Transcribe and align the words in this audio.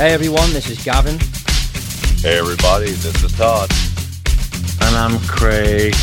Hey 0.00 0.14
everyone, 0.14 0.50
this 0.54 0.70
is 0.70 0.82
Gavin. 0.82 1.18
Hey 2.22 2.38
everybody, 2.38 2.86
this 2.86 3.22
is 3.22 3.32
Todd. 3.32 3.70
And 4.80 4.96
I'm 4.96 5.18
Craig. 5.28 5.94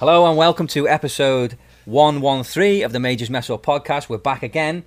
Hello 0.00 0.26
and 0.26 0.36
welcome 0.36 0.66
to 0.68 0.88
episode 0.88 1.56
113 1.84 2.84
of 2.84 2.92
the 2.92 2.98
Majors 3.00 3.28
Mess 3.30 3.48
Hall 3.48 3.58
podcast. 3.58 4.08
We're 4.08 4.18
back 4.18 4.42
again. 4.42 4.84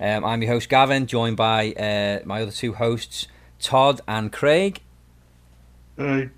Um, 0.00 0.24
I'm 0.24 0.42
your 0.42 0.52
host 0.52 0.68
Gavin, 0.68 1.06
joined 1.06 1.36
by 1.36 1.72
uh, 1.72 2.20
my 2.26 2.42
other 2.42 2.50
two 2.50 2.74
hosts, 2.74 3.28
Todd 3.60 4.00
and 4.08 4.32
Craig. 4.32 4.80
Hey. 5.96 6.30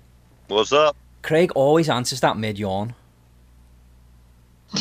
What's 0.47 0.71
up? 0.71 0.95
Craig 1.21 1.51
always 1.55 1.89
answers 1.89 2.21
that 2.21 2.37
mid 2.37 2.57
yawn. 2.59 2.93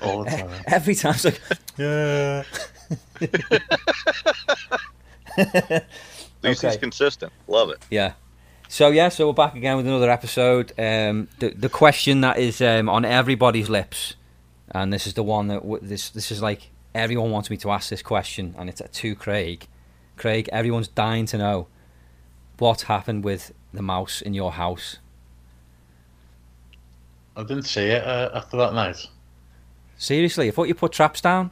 All 0.00 0.22
the 0.24 0.30
time. 0.30 0.50
Every 0.66 0.94
time 0.94 1.14
it's 1.14 1.24
like, 1.24 1.40
yeah. 1.76 2.44
At 5.36 5.86
least 6.42 6.64
Okay. 6.64 6.68
he's 6.68 6.76
consistent. 6.76 7.32
Love 7.48 7.70
it. 7.70 7.84
yeah. 7.90 8.12
So 8.68 8.88
yeah, 8.90 9.08
so 9.08 9.26
we're 9.28 9.34
back 9.34 9.54
again 9.54 9.76
with 9.76 9.86
another 9.86 10.10
episode. 10.10 10.72
Um, 10.78 11.28
the 11.38 11.50
the 11.50 11.68
question 11.68 12.22
that 12.22 12.38
is 12.38 12.60
um, 12.60 12.88
on 12.88 13.04
everybody's 13.04 13.68
lips, 13.68 14.14
and 14.70 14.92
this 14.92 15.06
is 15.06 15.14
the 15.14 15.22
one 15.22 15.48
that 15.48 15.62
w- 15.62 15.80
this 15.80 16.10
this 16.10 16.32
is 16.32 16.42
like 16.42 16.70
everyone 16.94 17.30
wants 17.30 17.50
me 17.50 17.56
to 17.58 17.70
ask 17.70 17.90
this 17.90 18.02
question, 18.02 18.54
and 18.58 18.68
it's 18.68 18.82
to 18.90 19.14
Craig. 19.14 19.68
Craig, 20.16 20.48
everyone's 20.52 20.88
dying 20.88 21.26
to 21.26 21.38
know 21.38 21.68
what 22.58 22.82
happened 22.82 23.24
with 23.24 23.52
the 23.72 23.82
mouse 23.82 24.20
in 24.22 24.34
your 24.34 24.52
house. 24.52 24.98
I 27.36 27.42
didn't 27.42 27.64
see 27.64 27.86
it 27.86 28.04
uh, 28.04 28.30
after 28.34 28.56
that 28.58 28.74
night. 28.74 29.06
Seriously, 29.96 30.48
I 30.48 30.50
thought 30.50 30.68
you 30.68 30.74
put 30.74 30.92
traps 30.92 31.20
down. 31.20 31.50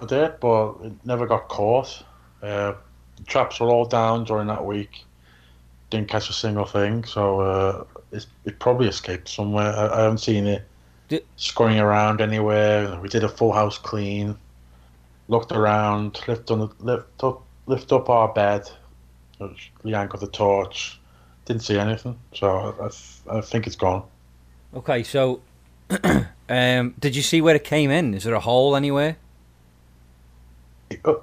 I 0.00 0.04
did, 0.04 0.40
but 0.40 0.74
it 0.84 0.92
never 1.04 1.26
got 1.26 1.48
caught. 1.48 2.02
Uh, 2.42 2.74
the 3.16 3.24
traps 3.26 3.60
were 3.60 3.68
all 3.68 3.86
down 3.86 4.24
during 4.24 4.46
that 4.48 4.64
week. 4.64 5.04
Didn't 5.90 6.08
catch 6.08 6.28
a 6.28 6.32
single 6.32 6.64
thing, 6.66 7.04
so 7.04 7.40
uh, 7.40 7.84
it 8.44 8.58
probably 8.58 8.88
escaped 8.88 9.28
somewhere. 9.28 9.72
I, 9.72 9.98
I 9.98 10.02
haven't 10.02 10.18
seen 10.18 10.46
it 10.46 10.66
Did- 11.08 11.24
scurrying 11.36 11.78
around 11.80 12.20
anywhere. 12.20 12.98
We 13.00 13.08
did 13.08 13.22
a 13.24 13.28
full 13.28 13.52
house 13.52 13.78
clean, 13.78 14.36
looked 15.28 15.52
around, 15.52 16.20
lift, 16.26 16.50
on 16.50 16.58
the, 16.60 16.68
lift, 16.80 17.22
up, 17.22 17.42
lift 17.66 17.92
up 17.92 18.08
our 18.10 18.28
bed. 18.32 18.68
Leanne 19.40 20.08
got 20.08 20.20
the 20.20 20.26
torch. 20.28 20.98
Didn't 21.44 21.62
see 21.62 21.78
anything, 21.78 22.18
so 22.34 22.48
I, 22.80 22.86
I, 22.86 22.88
th- 22.88 23.20
I 23.30 23.40
think 23.40 23.68
it's 23.68 23.76
gone. 23.76 24.02
Okay, 24.74 25.04
so 25.04 25.40
um, 26.48 26.94
did 26.98 27.14
you 27.14 27.22
see 27.22 27.40
where 27.40 27.54
it 27.54 27.62
came 27.62 27.90
in? 27.92 28.14
Is 28.14 28.24
there 28.24 28.34
a 28.34 28.40
hole 28.40 28.74
anywhere? 28.74 29.16
Uh, 31.04 31.14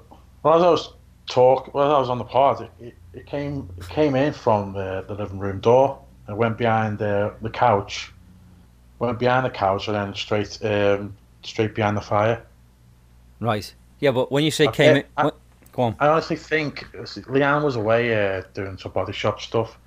Well, 0.44 0.56
as 0.56 0.64
I 0.64 0.70
was 0.70 0.94
talk, 1.28 1.74
well, 1.74 1.94
I 1.96 2.00
was 2.00 2.10
on 2.10 2.18
the 2.20 2.24
pod, 2.24 2.62
it, 2.62 2.72
it, 2.88 2.96
it 3.14 3.26
came 3.26 3.70
it 3.78 3.88
came 3.90 4.16
in 4.16 4.34
from 4.34 4.74
the, 4.74 5.04
the 5.08 5.14
living 5.14 5.40
room 5.40 5.60
door 5.60 6.00
and 6.28 6.38
went 6.38 6.58
behind 6.58 6.98
the 6.98 7.34
the 7.42 7.50
couch, 7.50 8.12
went 9.00 9.20
behind 9.20 9.46
the 9.46 9.50
couch 9.50 9.88
and 9.88 9.96
then 9.96 10.14
straight 10.16 10.58
um, 10.66 11.16
straight 11.44 11.76
behind 11.76 11.96
the 11.98 12.02
fire. 12.02 12.42
Right. 13.40 13.74
Yeah, 14.00 14.12
but 14.12 14.32
when 14.32 14.44
you 14.44 14.52
say 14.52 14.68
Okay, 14.68 14.86
came 14.86 14.96
in, 14.98 15.04
I- 15.18 15.32
go 15.72 15.82
on. 15.84 15.96
I 16.00 16.08
honestly 16.08 16.36
think 16.36 16.92
Leanne 16.94 17.64
was 17.64 17.76
away 17.76 18.14
uh, 18.14 18.44
doing 18.54 18.78
some 18.78 18.92
body 18.92 19.14
shop 19.14 19.40
stuff, 19.42 19.78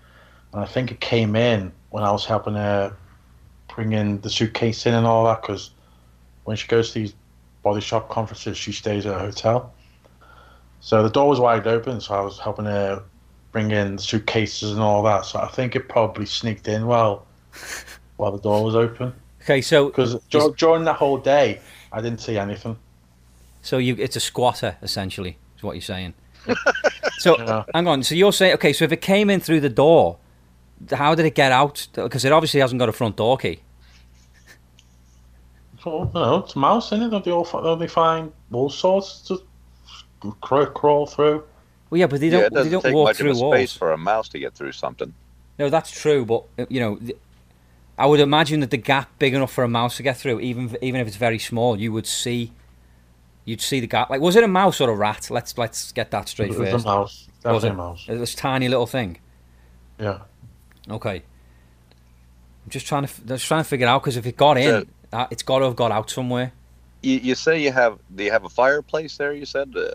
and 0.52 0.62
I 0.62 0.66
think 0.66 0.90
it 0.90 1.00
came 1.00 1.36
in 1.36 1.72
when 1.90 2.04
I 2.04 2.10
was 2.10 2.24
helping 2.24 2.54
her 2.54 2.96
bring 3.74 3.92
in 3.92 4.20
the 4.22 4.30
suitcase 4.30 4.86
in 4.86 4.94
and 4.94 5.06
all 5.06 5.24
that 5.26 5.42
because 5.42 5.70
when 6.44 6.56
she 6.56 6.66
goes 6.68 6.92
to 6.92 7.00
these 7.00 7.14
body 7.62 7.80
shop 7.80 8.08
conferences, 8.08 8.56
she 8.56 8.72
stays 8.72 9.04
at 9.04 9.14
a 9.14 9.18
hotel. 9.18 9.74
So 10.80 11.02
the 11.02 11.10
door 11.10 11.28
was 11.28 11.40
wide 11.40 11.66
open, 11.66 12.00
so 12.00 12.14
I 12.14 12.20
was 12.20 12.38
helping 12.38 12.64
her 12.66 13.02
bring 13.56 13.70
in 13.70 13.96
suitcases 13.96 14.72
and 14.72 14.80
all 14.82 15.02
that. 15.02 15.24
So 15.24 15.38
I 15.40 15.48
think 15.48 15.74
it 15.76 15.88
probably 15.88 16.26
sneaked 16.26 16.68
in 16.68 16.86
while 16.86 17.24
while 18.18 18.30
the 18.30 18.38
door 18.38 18.62
was 18.62 18.74
open 18.76 19.14
Okay, 19.42 19.62
so 19.62 19.86
because 19.86 20.14
dur- 20.28 20.50
during 20.58 20.84
that 20.84 20.96
whole 20.96 21.16
day 21.16 21.58
I 21.90 22.02
didn't 22.02 22.20
see 22.20 22.36
anything. 22.36 22.76
so 23.62 23.78
you 23.78 23.96
it's 23.98 24.14
a 24.16 24.20
squatter 24.20 24.76
essentially 24.82 25.38
is 25.56 25.62
what 25.62 25.72
you're 25.74 25.80
saying. 25.80 26.12
so 27.18 27.38
Yeah. 27.38 27.64
hang 27.72 27.88
on. 27.88 28.02
So 28.02 28.14
you're 28.14 28.30
saying 28.34 28.52
okay? 28.56 28.74
So 28.74 28.84
if 28.84 28.92
it 28.92 29.00
came 29.00 29.30
in 29.30 29.40
through 29.40 29.60
the 29.60 29.70
door, 29.70 30.18
how 30.92 31.14
did 31.14 31.24
it 31.24 31.34
get 31.34 31.50
out? 31.50 31.86
Because 31.94 32.26
it 32.26 32.32
obviously 32.32 32.60
hasn't 32.60 32.78
got 32.78 32.90
a 32.90 32.92
front 32.92 33.16
door 33.16 33.38
key. 33.38 33.60
Well, 35.86 36.10
no, 36.14 36.36
it's 36.44 36.54
a 36.56 36.58
mouse 36.58 36.92
in 36.92 37.00
it. 37.02 37.24
They 37.24 37.30
all 37.30 37.44
fi- 37.44 37.62
don't 37.62 37.78
they 37.78 37.86
find 37.88 38.30
all 38.52 38.68
sorts 38.68 39.20
to 39.28 39.40
crawl, 40.42 40.66
crawl 40.66 41.06
through? 41.06 41.42
Well, 41.90 41.98
yeah, 42.00 42.06
but 42.06 42.20
they 42.20 42.30
don't. 42.30 42.42
it 42.44 42.50
they 42.50 42.56
doesn't 42.56 42.72
don't 42.72 42.82
take 42.82 42.94
walk 42.94 43.06
much 43.06 43.12
of 43.14 43.18
through 43.18 43.30
a 43.50 43.52
space 43.56 43.72
for 43.72 43.92
a 43.92 43.96
mouse 43.98 44.28
to 44.30 44.38
get 44.38 44.54
through 44.54 44.72
something. 44.72 45.14
No, 45.58 45.68
that's 45.70 45.90
true, 45.90 46.24
but 46.24 46.44
you 46.68 46.80
know, 46.80 46.96
th- 46.96 47.16
I 47.98 48.06
would 48.06 48.20
imagine 48.20 48.60
that 48.60 48.70
the 48.70 48.76
gap 48.76 49.08
big 49.18 49.32
enough 49.34 49.52
for 49.52 49.64
a 49.64 49.68
mouse 49.68 49.96
to 49.96 50.02
get 50.02 50.16
through, 50.18 50.40
even 50.40 50.66
if- 50.66 50.82
even 50.82 51.00
if 51.00 51.06
it's 51.06 51.16
very 51.16 51.38
small, 51.38 51.78
you 51.78 51.92
would 51.92 52.06
see. 52.06 52.52
You'd 53.44 53.60
see 53.60 53.78
the 53.78 53.86
gap. 53.86 54.10
Like, 54.10 54.20
was 54.20 54.34
it 54.34 54.42
a 54.42 54.48
mouse 54.48 54.80
or 54.80 54.90
a 54.90 54.94
rat? 54.96 55.30
Let's 55.30 55.56
let's 55.56 55.92
get 55.92 56.10
that 56.10 56.28
straight 56.28 56.50
It 56.50 56.58
was 56.58 56.84
a 56.84 56.86
mouse. 56.86 57.28
That 57.42 57.52
Was 57.52 57.62
was, 57.62 57.64
it? 57.64 57.70
a 57.70 57.74
mouse. 57.74 58.04
It 58.08 58.16
This 58.18 58.34
tiny 58.34 58.68
little 58.68 58.88
thing. 58.88 59.18
Yeah. 60.00 60.18
Okay. 60.90 61.22
I'm 62.64 62.70
just 62.70 62.86
trying 62.88 63.04
to 63.04 63.08
f- 63.08 63.20
just 63.24 63.46
trying 63.46 63.62
to 63.62 63.68
figure 63.68 63.86
out 63.86 64.02
because 64.02 64.16
if 64.16 64.26
it 64.26 64.36
got 64.36 64.58
in, 64.58 64.64
So- 64.82 64.86
uh, 65.12 65.26
it's 65.30 65.44
got 65.44 65.60
to 65.60 65.66
have 65.66 65.76
got 65.76 65.92
out 65.92 66.10
somewhere. 66.10 66.52
You, 67.02 67.18
you 67.18 67.34
say 67.36 67.62
you 67.62 67.70
have? 67.70 68.00
Do 68.14 68.24
you 68.24 68.32
have 68.32 68.44
a 68.44 68.48
fireplace 68.48 69.16
there? 69.16 69.32
You 69.32 69.46
said. 69.46 69.72
Uh, 69.76 69.92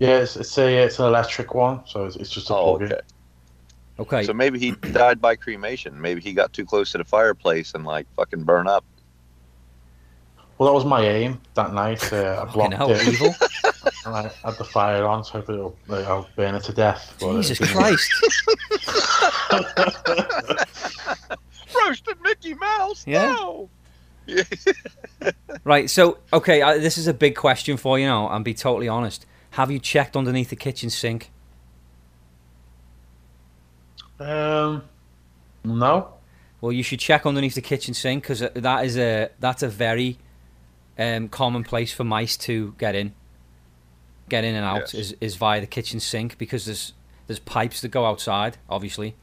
Yeah, 0.00 0.20
it's, 0.20 0.34
it's 0.34 0.56
a 0.56 0.84
it's 0.84 0.98
an 0.98 1.04
electric 1.04 1.54
one, 1.54 1.82
so 1.86 2.06
it's, 2.06 2.16
it's 2.16 2.30
just 2.30 2.48
a 2.48 2.54
oh, 2.56 2.78
plug 2.78 2.90
in. 2.90 2.92
okay. 2.96 3.00
Okay. 4.00 4.24
So 4.24 4.32
maybe 4.32 4.58
he 4.58 4.70
died 4.92 5.20
by 5.20 5.36
cremation. 5.36 6.00
Maybe 6.00 6.22
he 6.22 6.32
got 6.32 6.54
too 6.54 6.64
close 6.64 6.90
to 6.92 6.98
the 6.98 7.04
fireplace 7.04 7.74
and 7.74 7.84
like 7.84 8.06
fucking 8.16 8.44
burn 8.44 8.66
up. 8.66 8.82
Well, 10.56 10.70
that 10.70 10.74
was 10.74 10.86
my 10.86 11.02
aim 11.06 11.38
that 11.54 11.74
night. 11.74 12.10
Uh, 12.12 12.46
I 12.46 12.50
blocked 12.50 12.74
hell, 12.74 12.90
it 12.90 13.06
evil. 13.08 13.34
and 14.06 14.14
I 14.14 14.30
had 14.42 14.56
the 14.56 14.64
fire 14.64 15.04
on, 15.04 15.22
so 15.22 15.32
hoping 15.32 15.56
it'll, 15.56 15.76
like, 15.86 16.06
I'll 16.06 16.28
burn 16.34 16.54
it 16.54 16.64
to 16.64 16.72
death. 16.72 17.16
but 17.20 17.36
it 17.36 17.42
Jesus 17.42 17.58
didn't. 17.58 17.74
Christ. 17.74 18.10
Roasted 21.86 22.16
Mickey 22.22 22.54
Mouse. 22.54 23.04
Yeah. 23.06 23.32
No. 23.32 23.70
Right. 25.64 25.88
So, 25.88 26.18
okay, 26.32 26.62
uh, 26.62 26.78
this 26.78 26.98
is 26.98 27.06
a 27.06 27.14
big 27.14 27.36
question 27.36 27.76
for 27.76 27.98
you 27.98 28.06
now. 28.06 28.28
And 28.28 28.44
be 28.44 28.54
totally 28.54 28.88
honest. 28.88 29.26
Have 29.50 29.70
you 29.70 29.78
checked 29.78 30.16
underneath 30.16 30.50
the 30.50 30.56
kitchen 30.56 30.90
sink? 30.90 31.30
Um, 34.18 34.82
no. 35.64 36.14
Well, 36.60 36.72
you 36.72 36.82
should 36.82 37.00
check 37.00 37.24
underneath 37.24 37.54
the 37.54 37.62
kitchen 37.62 37.94
sink 37.94 38.22
because 38.24 38.40
that 38.40 38.84
is 38.84 38.98
a 38.98 39.30
that's 39.40 39.62
a 39.62 39.68
very 39.68 40.18
um, 40.98 41.28
common 41.28 41.64
place 41.64 41.92
for 41.92 42.04
mice 42.04 42.36
to 42.38 42.74
get 42.78 42.94
in, 42.94 43.14
get 44.28 44.44
in 44.44 44.54
and 44.54 44.64
out 44.64 44.92
Yes. 44.92 44.94
is, 44.94 45.16
is 45.20 45.36
via 45.36 45.60
the 45.60 45.66
kitchen 45.66 46.00
sink 46.00 46.36
because 46.36 46.66
there's 46.66 46.92
there's 47.26 47.38
pipes 47.38 47.80
that 47.80 47.88
go 47.88 48.04
outside, 48.04 48.58
obviously, 48.68 49.14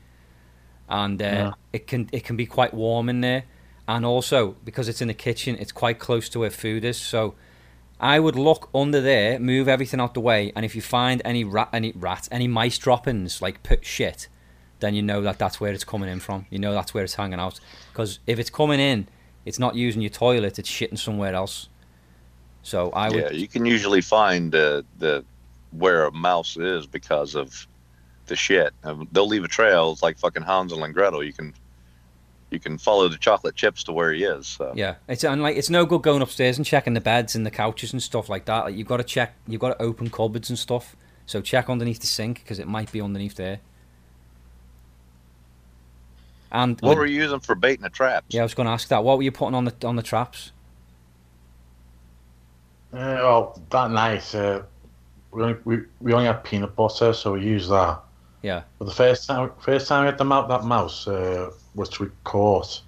and 0.89 1.21
uh, 1.21 1.25
Yeah. 1.25 1.51
it 1.73 1.85
can 1.88 2.09
it 2.12 2.23
can 2.23 2.35
be 2.35 2.47
quite 2.47 2.73
warm 2.73 3.07
in 3.07 3.21
there, 3.21 3.44
and 3.88 4.03
also 4.03 4.56
because 4.65 4.89
it's 4.89 5.01
in 5.01 5.07
the 5.07 5.13
kitchen, 5.13 5.56
it's 5.59 5.71
quite 5.71 6.00
close 6.00 6.27
to 6.30 6.39
where 6.39 6.50
food 6.50 6.83
is. 6.83 6.97
So, 6.97 7.35
I 7.99 8.19
would 8.19 8.35
look 8.35 8.69
under 8.75 9.01
there, 9.01 9.39
move 9.39 9.67
everything 9.67 9.99
out 9.99 10.13
the 10.13 10.19
way, 10.19 10.51
and 10.55 10.63
if 10.63 10.75
you 10.75 10.81
find 10.81 11.21
any 11.25 11.44
rat, 11.44 11.69
any 11.73 11.94
rat, 11.95 12.27
any 12.31 12.47
mice 12.47 12.77
droppings 12.77 13.41
like 13.41 13.63
put 13.63 13.85
shit, 13.85 14.27
then 14.79 14.94
you 14.94 15.01
know 15.01 15.21
that 15.21 15.39
that's 15.39 15.59
where 15.59 15.73
it's 15.73 15.83
coming 15.83 16.09
in 16.09 16.19
from. 16.19 16.45
You 16.51 16.59
know 16.59 16.73
that's 16.73 16.94
where 16.94 17.03
it's 17.03 17.15
hanging 17.15 17.39
out. 17.39 17.59
Because 17.91 18.19
if 18.27 18.38
it's 18.38 18.51
coming 18.51 18.79
in, 18.79 19.07
it's 19.45 19.57
not 19.57 19.75
using 19.75 20.01
your 20.01 20.11
toilet; 20.11 20.59
it's 20.59 20.69
shitting 20.69 20.99
somewhere 20.99 21.33
else. 21.33 21.69
So 22.61 22.91
I 22.91 23.09
would. 23.09 23.23
Yeah, 23.23 23.31
you 23.31 23.47
can 23.47 23.65
usually 23.65 24.01
find 24.01 24.53
uh, 24.53 24.83
the 24.99 25.25
where 25.71 26.05
a 26.05 26.11
mouse 26.11 26.57
is 26.57 26.85
because 26.85 27.33
of 27.33 27.67
the 28.27 28.35
shit. 28.35 28.73
They'll 29.11 29.27
leave 29.27 29.44
a 29.44 29.47
trail. 29.47 29.91
It's 29.91 30.03
like 30.03 30.19
fucking 30.19 30.44
Hansel 30.44 30.83
and 30.83 30.94
Gretel. 30.94 31.23
You 31.23 31.33
can 31.33 31.53
you 32.49 32.59
can 32.59 32.77
follow 32.77 33.07
the 33.09 33.17
chocolate 33.17 33.55
chips 33.55 33.83
to 33.85 33.91
where 33.91 34.13
he 34.13 34.23
is. 34.23 34.47
So. 34.47 34.73
Yeah, 34.75 34.95
it's 35.07 35.23
unlike 35.23 35.57
it's 35.57 35.69
no 35.69 35.85
good 35.85 36.01
going 36.01 36.21
upstairs 36.21 36.57
and 36.57 36.65
checking 36.65 36.94
the 36.94 37.01
beds 37.01 37.35
and 37.35 37.45
the 37.45 37.51
couches 37.51 37.94
and 37.94 38.01
stuff 38.01 38.29
like 38.29 38.45
that. 38.45 38.65
Like 38.65 38.75
you've 38.75 38.88
got 38.88 38.97
to 38.97 39.03
check, 39.03 39.35
you've 39.47 39.61
got 39.61 39.77
to 39.77 39.81
open 39.81 40.09
cupboards 40.09 40.49
and 40.49 40.57
stuff. 40.57 40.95
So 41.25 41.41
check 41.41 41.69
underneath 41.69 41.99
the 41.99 42.07
sink 42.07 42.39
because 42.44 42.57
it 42.59 42.67
might 42.67 42.91
be 42.91 43.01
underneath 43.01 43.35
there. 43.35 43.59
And 46.49 46.79
What 46.79 46.97
were 46.97 47.05
you 47.05 47.21
using 47.21 47.41
for 47.41 47.55
baiting 47.55 47.83
the 47.83 47.89
traps? 47.89 48.27
yeah, 48.29 48.41
I 48.41 48.44
was 48.44 48.53
going 48.53 48.67
to 48.67 48.71
ask 48.71 48.88
that. 48.88 49.03
What 49.03 49.17
were 49.17 49.23
you 49.23 49.31
putting 49.33 49.53
on 49.53 49.65
the 49.65 49.75
on 49.85 49.97
the 49.97 50.01
traps? 50.03 50.53
Uh, 52.94 53.19
well, 53.19 53.61
that 53.69 53.91
night, 53.91 54.33
uh, 54.33 54.61
we, 55.31 55.44
only, 55.44 55.57
we, 55.65 55.79
we 55.99 56.13
only 56.13 56.25
had 56.25 56.41
peanut 56.45 56.73
butter, 56.73 57.11
so 57.11 57.33
we 57.33 57.41
used 57.44 57.69
that. 57.69 57.99
Yeah. 58.41 58.63
But 58.79 58.85
the 58.85 58.94
first 58.94 59.27
time, 59.27 59.51
first 59.59 59.89
time 59.89 60.03
we 60.03 60.05
had 60.05 60.17
the 60.17 60.23
mou- 60.23 60.47
that 60.47 60.63
mouse, 60.63 61.05
uh, 61.05 61.51
which 61.77 62.00
we 62.00 62.07
caught, 62.24 62.81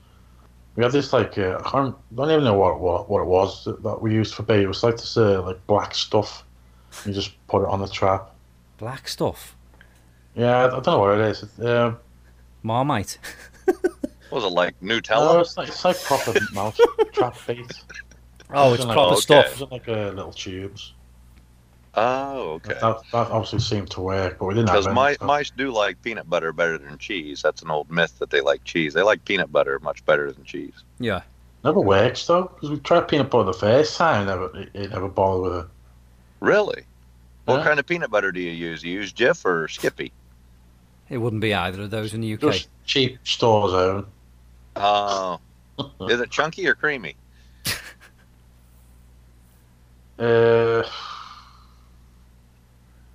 we 0.75 0.83
had 0.83 0.91
this 0.91 1.13
like 1.13 1.38
uh, 1.38 1.62
I 1.63 1.69
can't, 1.69 1.95
don't 2.15 2.31
even 2.31 2.44
know 2.44 2.56
what 2.57 2.80
what, 2.80 3.09
what 3.09 3.21
it 3.21 3.25
was 3.27 3.63
that, 3.65 3.81
that 3.83 4.01
we 4.01 4.13
used 4.13 4.33
for 4.36 4.44
bait. 4.44 4.63
It 4.63 4.68
was 4.68 4.83
like 4.83 4.97
this 4.97 5.15
uh, 5.15 5.41
like 5.44 5.65
black 5.68 5.94
stuff. 5.94 6.44
You 7.06 7.13
just 7.13 7.31
put 7.47 7.62
it 7.63 7.69
on 7.69 7.80
the 7.80 7.88
trap. 7.88 8.31
Black 8.77 9.07
stuff, 9.07 9.56
Yeah, 10.36 10.56
I, 10.56 10.65
I 10.68 10.69
don't 10.69 10.88
know 10.88 11.00
what 11.00 11.19
it 11.19 11.25
is. 11.30 11.44
It, 11.44 11.65
uh, 11.65 11.94
Marmite. 12.63 13.19
Was 14.31 14.44
it 14.44 14.51
like 14.53 14.74
no, 14.81 15.00
Nutella? 15.00 15.42
it's 15.42 15.57
like 15.57 15.68
it's 15.68 15.83
like 15.85 16.01
proper 16.03 16.33
mouse 16.53 16.80
trap 17.13 17.35
bait. 17.45 17.65
Oh, 18.51 18.74
it's 18.74 18.81
Something 18.81 18.88
like- 18.88 18.95
proper 18.95 19.13
okay. 19.13 19.21
stuff. 19.21 19.62
It's 19.62 19.71
like 19.71 19.88
uh, 19.88 20.09
little 20.12 20.31
tubes. 20.33 20.94
Oh, 21.95 22.51
okay. 22.53 22.74
That, 22.74 22.97
that 23.12 23.31
obviously 23.31 23.59
seemed 23.59 23.89
to 23.91 24.01
work, 24.01 24.39
but 24.39 24.45
we 24.45 24.53
didn't 24.53 24.69
have 24.69 24.75
Because 24.75 24.88
any, 24.88 24.95
my, 24.95 25.13
so- 25.15 25.25
mice 25.25 25.50
do 25.50 25.71
like 25.71 26.01
peanut 26.01 26.30
butter 26.30 26.51
better 26.53 26.77
than 26.77 26.97
cheese. 26.97 27.41
That's 27.41 27.62
an 27.62 27.71
old 27.71 27.89
myth 27.89 28.18
that 28.19 28.30
they 28.30 28.41
like 28.41 28.63
cheese. 28.63 28.94
They 28.94 29.01
like 29.01 29.24
peanut 29.25 29.51
butter 29.51 29.80
much 29.80 30.06
better 30.06 30.31
than 30.31 30.44
cheese. 30.44 30.83
Yeah. 31.00 31.21
Never 31.63 31.80
works 31.80 32.25
though, 32.25 32.44
because 32.44 32.69
we 32.69 32.80
tried 32.80 33.07
peanut 33.07 33.30
butter 33.30 33.45
the 33.45 33.53
first 33.53 33.97
time. 33.97 34.27
Never, 34.27 34.56
it, 34.57 34.69
it 34.74 34.89
never 34.91 35.09
bothered 35.09 35.51
with 35.51 35.65
it. 35.65 35.71
Really? 36.39 36.83
What 37.45 37.63
kind 37.63 37.80
of 37.80 37.88
peanut 37.88 38.12
butter 38.12 38.31
do 38.31 38.39
you 38.39 38.51
use? 38.51 38.83
You 38.83 38.94
use 38.94 39.12
Jif 39.12 39.44
or 39.44 39.68
Skippy? 39.68 40.12
It 41.09 41.18
wouldn't 41.18 41.42
be 41.42 41.53
either 41.53 41.81
of 41.81 41.89
those 41.89 42.13
in 42.13 42.21
the 42.21 42.33
UK. 42.33 42.42
Just 42.42 42.69
cheap 42.85 43.18
stores 43.24 43.74
own. 43.74 44.06
Oh. 44.75 45.39
is 46.01 46.21
it 46.21 46.30
chunky 46.30 46.68
or 46.68 46.75
creamy? 46.75 47.15
Uh, 50.19 50.83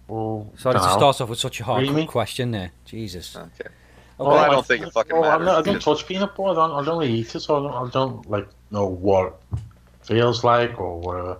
well, 0.08 0.52
Sorry 0.56 0.74
to 0.74 0.80
start 0.80 1.20
off 1.20 1.28
with 1.28 1.38
such 1.38 1.60
a 1.60 1.64
hard 1.64 1.86
Creamy? 1.86 2.06
question 2.06 2.50
there. 2.50 2.72
Jesus. 2.84 3.34
Okay. 3.36 3.44
Okay. 3.46 3.70
Well, 4.18 4.36
I 4.38 4.48
don't 4.48 4.64
think 4.64 4.86
it 4.86 4.92
fucking 4.92 5.16
well, 5.18 5.30
I'm 5.30 5.44
not- 5.44 5.58
I 5.58 5.62
don't 5.62 5.82
touch 5.82 6.06
peanut 6.06 6.36
butter. 6.36 6.50
I 6.50 6.54
don't, 6.68 6.70
I 6.82 6.84
don't 6.84 6.98
really 7.00 7.12
eat 7.12 7.34
it, 7.34 7.40
so 7.40 7.56
I 7.58 7.68
don't, 7.72 7.88
I 7.88 7.90
don't 7.90 8.30
like 8.30 8.48
know 8.70 8.86
what 8.86 9.40
it 9.52 9.58
feels 10.02 10.44
like 10.44 10.78
or 10.78 11.00
whatever. 11.00 11.38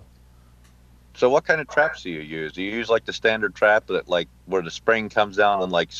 So 1.13 1.29
what 1.29 1.45
kind 1.45 1.61
of 1.61 1.69
traps 1.69 2.03
do 2.03 2.09
you 2.09 2.19
use? 2.19 2.51
Do 2.51 2.61
you 2.61 2.71
use 2.71 2.89
like 2.89 3.05
the 3.05 3.13
standard 3.13 3.55
trap 3.55 3.87
that 3.87 4.09
like 4.09 4.27
where 4.47 4.61
the 4.61 4.71
spring 4.71 5.07
comes 5.07 5.37
down 5.37 5.61
and 5.63 5.71
like 5.71 5.91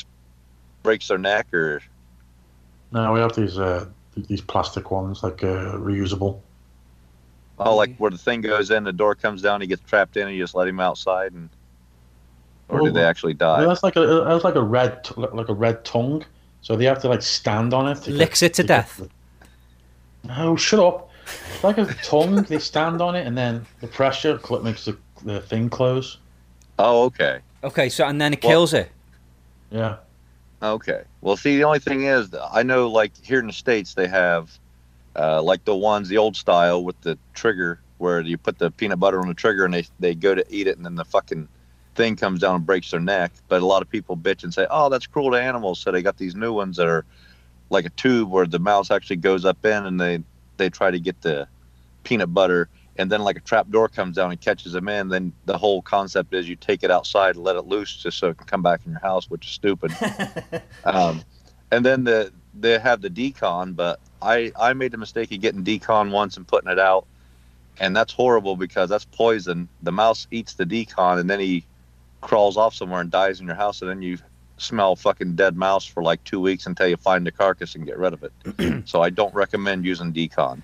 breaks 0.83 1.07
their 1.07 1.17
neck 1.17 1.53
or 1.53 1.81
No, 2.91 3.13
we 3.13 3.21
have 3.21 3.33
these 3.35 3.57
uh, 3.57 3.85
these 4.17 4.41
plastic 4.41 4.91
ones, 4.91 5.23
like 5.23 5.41
uh, 5.43 5.77
reusable. 5.77 6.41
oh 7.59 7.75
like 7.77 7.95
where 7.97 8.11
the 8.11 8.17
thing 8.17 8.41
goes 8.41 8.69
in, 8.71 8.83
the 8.83 8.91
door 8.91 9.15
comes 9.15 9.41
down, 9.41 9.61
he 9.61 9.67
gets 9.67 9.81
trapped 9.89 10.17
in, 10.17 10.27
and 10.27 10.35
you 10.35 10.43
just 10.43 10.55
let 10.55 10.67
him 10.67 10.81
outside 10.81 11.31
and 11.31 11.49
or 12.69 12.81
do 12.81 12.91
they 12.91 13.03
actually 13.03 13.33
Yeah, 13.33 13.37
die? 13.39 13.65
that's 13.65 13.83
like 13.83 13.95
a 13.95 14.05
that's 14.27 14.43
like 14.43 14.55
a 14.55 14.61
red 14.61 15.03
t- 15.03 15.13
like 15.17 15.49
a 15.49 15.53
red 15.53 15.83
tongue. 15.85 16.25
So 16.61 16.75
they 16.75 16.85
have 16.85 16.99
to 17.01 17.09
like 17.09 17.21
stand 17.21 17.73
on 17.73 17.87
it. 17.87 17.95
to 18.03 18.09
get- 18.11 18.17
Licks 18.17 18.41
it 18.41 18.53
to 18.55 18.63
get 18.63 18.67
death. 18.67 18.97
the- 18.97 19.09
No, 20.27 20.55
shut 20.55 20.79
up. 20.79 21.09
It's 21.53 21.63
like 21.63 21.77
a 21.77 21.85
tongue. 22.03 22.41
They 22.43 22.59
stand 22.59 23.01
on 23.01 23.15
it, 23.15 23.25
and 23.27 23.37
then 23.37 23.65
the 23.81 23.87
pressure 23.87 24.39
cl- 24.43 24.61
makes 24.61 24.85
the, 24.85 24.97
the 25.23 25.41
thing 25.41 25.69
close. 25.69 26.17
Oh, 26.79 27.03
okay. 27.05 27.39
Okay, 27.63 27.89
so 27.89 28.05
and 28.05 28.19
then 28.19 28.33
it 28.33 28.43
Well- 28.43 28.51
kills 28.51 28.73
it. 28.73 28.91
Yeah. 29.71 29.97
Okay. 30.61 31.03
Well, 31.21 31.37
see, 31.37 31.57
the 31.57 31.63
only 31.63 31.79
thing 31.79 32.03
is, 32.03 32.29
I 32.51 32.63
know, 32.63 32.89
like 32.89 33.11
here 33.23 33.39
in 33.39 33.47
the 33.47 33.53
states, 33.53 33.93
they 33.93 34.07
have, 34.07 34.57
uh, 35.15 35.41
like 35.41 35.65
the 35.65 35.75
ones, 35.75 36.09
the 36.09 36.17
old 36.17 36.35
style 36.35 36.83
with 36.83 36.99
the 37.01 37.17
trigger, 37.33 37.79
where 37.97 38.21
you 38.21 38.37
put 38.37 38.57
the 38.57 38.71
peanut 38.71 38.99
butter 38.99 39.19
on 39.21 39.27
the 39.27 39.33
trigger 39.33 39.65
and 39.65 39.73
they 39.73 39.85
they 39.99 40.15
go 40.15 40.33
to 40.33 40.43
eat 40.49 40.65
it, 40.67 40.77
and 40.77 40.85
then 40.85 40.95
the 40.95 41.05
fucking 41.05 41.47
thing 41.95 42.15
comes 42.15 42.41
down 42.41 42.55
and 42.55 42.65
breaks 42.65 42.91
their 42.91 42.99
neck. 42.99 43.31
But 43.47 43.61
a 43.61 43.65
lot 43.65 43.81
of 43.81 43.89
people 43.89 44.15
bitch 44.15 44.43
and 44.43 44.53
say, 44.53 44.67
"Oh, 44.69 44.89
that's 44.89 45.07
cruel 45.07 45.31
to 45.31 45.41
animals." 45.41 45.79
So 45.79 45.91
they 45.91 46.01
got 46.01 46.17
these 46.17 46.35
new 46.35 46.53
ones 46.53 46.77
that 46.77 46.87
are 46.87 47.05
like 47.69 47.85
a 47.85 47.89
tube 47.91 48.29
where 48.29 48.45
the 48.45 48.59
mouse 48.59 48.91
actually 48.91 49.17
goes 49.17 49.45
up 49.45 49.65
in, 49.65 49.85
and 49.85 49.99
they 49.99 50.23
they 50.57 50.69
try 50.69 50.91
to 50.91 50.99
get 50.99 51.21
the 51.21 51.47
peanut 52.03 52.33
butter. 52.33 52.69
And 52.97 53.11
then, 53.11 53.23
like 53.23 53.35
a 53.35 53.41
trap 53.41 53.69
door 53.69 53.89
comes 53.89 54.15
down 54.15 54.31
and 54.31 54.39
catches 54.39 54.71
them 54.71 54.87
in. 54.87 55.09
Then 55.09 55.33
the 55.45 55.57
whole 55.57 55.81
concept 55.81 56.33
is 56.33 56.47
you 56.47 56.55
take 56.55 56.83
it 56.83 56.91
outside 56.91 57.35
and 57.35 57.43
let 57.43 57.57
it 57.57 57.65
loose 57.65 57.95
just 57.97 58.17
so 58.19 58.29
it 58.29 58.37
can 58.37 58.47
come 58.47 58.61
back 58.61 58.81
in 58.85 58.91
your 58.91 59.01
house, 59.01 59.29
which 59.29 59.45
is 59.47 59.51
stupid. 59.51 59.91
Um, 60.83 61.23
and 61.71 61.83
then 61.83 62.03
the 62.03 62.31
they 62.53 62.77
have 62.77 63.01
the 63.01 63.09
d-CON, 63.09 63.73
but 63.73 63.99
I 64.21 64.51
I 64.55 64.73
made 64.73 64.91
the 64.91 64.99
mistake 64.99 65.31
of 65.31 65.41
getting 65.41 65.63
d-CON 65.63 66.11
once 66.11 66.37
and 66.37 66.47
putting 66.47 66.69
it 66.69 66.77
out, 66.77 67.07
and 67.79 67.95
that's 67.95 68.13
horrible 68.13 68.55
because 68.55 68.87
that's 68.87 69.05
poison. 69.05 69.67
The 69.81 69.91
mouse 69.91 70.27
eats 70.29 70.53
the 70.53 70.65
d-CON 70.65 71.17
and 71.17 71.27
then 71.27 71.39
he 71.39 71.65
crawls 72.25 72.57
off 72.57 72.73
somewhere 72.73 73.01
and 73.01 73.11
dies 73.11 73.39
in 73.39 73.45
your 73.45 73.55
house, 73.55 73.81
and 73.81 73.89
then 73.89 74.01
you 74.01 74.17
smell 74.57 74.95
fucking 74.95 75.35
dead 75.35 75.55
mouse 75.55 75.85
for 75.85 76.01
like 76.01 76.23
two 76.23 76.39
weeks 76.39 76.65
until 76.65 76.87
you 76.87 76.97
find 76.97 77.25
the 77.25 77.31
carcass 77.31 77.75
and 77.75 77.85
get 77.85 77.97
rid 77.97 78.13
of 78.13 78.23
it. 78.23 78.87
so 78.87 79.01
I 79.01 79.09
don't 79.09 79.33
recommend 79.33 79.85
using 79.85 80.11
d-CON. 80.11 80.63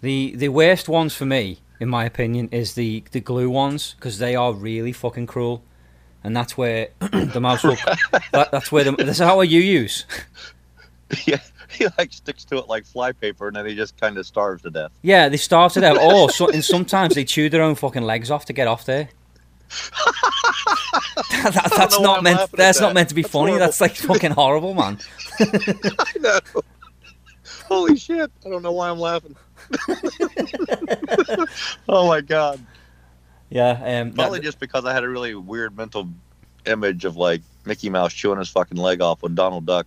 The 0.00 0.34
the 0.36 0.50
worst 0.50 0.88
ones 0.88 1.14
for 1.14 1.24
me, 1.24 1.60
in 1.80 1.88
my 1.88 2.04
opinion, 2.04 2.48
is 2.52 2.74
the 2.74 3.02
the 3.10 3.20
glue 3.20 3.50
ones 3.50 3.94
because 3.96 4.18
they 4.18 4.36
are 4.36 4.52
really 4.52 4.92
fucking 4.92 5.26
cruel, 5.26 5.62
and 6.22 6.36
that's 6.36 6.56
where 6.56 6.88
the 7.00 7.40
mouse 7.40 7.64
will. 7.64 7.76
that, 8.32 8.50
that's 8.52 8.70
where 8.70 8.84
the. 8.84 8.92
That's 8.92 9.18
how 9.18 9.40
you 9.40 9.60
use. 9.60 10.04
yeah, 11.26 11.40
he 11.70 11.86
like 11.96 12.12
sticks 12.12 12.44
to 12.44 12.58
it 12.58 12.68
like 12.68 12.84
flypaper, 12.84 13.48
and 13.48 13.56
then 13.56 13.66
he 13.66 13.74
just 13.74 13.96
kind 13.96 14.18
of 14.18 14.26
starves 14.26 14.62
to 14.62 14.70
death. 14.70 14.92
Yeah, 15.02 15.28
they 15.28 15.36
started 15.36 15.82
out. 15.82 15.98
Or 15.98 16.30
so, 16.30 16.48
and 16.48 16.64
sometimes 16.64 17.16
they 17.16 17.24
chew 17.24 17.48
their 17.48 17.62
own 17.62 17.74
fucking 17.74 18.04
legs 18.04 18.30
off 18.30 18.44
to 18.44 18.52
get 18.52 18.68
off 18.68 18.84
there. 18.84 19.08
That- 21.42 21.52
that- 21.54 21.72
that's 21.76 22.00
not 22.00 22.22
meant. 22.22 22.38
laughing 22.38 22.54
at 22.54 22.56
That's 22.58 22.80
not 22.80 22.94
meant 22.94 23.08
to 23.10 23.14
be 23.14 23.22
That's 23.22 23.32
funny. 23.32 23.50
horrible. 23.52 23.66
That's 23.66 23.80
like 23.80 23.96
fucking 23.96 24.30
horrible, 24.32 24.74
man. 24.74 24.98
I 25.40 26.12
know. 26.20 26.38
Holy 27.66 27.96
shit! 27.96 28.30
I 28.44 28.48
don't 28.48 28.62
know 28.62 28.72
why 28.72 28.88
I'm 28.90 28.98
laughing. 28.98 29.36
oh 31.88 32.06
my 32.08 32.20
god! 32.22 32.60
Yeah. 33.50 33.70
Um, 33.72 34.10
that- 34.10 34.14
Probably 34.14 34.40
just 34.40 34.58
because 34.58 34.84
I 34.86 34.92
had 34.94 35.04
a 35.04 35.08
really 35.08 35.34
weird 35.34 35.76
mental 35.76 36.08
image 36.66 37.04
of 37.04 37.16
like 37.16 37.42
Mickey 37.66 37.90
Mouse 37.90 38.12
chewing 38.14 38.38
his 38.38 38.48
fucking 38.48 38.78
leg 38.78 39.00
off 39.02 39.22
with 39.22 39.34
Donald 39.34 39.66
Duck. 39.66 39.86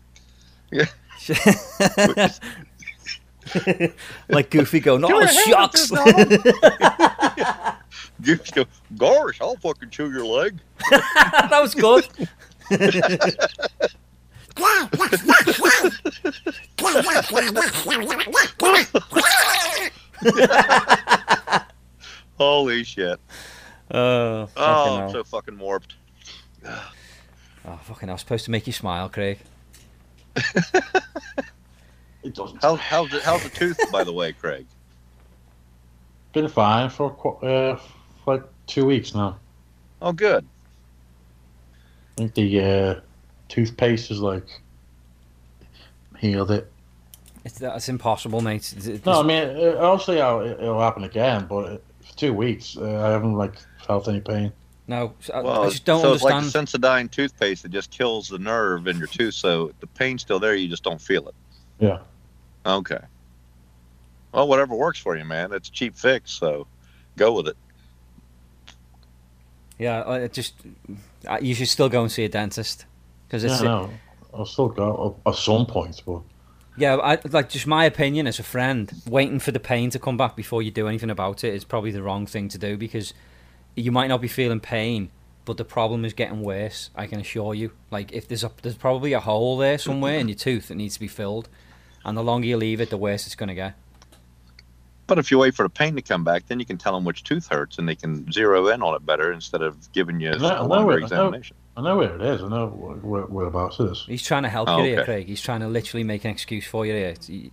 like 4.29 4.49
Goofy 4.49 4.79
going, 4.79 5.01
Give 5.01 5.11
oh 5.11 5.19
me 5.19 5.27
shucks. 5.27 5.91
With 8.21 8.55
You 8.55 8.63
go, 8.63 8.65
gosh, 8.97 9.39
I'll 9.41 9.55
fucking 9.57 9.89
chew 9.89 10.11
your 10.11 10.25
leg. 10.25 10.59
that 10.89 11.59
was 11.61 11.73
good. 11.75 12.07
Holy 22.37 22.83
shit! 22.83 23.19
Oh, 23.91 24.47
Oh, 24.55 24.95
I'm 24.95 24.99
hell. 25.01 25.11
so 25.11 25.23
fucking 25.23 25.57
warped. 25.57 25.95
oh, 26.65 27.79
fucking! 27.83 28.09
I 28.09 28.13
was 28.13 28.21
supposed 28.21 28.45
to 28.45 28.51
make 28.51 28.67
you 28.67 28.73
smile, 28.73 29.09
Craig. 29.09 29.39
It 32.23 32.35
doesn't. 32.35 32.61
How, 32.61 32.75
how's 32.75 33.09
the, 33.09 33.19
how's 33.19 33.41
the 33.41 33.49
tooth, 33.49 33.79
by 33.91 34.03
the 34.03 34.13
way, 34.13 34.31
Craig? 34.31 34.67
Been 36.33 36.47
fine 36.49 36.87
for 36.91 37.09
qu- 37.15 37.43
uh, 37.47 37.75
for 37.77 37.91
like 38.25 38.43
two 38.67 38.85
weeks 38.85 39.13
now. 39.15 39.37
Oh, 40.01 40.11
good. 40.13 40.45
I 42.13 42.15
think 42.17 42.33
the 42.35 42.59
uh, 42.61 42.99
toothpaste 43.49 44.11
is 44.11 44.19
like 44.19 44.45
healed 46.17 46.51
it. 46.51 46.71
It's 47.43 47.57
that's 47.57 47.89
impossible, 47.89 48.41
mate. 48.41 48.71
It's- 48.73 48.87
it's- 48.87 49.05
No, 49.05 49.21
I 49.21 49.23
mean, 49.23 49.43
uh, 49.57 49.77
obviously 49.79 50.17
it'll, 50.19 50.41
it'll 50.41 50.79
happen 50.81 51.03
again, 51.03 51.47
but 51.49 51.65
uh, 51.65 51.77
for 52.01 52.15
two 52.17 52.33
weeks 52.33 52.77
uh, 52.77 52.83
I 53.05 53.09
haven't 53.11 53.33
like 53.33 53.53
felt 53.85 54.07
any 54.07 54.19
pain. 54.21 54.51
no, 54.87 55.13
I- 55.33 55.41
Well, 55.41 55.63
I 55.63 55.69
just 55.69 55.85
don't 55.85 56.01
so 56.01 56.13
it's 56.13 56.23
understand. 56.23 56.63
like 56.63 56.69
the 56.69 56.79
Sensodyne 57.07 57.11
toothpaste 57.11 57.63
that 57.63 57.69
just 57.69 57.89
kills 57.89 58.27
the 58.29 58.37
nerve 58.37 58.87
in 58.87 58.97
your 58.97 59.07
tooth, 59.07 59.33
so 59.33 59.71
the 59.79 59.87
pain's 59.87 60.21
still 60.21 60.39
there, 60.39 60.53
you 60.53 60.67
just 60.67 60.83
don't 60.83 61.01
feel 61.01 61.27
it. 61.29 61.35
Yeah. 61.79 61.99
Okay. 62.65 62.99
Well, 64.31 64.47
whatever 64.47 64.75
works 64.75 64.99
for 64.99 65.17
you, 65.17 65.25
man. 65.25 65.51
It's 65.51 65.67
a 65.69 65.71
cheap 65.71 65.95
fix, 65.97 66.31
so 66.31 66.67
go 67.17 67.33
with 67.33 67.47
it. 67.47 67.57
Yeah, 69.81 70.01
I 70.01 70.19
it 70.19 70.33
just 70.33 70.53
you 71.41 71.55
should 71.55 71.67
still 71.67 71.89
go 71.89 72.01
and 72.03 72.11
see 72.11 72.23
a 72.23 72.29
dentist 72.29 72.85
because 73.27 73.43
Yeah, 73.43 73.51
it's 73.51 73.61
no, 73.63 73.89
I'll 74.31 74.45
still 74.45 74.69
go 74.69 75.17
at 75.25 75.33
some 75.33 75.65
point, 75.65 76.03
but 76.05 76.21
Yeah, 76.77 76.97
I, 76.97 77.17
like 77.29 77.49
just 77.49 77.65
my 77.65 77.85
opinion 77.85 78.27
as 78.27 78.37
a 78.37 78.43
friend, 78.43 78.91
waiting 79.07 79.39
for 79.39 79.51
the 79.51 79.59
pain 79.59 79.89
to 79.89 79.97
come 79.97 80.17
back 80.17 80.35
before 80.35 80.61
you 80.61 80.69
do 80.69 80.87
anything 80.87 81.09
about 81.09 81.43
it 81.43 81.55
is 81.55 81.63
probably 81.63 81.89
the 81.89 82.03
wrong 82.03 82.27
thing 82.27 82.47
to 82.49 82.59
do 82.59 82.77
because 82.77 83.15
you 83.75 83.91
might 83.91 84.05
not 84.05 84.21
be 84.21 84.27
feeling 84.27 84.59
pain, 84.59 85.09
but 85.45 85.57
the 85.57 85.65
problem 85.65 86.05
is 86.05 86.13
getting 86.13 86.43
worse. 86.43 86.91
I 86.95 87.07
can 87.07 87.19
assure 87.19 87.55
you. 87.55 87.71
Like 87.89 88.11
if 88.11 88.27
there's 88.27 88.43
a 88.43 88.51
there's 88.61 88.75
probably 88.75 89.13
a 89.13 89.19
hole 89.19 89.57
there 89.57 89.79
somewhere 89.79 90.19
in 90.19 90.27
your 90.27 90.37
tooth 90.37 90.67
that 90.67 90.75
needs 90.75 90.93
to 90.93 90.99
be 90.99 91.07
filled, 91.07 91.49
and 92.05 92.15
the 92.15 92.23
longer 92.23 92.45
you 92.45 92.57
leave 92.57 92.81
it, 92.81 92.91
the 92.91 92.97
worse 92.97 93.25
it's 93.25 93.35
going 93.35 93.49
to 93.49 93.55
get. 93.55 93.73
But 95.07 95.17
if 95.19 95.29
you 95.31 95.37
wait 95.39 95.55
for 95.55 95.63
the 95.63 95.69
pain 95.69 95.95
to 95.97 96.01
come 96.01 96.23
back, 96.23 96.47
then 96.47 96.59
you 96.59 96.65
can 96.65 96.77
tell 96.77 96.93
them 96.93 97.03
which 97.03 97.23
tooth 97.23 97.47
hurts, 97.51 97.77
and 97.77 97.87
they 97.89 97.95
can 97.95 98.31
zero 98.31 98.67
in 98.69 98.81
on 98.81 98.95
it 98.95 99.05
better 99.05 99.31
instead 99.33 99.61
of 99.61 99.91
giving 99.91 100.19
you 100.21 100.31
I 100.31 100.37
know- 100.37 100.47
I 100.47 100.51
a 100.55 100.61
know 100.61 100.67
longer 100.67 100.91
it, 100.93 100.95
I 100.95 100.99
know. 100.99 101.05
examination. 101.05 101.57
I 101.75 101.81
know 101.81 101.97
where 101.97 102.15
it 102.15 102.21
is. 102.21 102.41
I 102.43 102.47
know 102.47 102.67
where, 102.67 103.23
whereabouts 103.23 103.79
it 103.79 103.91
is. 103.91 104.05
He's 104.07 104.23
trying 104.23 104.43
to 104.43 104.49
help 104.49 104.69
Oh, 104.69 104.77
you 104.79 104.83
here. 104.95 105.03
Craig. 105.05 105.27
He's 105.27 105.41
trying 105.41 105.61
to 105.61 105.67
literally 105.67 106.03
make 106.03 106.23
an 106.25 106.31
excuse 106.31 106.65
for 106.65 106.85
you 106.85 106.93
here. 106.93 107.15
You- 107.27 107.51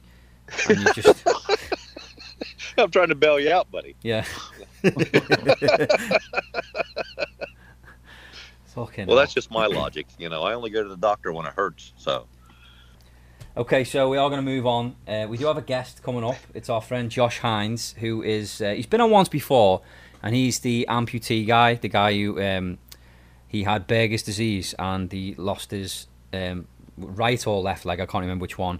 and 0.68 0.78
you 0.80 0.92
just 0.94 1.24
I'm 2.78 2.90
trying 2.90 3.08
to 3.08 3.14
bail 3.16 3.40
you 3.40 3.50
out, 3.52 3.70
buddy. 3.72 3.96
yeah. 4.02 4.24
Fucking 8.66 9.06
Well, 9.06 9.16
hell. 9.16 9.16
that's 9.16 9.34
just 9.34 9.50
my 9.50 9.66
logic. 9.66 10.06
You 10.18 10.28
know, 10.28 10.42
I 10.42 10.54
only 10.54 10.70
go 10.70 10.82
to 10.82 10.88
the 10.88 10.96
doctor 10.96 11.32
when 11.32 11.46
it 11.46 11.52
hurts. 11.54 11.92
So 11.96 12.26
Okay, 13.58 13.82
so 13.82 14.08
we 14.08 14.18
are 14.18 14.30
going 14.30 14.38
to 14.38 14.48
move 14.48 14.68
on. 14.68 14.94
Uh, 15.08 15.26
we 15.28 15.36
do 15.36 15.46
have 15.46 15.56
a 15.56 15.62
guest 15.62 16.00
coming 16.04 16.22
up. 16.22 16.36
It's 16.54 16.70
our 16.70 16.80
friend 16.80 17.10
Josh 17.10 17.40
Hines, 17.40 17.92
who 17.98 18.22
is 18.22 18.62
uh, 18.62 18.70
he's 18.70 18.86
been 18.86 19.00
on 19.00 19.10
once 19.10 19.28
before, 19.28 19.82
and 20.22 20.32
he's 20.32 20.60
the 20.60 20.86
amputee 20.88 21.44
guy, 21.44 21.74
the 21.74 21.88
guy 21.88 22.14
who 22.14 22.40
um, 22.40 22.78
he 23.48 23.64
had 23.64 23.88
Buerger's 23.88 24.22
disease 24.22 24.76
and 24.78 25.10
he 25.10 25.34
lost 25.34 25.72
his 25.72 26.06
um, 26.32 26.68
right 26.96 27.44
or 27.48 27.60
left 27.60 27.84
leg. 27.84 27.98
I 27.98 28.06
can't 28.06 28.22
remember 28.22 28.42
which 28.42 28.58
one, 28.58 28.78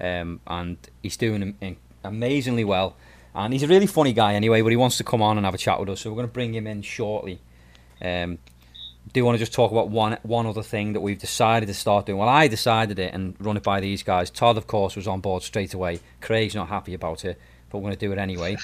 um, 0.00 0.38
and 0.46 0.76
he's 1.02 1.16
doing 1.16 1.42
am- 1.42 1.56
am- 1.60 1.76
amazingly 2.04 2.62
well. 2.62 2.94
And 3.34 3.52
he's 3.52 3.64
a 3.64 3.68
really 3.68 3.88
funny 3.88 4.12
guy 4.12 4.34
anyway, 4.34 4.62
but 4.62 4.70
he 4.70 4.76
wants 4.76 4.96
to 4.98 5.02
come 5.02 5.22
on 5.22 5.38
and 5.38 5.44
have 5.44 5.54
a 5.54 5.58
chat 5.58 5.80
with 5.80 5.88
us, 5.88 6.02
so 6.02 6.10
we're 6.10 6.14
going 6.14 6.28
to 6.28 6.32
bring 6.32 6.54
him 6.54 6.68
in 6.68 6.82
shortly. 6.82 7.40
Um, 8.00 8.38
do 9.12 9.24
want 9.24 9.34
to 9.34 9.38
just 9.38 9.52
talk 9.52 9.72
about 9.72 9.88
one 9.88 10.18
one 10.22 10.46
other 10.46 10.62
thing 10.62 10.92
that 10.92 11.00
we've 11.00 11.18
decided 11.18 11.66
to 11.66 11.74
start 11.74 12.06
doing. 12.06 12.18
Well, 12.18 12.28
I 12.28 12.48
decided 12.48 12.98
it 12.98 13.12
and 13.12 13.34
run 13.40 13.56
it 13.56 13.62
by 13.62 13.80
these 13.80 14.02
guys. 14.02 14.30
Todd, 14.30 14.56
of 14.56 14.66
course, 14.66 14.96
was 14.96 15.08
on 15.08 15.20
board 15.20 15.42
straight 15.42 15.74
away. 15.74 16.00
Craig's 16.20 16.54
not 16.54 16.68
happy 16.68 16.94
about 16.94 17.24
it, 17.24 17.38
but 17.70 17.78
we're 17.78 17.88
going 17.88 17.96
to 17.96 18.06
do 18.06 18.12
it 18.12 18.18
anyway. 18.18 18.56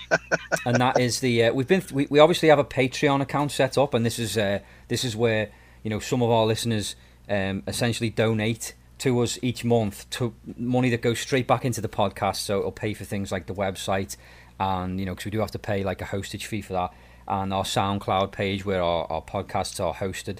and 0.66 0.76
that 0.76 0.98
is 0.98 1.20
the 1.20 1.44
uh, 1.44 1.52
we've 1.52 1.68
been 1.68 1.82
we, 1.92 2.06
we 2.10 2.18
obviously 2.18 2.48
have 2.48 2.58
a 2.58 2.64
Patreon 2.64 3.20
account 3.20 3.52
set 3.52 3.78
up, 3.78 3.94
and 3.94 4.04
this 4.04 4.18
is 4.18 4.36
uh, 4.36 4.60
this 4.88 5.04
is 5.04 5.14
where 5.14 5.50
you 5.82 5.90
know 5.90 6.00
some 6.00 6.22
of 6.22 6.30
our 6.30 6.46
listeners 6.46 6.96
um, 7.28 7.62
essentially 7.66 8.10
donate 8.10 8.74
to 8.98 9.20
us 9.20 9.38
each 9.42 9.64
month 9.64 10.08
to 10.10 10.34
money 10.56 10.88
that 10.90 11.02
goes 11.02 11.18
straight 11.18 11.46
back 11.46 11.64
into 11.64 11.80
the 11.80 11.88
podcast. 11.88 12.36
So 12.36 12.60
it'll 12.60 12.72
pay 12.72 12.94
for 12.94 13.04
things 13.04 13.30
like 13.30 13.46
the 13.46 13.54
website, 13.54 14.16
and 14.58 14.98
you 14.98 15.06
know 15.06 15.12
because 15.12 15.26
we 15.26 15.30
do 15.30 15.40
have 15.40 15.52
to 15.52 15.58
pay 15.58 15.84
like 15.84 16.00
a 16.00 16.06
hostage 16.06 16.46
fee 16.46 16.62
for 16.62 16.72
that, 16.72 16.92
and 17.26 17.52
our 17.52 17.64
SoundCloud 17.64 18.32
page 18.32 18.64
where 18.64 18.82
our, 18.82 19.10
our 19.10 19.22
podcasts 19.22 19.82
are 19.84 19.94
hosted, 19.94 20.38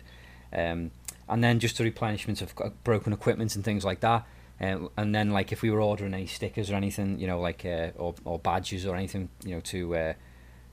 um, 0.53 0.91
and 1.29 1.43
then 1.43 1.59
just 1.59 1.79
the 1.79 1.85
replenishment 1.85 2.43
of 2.43 2.55
broken 2.85 3.13
equipment 3.13 3.55
and 3.57 3.65
things 3.65 3.85
like 3.85 4.01
that. 4.01 4.27
Uh, 4.61 4.89
and 4.97 5.15
then 5.15 5.31
like 5.31 5.51
if 5.51 5.63
we 5.63 5.71
were 5.71 5.81
ordering 5.81 6.15
any 6.15 6.27
stickers 6.27 6.71
or 6.71 6.75
anything, 6.75 7.19
you 7.19 7.27
know, 7.27 7.41
like 7.41 7.65
uh, 7.65 7.91
or, 7.97 8.15
or 8.25 8.39
badges 8.39 8.87
or 8.87 8.95
anything, 8.95 9.29
you 9.45 9.55
know, 9.55 9.61
to 9.61 9.97
uh, 9.97 10.13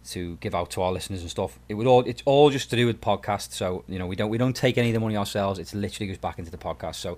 to 0.03 0.37
give 0.37 0.55
out 0.55 0.71
to 0.71 0.81
our 0.81 0.91
listeners 0.91 1.21
and 1.21 1.29
stuff. 1.29 1.59
It 1.69 1.75
would 1.75 1.87
all 1.87 2.01
it's 2.01 2.21
all 2.25 2.49
just 2.49 2.69
to 2.71 2.75
do 2.75 2.85
with 2.85 3.01
podcasts. 3.01 3.53
So 3.53 3.83
you 3.87 3.99
know 3.99 4.07
we 4.07 4.15
don't 4.15 4.29
we 4.29 4.37
don't 4.37 4.55
take 4.55 4.77
any 4.77 4.89
of 4.89 4.93
the 4.93 4.99
money 4.99 5.17
ourselves. 5.17 5.59
It's 5.59 5.73
literally 5.73 6.07
goes 6.07 6.17
back 6.17 6.39
into 6.39 6.51
the 6.51 6.57
podcast. 6.57 6.95
So 6.95 7.17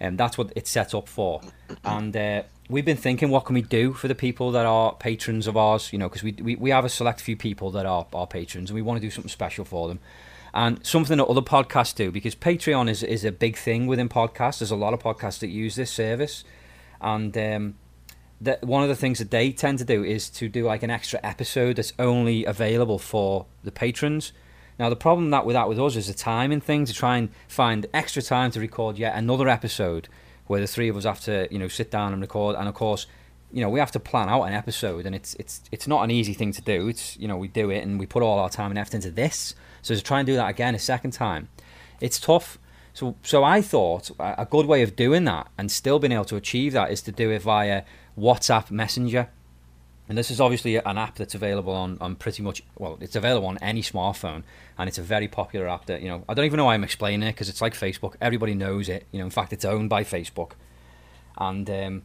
um, 0.00 0.16
that's 0.16 0.36
what 0.36 0.52
it's 0.56 0.70
set 0.70 0.94
up 0.94 1.08
for. 1.08 1.40
And 1.84 2.16
uh, 2.16 2.42
we've 2.68 2.84
been 2.84 2.96
thinking, 2.96 3.30
what 3.30 3.44
can 3.44 3.54
we 3.54 3.62
do 3.62 3.92
for 3.92 4.08
the 4.08 4.14
people 4.14 4.50
that 4.52 4.66
are 4.66 4.94
patrons 4.94 5.46
of 5.46 5.56
ours? 5.56 5.92
You 5.92 5.98
know, 5.98 6.08
because 6.08 6.22
we, 6.22 6.32
we 6.32 6.56
we 6.56 6.70
have 6.70 6.84
a 6.84 6.88
select 6.88 7.20
few 7.20 7.36
people 7.36 7.70
that 7.72 7.86
are 7.86 8.06
our 8.12 8.26
patrons, 8.26 8.70
and 8.70 8.74
we 8.74 8.82
want 8.82 9.00
to 9.00 9.06
do 9.06 9.10
something 9.10 9.30
special 9.30 9.64
for 9.64 9.88
them. 9.88 10.00
And 10.52 10.86
something 10.86 11.18
that 11.18 11.26
other 11.26 11.42
podcasts 11.42 11.96
do, 11.96 12.12
because 12.12 12.36
Patreon 12.36 12.88
is, 12.88 13.02
is 13.02 13.24
a 13.24 13.32
big 13.32 13.56
thing 13.56 13.88
within 13.88 14.08
podcasts. 14.08 14.60
There's 14.60 14.70
a 14.70 14.76
lot 14.76 14.94
of 14.94 15.00
podcasts 15.00 15.40
that 15.40 15.48
use 15.48 15.74
this 15.74 15.90
service. 15.90 16.44
And 17.00 17.36
um, 17.36 17.74
that 18.40 18.62
one 18.62 18.84
of 18.84 18.88
the 18.88 18.94
things 18.94 19.18
that 19.18 19.32
they 19.32 19.50
tend 19.50 19.78
to 19.78 19.84
do 19.84 20.04
is 20.04 20.30
to 20.30 20.48
do 20.48 20.64
like 20.64 20.84
an 20.84 20.90
extra 20.90 21.18
episode 21.24 21.76
that's 21.76 21.92
only 21.98 22.44
available 22.44 23.00
for 23.00 23.46
the 23.64 23.72
patrons. 23.72 24.32
Now 24.78 24.88
the 24.88 24.96
problem 24.96 25.30
that 25.30 25.46
with 25.46 25.54
that 25.54 25.68
with 25.68 25.78
us 25.78 25.96
is 25.96 26.08
the 26.08 26.14
timing 26.14 26.60
thing 26.60 26.84
to 26.86 26.92
try 26.92 27.16
and 27.16 27.28
find 27.48 27.86
extra 27.94 28.22
time 28.22 28.50
to 28.52 28.60
record 28.60 28.98
yet 28.98 29.16
another 29.16 29.48
episode 29.48 30.08
where 30.46 30.60
the 30.60 30.66
three 30.66 30.88
of 30.88 30.96
us 30.96 31.04
have 31.04 31.20
to 31.20 31.48
you 31.50 31.58
know 31.58 31.68
sit 31.68 31.90
down 31.90 32.12
and 32.12 32.20
record. 32.20 32.56
And 32.56 32.68
of 32.68 32.74
course 32.74 33.06
you 33.52 33.60
know 33.60 33.68
we 33.68 33.78
have 33.78 33.92
to 33.92 34.00
plan 34.00 34.28
out 34.28 34.42
an 34.44 34.52
episode 34.52 35.06
and 35.06 35.14
it's 35.14 35.34
it's 35.34 35.62
it's 35.70 35.86
not 35.86 36.02
an 36.02 36.10
easy 36.10 36.34
thing 36.34 36.52
to 36.52 36.62
do. 36.62 36.88
It's 36.88 37.16
you 37.16 37.28
know 37.28 37.36
we 37.36 37.48
do 37.48 37.70
it 37.70 37.82
and 37.84 37.98
we 37.98 38.06
put 38.06 38.22
all 38.22 38.38
our 38.38 38.50
time 38.50 38.70
and 38.70 38.78
effort 38.78 38.94
into 38.94 39.10
this. 39.10 39.54
So 39.82 39.94
to 39.94 40.02
try 40.02 40.20
and 40.20 40.26
do 40.26 40.34
that 40.36 40.48
again 40.48 40.74
a 40.74 40.78
second 40.78 41.12
time 41.12 41.48
it's 42.00 42.20
tough. 42.20 42.58
So 42.92 43.16
so 43.22 43.42
I 43.44 43.62
thought 43.62 44.10
a 44.18 44.42
a 44.42 44.46
good 44.46 44.66
way 44.66 44.82
of 44.82 44.96
doing 44.96 45.24
that 45.24 45.48
and 45.58 45.70
still 45.70 45.98
being 45.98 46.12
able 46.12 46.24
to 46.26 46.36
achieve 46.36 46.72
that 46.74 46.90
is 46.90 47.02
to 47.02 47.12
do 47.12 47.30
it 47.30 47.42
via 47.42 47.82
WhatsApp 48.18 48.70
Messenger 48.70 49.28
and 50.08 50.18
this 50.18 50.30
is 50.30 50.40
obviously 50.40 50.76
an 50.76 50.98
app 50.98 51.16
that's 51.16 51.34
available 51.34 51.72
on, 51.72 51.96
on 52.00 52.14
pretty 52.16 52.42
much 52.42 52.62
well 52.78 52.98
it's 53.00 53.16
available 53.16 53.46
on 53.46 53.58
any 53.58 53.82
smartphone 53.82 54.42
and 54.78 54.88
it's 54.88 54.98
a 54.98 55.02
very 55.02 55.28
popular 55.28 55.68
app 55.68 55.86
that 55.86 56.02
you 56.02 56.08
know 56.08 56.24
i 56.28 56.34
don't 56.34 56.44
even 56.44 56.58
know 56.58 56.66
why 56.66 56.74
i'm 56.74 56.84
explaining 56.84 57.26
it 57.26 57.32
because 57.32 57.48
it's 57.48 57.60
like 57.60 57.74
facebook. 57.74 58.14
Everybody 58.20 58.54
knows 58.54 58.88
it. 58.88 59.06
You 59.12 59.18
know 59.18 59.24
in 59.24 59.30
fact 59.30 59.52
it's 59.52 59.64
owned 59.64 59.90
by 59.90 60.04
facebook. 60.04 60.52
And 61.36 61.68
um, 61.68 62.02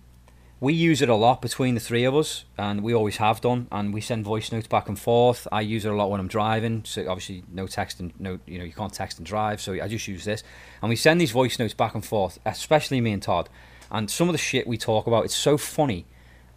we 0.60 0.74
use 0.74 1.02
it 1.02 1.10
a 1.10 1.16
lot 1.16 1.42
between 1.42 1.76
the 1.76 1.80
three 1.80 2.04
of 2.04 2.16
us 2.16 2.46
and 2.58 2.82
we 2.82 2.94
always 2.94 3.18
have 3.18 3.42
done 3.42 3.68
and 3.72 3.94
we 3.94 4.02
send 4.02 4.26
voice 4.26 4.52
notes 4.52 4.68
back 4.68 4.88
and 4.90 4.98
forth. 5.00 5.48
I 5.52 5.62
use 5.62 5.86
it 5.86 5.92
a 5.92 5.96
lot 5.96 6.10
when 6.10 6.20
i'm 6.20 6.28
driving 6.28 6.84
so 6.86 7.08
obviously 7.10 7.44
no 7.52 7.68
text 7.68 8.00
and 8.00 8.14
no 8.20 8.40
you 8.46 8.58
know 8.58 8.66
you 8.66 8.74
can't 8.74 8.94
text 8.94 9.18
and 9.18 9.26
drive 9.26 9.62
so 9.62 9.74
i 9.74 9.88
just 9.88 10.08
use 10.08 10.26
this. 10.26 10.44
And 10.82 10.90
we 10.90 10.96
send 10.96 11.20
these 11.20 11.32
voice 11.32 11.60
notes 11.60 11.74
back 11.74 11.96
and 11.96 12.06
forth 12.06 12.40
especially 12.46 13.02
me 13.02 13.12
and 13.12 13.22
todd. 13.22 13.50
And 13.92 14.10
some 14.10 14.30
of 14.30 14.34
the 14.34 14.40
shit 14.40 14.68
we 14.68 14.78
talk 14.78 15.08
about 15.08 15.26
it's 15.26 15.36
so 15.36 15.58
funny 15.58 16.06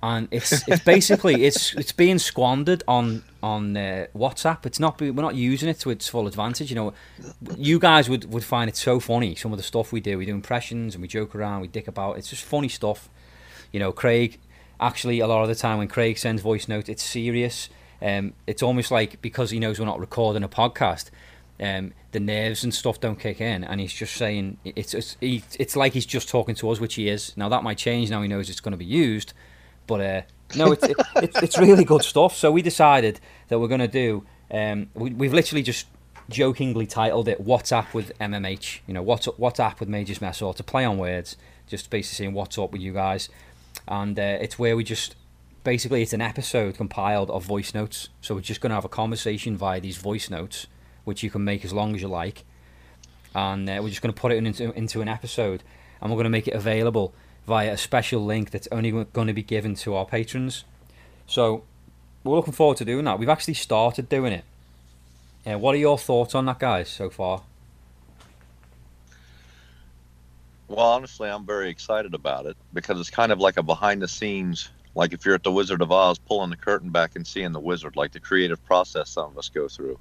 and 0.03 0.29
it's 0.33 0.67
it's 0.69 0.85
basically 0.85 1.45
it's 1.45 1.75
it's 1.75 1.93
being 1.93 2.19
squandered 2.19 2.83
on 2.89 3.23
on 3.43 3.77
uh, 3.77 4.07
WhatsApp. 4.17 4.67
It's 4.67 4.81
not 4.81 5.01
we're 5.01 5.13
not 5.13 5.35
using 5.35 5.69
it 5.69 5.79
to 5.81 5.91
its 5.91 6.09
full 6.09 6.27
advantage. 6.27 6.71
You 6.71 6.77
know, 6.77 6.95
you 7.57 7.79
guys 7.79 8.09
would 8.09 8.33
would 8.33 8.45
find 8.45 8.69
it 8.69 8.77
so 8.77 9.01
funny. 9.01 9.35
Some 9.35 9.53
of 9.53 9.59
the 9.59 9.65
stuff 9.65 9.93
we 9.93 10.01
do, 10.01 10.19
we 10.19 10.27
do 10.27 10.35
impressions 10.35 10.95
and 10.95 11.03
we 11.03 11.09
joke 11.09 11.35
around, 11.35 11.61
we 11.61 11.69
dick 11.69 11.89
about. 11.89 12.19
It's 12.19 12.31
just 12.31 12.45
funny 12.45 12.69
stuff. 12.69 13.09
You 13.73 13.81
know, 13.81 13.93
Craig. 13.93 14.39
Actually, 14.81 15.21
a 15.21 15.29
lot 15.29 15.43
of 15.43 15.49
the 15.49 15.55
time 15.55 15.79
when 15.79 15.87
Craig 15.87 16.19
sends 16.19 16.43
voice 16.43 16.67
notes, 16.67 16.89
it's 16.89 17.05
serious. 17.05 17.69
Um, 18.01 18.33
it's 18.49 18.65
almost 18.65 18.91
like 18.91 19.23
because 19.23 19.51
he 19.51 19.61
knows 19.61 19.79
we're 19.79 19.87
not 19.87 20.01
recording 20.01 20.43
a 20.43 20.49
podcast. 20.49 21.11
Um, 21.61 21.93
the 22.11 22.19
nerves 22.19 22.65
and 22.65 22.75
stuff 22.75 22.99
don't 22.99 23.21
kick 23.21 23.41
in, 23.41 23.63
and 23.63 23.81
he's 23.81 23.93
just 23.93 24.17
saying 24.17 24.59
it's 24.65 24.93
it's 24.95 25.17
he, 25.21 25.45
it's 25.61 25.77
like 25.77 25.93
he's 25.93 26.07
just 26.07 26.29
talking 26.29 26.57
to 26.57 26.69
us, 26.71 26.81
which 26.81 26.97
he 26.97 27.09
is. 27.09 27.37
Now 27.37 27.49
that 27.51 27.63
might 27.63 27.79
change. 27.79 28.11
Now 28.11 28.23
he 28.23 28.29
knows 28.29 28.51
it's 28.51 28.59
going 28.59 28.73
to 28.73 28.79
be 28.79 28.85
used, 28.85 29.35
but 29.87 30.01
uh, 30.01 30.23
no, 30.57 30.73
it's 30.73 30.85
it, 30.85 30.97
it's 31.17 31.43
it's 31.43 31.59
really 31.59 31.85
good 31.85 32.03
stuff. 32.03 32.37
So 32.37 32.51
we 32.51 32.63
decided 32.63 33.21
that 33.49 33.59
we're 33.59 33.69
going 33.69 33.81
to 33.81 33.89
do. 33.89 34.25
Um, 34.51 34.91
we, 34.95 35.11
we've 35.11 35.33
literally 35.33 35.63
just 35.63 35.87
jokingly 36.29 36.87
titled 36.87 37.29
it 37.29 37.45
"WhatsApp 37.45 37.95
with 37.95 38.17
MMH." 38.19 38.81
You 38.87 38.95
know, 38.95 39.03
what's 39.03 39.27
WhatsApp 39.27 39.81
with 39.81 39.89
Majors 39.89 40.21
Mess 40.21 40.41
Hall 40.41 40.53
to 40.55 40.63
play 40.63 40.85
on 40.85 40.99
words, 40.99 41.37
just 41.67 41.91
basically 41.91 42.25
saying 42.25 42.35
what's 42.35 42.59
up 42.59 42.73
with 42.73 42.83
you 42.83 42.93
guys, 42.93 43.29
and 43.89 44.19
uh, 44.19 44.39
it's 44.41 44.59
where 44.59 44.77
we 44.77 44.85
just 44.85 45.17
basically 45.65 46.03
it's 46.03 46.13
an 46.13 46.21
episode 46.21 46.77
compiled 46.77 47.31
of 47.31 47.45
voice 47.45 47.75
notes. 47.75 48.09
So 48.21 48.35
we're 48.35 48.41
just 48.43 48.61
going 48.61 48.71
to 48.71 48.75
have 48.75 48.85
a 48.85 48.91
conversation 48.91 49.57
via 49.57 49.81
these 49.81 49.97
voice 49.97 50.29
notes, 50.29 50.67
which 51.05 51.23
you 51.23 51.31
can 51.31 51.45
make 51.45 51.65
as 51.65 51.73
long 51.73 51.95
as 51.95 52.03
you 52.03 52.09
like, 52.09 52.45
and 53.35 53.69
uh, 53.69 53.79
we're 53.81 53.89
just 53.89 54.03
going 54.03 54.13
to 54.13 54.21
put 54.21 54.33
it 54.33 54.45
into 54.45 54.73
into 54.73 55.01
an 55.01 55.09
episode, 55.09 55.63
and 56.01 56.11
we're 56.11 56.17
going 56.17 56.25
to 56.25 56.31
make 56.31 56.49
it 56.49 56.55
available 56.55 57.15
via 57.47 57.73
a 57.73 57.77
special 57.77 58.25
link 58.25 58.51
that's 58.51 58.69
only 58.71 58.91
going 58.91 59.27
to 59.27 59.33
be 59.33 59.43
given 59.43 59.75
to 59.75 59.95
our 59.95 60.07
patrons. 60.07 60.65
So 61.27 61.65
we're 62.25 62.37
looking 62.37 62.53
forward 62.53 62.77
to 62.79 62.85
doing 62.85 63.05
that. 63.05 63.19
We've 63.19 63.29
actually 63.29 63.55
started 63.55 64.09
doing 64.09 64.33
it. 64.33 64.45
Uh, 65.45 65.59
what 65.59 65.75
are 65.75 65.79
your 65.79 65.99
thoughts 65.99 66.35
on 66.35 66.47
that, 66.47 66.61
guys, 66.61 66.89
so 66.89 67.11
far? 67.11 67.43
Well, 70.69 70.87
honestly, 70.87 71.29
I'm 71.29 71.45
very 71.45 71.69
excited 71.69 72.15
about 72.15 72.47
it 72.47 72.57
because 72.73 72.99
it's 73.01 73.11
kind 73.11 73.33
of 73.33 73.41
like 73.41 73.57
a 73.57 73.63
behind 73.63 74.01
the 74.01 74.09
scenes, 74.09 74.71
like 74.95 75.13
if 75.13 75.25
you're 75.25 75.35
at 75.35 75.43
the 75.43 75.53
Wizard 75.53 75.83
of 75.83 75.91
Oz, 75.91 76.19
pulling 76.19 76.51
the 76.51 76.57
curtain 76.57 76.91
back 76.91 77.17
and 77.17 77.27
seeing 77.27 77.53
the 77.53 77.61
wizard, 77.61 77.97
like 77.97 78.13
the 78.13 78.21
creative 78.21 78.65
process 78.65 79.11
some 79.11 79.33
of 79.33 79.37
us 79.37 79.49
go 79.49 79.69
through. 79.69 79.99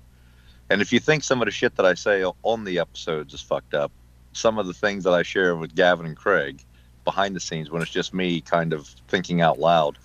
And 0.70 0.82
if 0.82 0.94
you 0.94 1.00
think 1.00 1.24
some 1.24 1.42
of 1.42 1.48
the 1.48 1.52
shit 1.52 1.76
that 1.76 1.86
I 1.86 1.96
say 1.96 2.24
on 2.24 2.64
the 2.64 2.80
episodes 2.80 3.34
is 3.34 3.42
fucked 3.42 3.74
up, 3.74 3.92
some 4.32 4.58
of 4.58 4.68
the 4.68 4.74
things 4.74 5.04
that 5.04 5.14
I 5.14 5.24
share 5.24 5.56
with 5.58 5.76
Gavin 5.76 6.06
and 6.06 6.16
Craig 6.16 6.64
behind 7.12 7.36
the 7.36 7.42
scenes 7.42 7.70
when 7.70 7.82
it's 7.82 7.92
just 7.92 8.14
me 8.14 8.40
kind 8.40 8.72
of 8.72 8.88
thinking 9.10 9.42
out 9.42 9.60
loud 9.60 9.98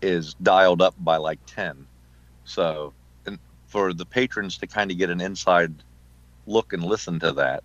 is 0.00 0.34
dialed 0.34 0.80
up 0.80 0.94
by 1.00 1.16
like 1.16 1.40
10. 1.46 1.84
So, 2.44 2.92
and 3.26 3.40
for 3.66 3.92
the 3.92 4.06
patrons 4.06 4.56
to 4.58 4.68
kind 4.68 4.92
of 4.92 4.96
get 4.96 5.10
an 5.10 5.20
inside 5.20 5.74
look 6.46 6.72
and 6.72 6.84
listen 6.84 7.18
to 7.18 7.32
that, 7.32 7.64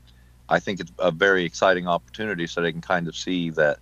I 0.49 0.59
think 0.59 0.79
it's 0.79 0.91
a 0.97 1.11
very 1.11 1.43
exciting 1.45 1.87
opportunity 1.87 2.47
so 2.47 2.61
they 2.61 2.71
can 2.71 2.81
kind 2.81 3.07
of 3.07 3.15
see 3.15 3.51
that 3.51 3.77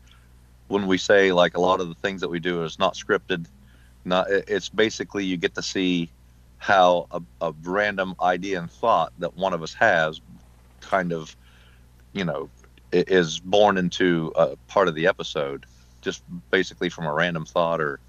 when 0.67 0.87
we 0.87 0.97
say 0.97 1.31
like 1.31 1.55
a 1.55 1.61
lot 1.61 1.79
of 1.79 1.87
the 1.87 1.95
things 1.95 2.19
that 2.19 2.29
we 2.29 2.41
do 2.41 2.65
is 2.65 2.77
not 2.77 2.95
scripted. 2.95 3.45
Not 4.03 4.27
it's 4.29 4.67
basically 4.67 5.23
you 5.23 5.37
get 5.37 5.55
to 5.55 5.63
see 5.63 6.09
how 6.57 7.07
a, 7.11 7.21
a 7.39 7.53
random 7.63 8.13
idea 8.21 8.59
and 8.59 8.69
thought 8.69 9.13
that 9.19 9.37
one 9.37 9.53
of 9.53 9.63
us 9.63 9.73
has 9.75 10.19
kind 10.81 11.13
of 11.13 11.33
you 12.11 12.25
know 12.25 12.49
is 12.91 13.39
born 13.39 13.77
into 13.77 14.31
a 14.35 14.55
part 14.67 14.87
of 14.87 14.95
the 14.95 15.07
episode 15.07 15.65
just 16.01 16.23
basically 16.51 16.89
from 16.89 17.05
a 17.05 17.13
random 17.13 17.45
thought 17.45 17.81
or 17.81 17.99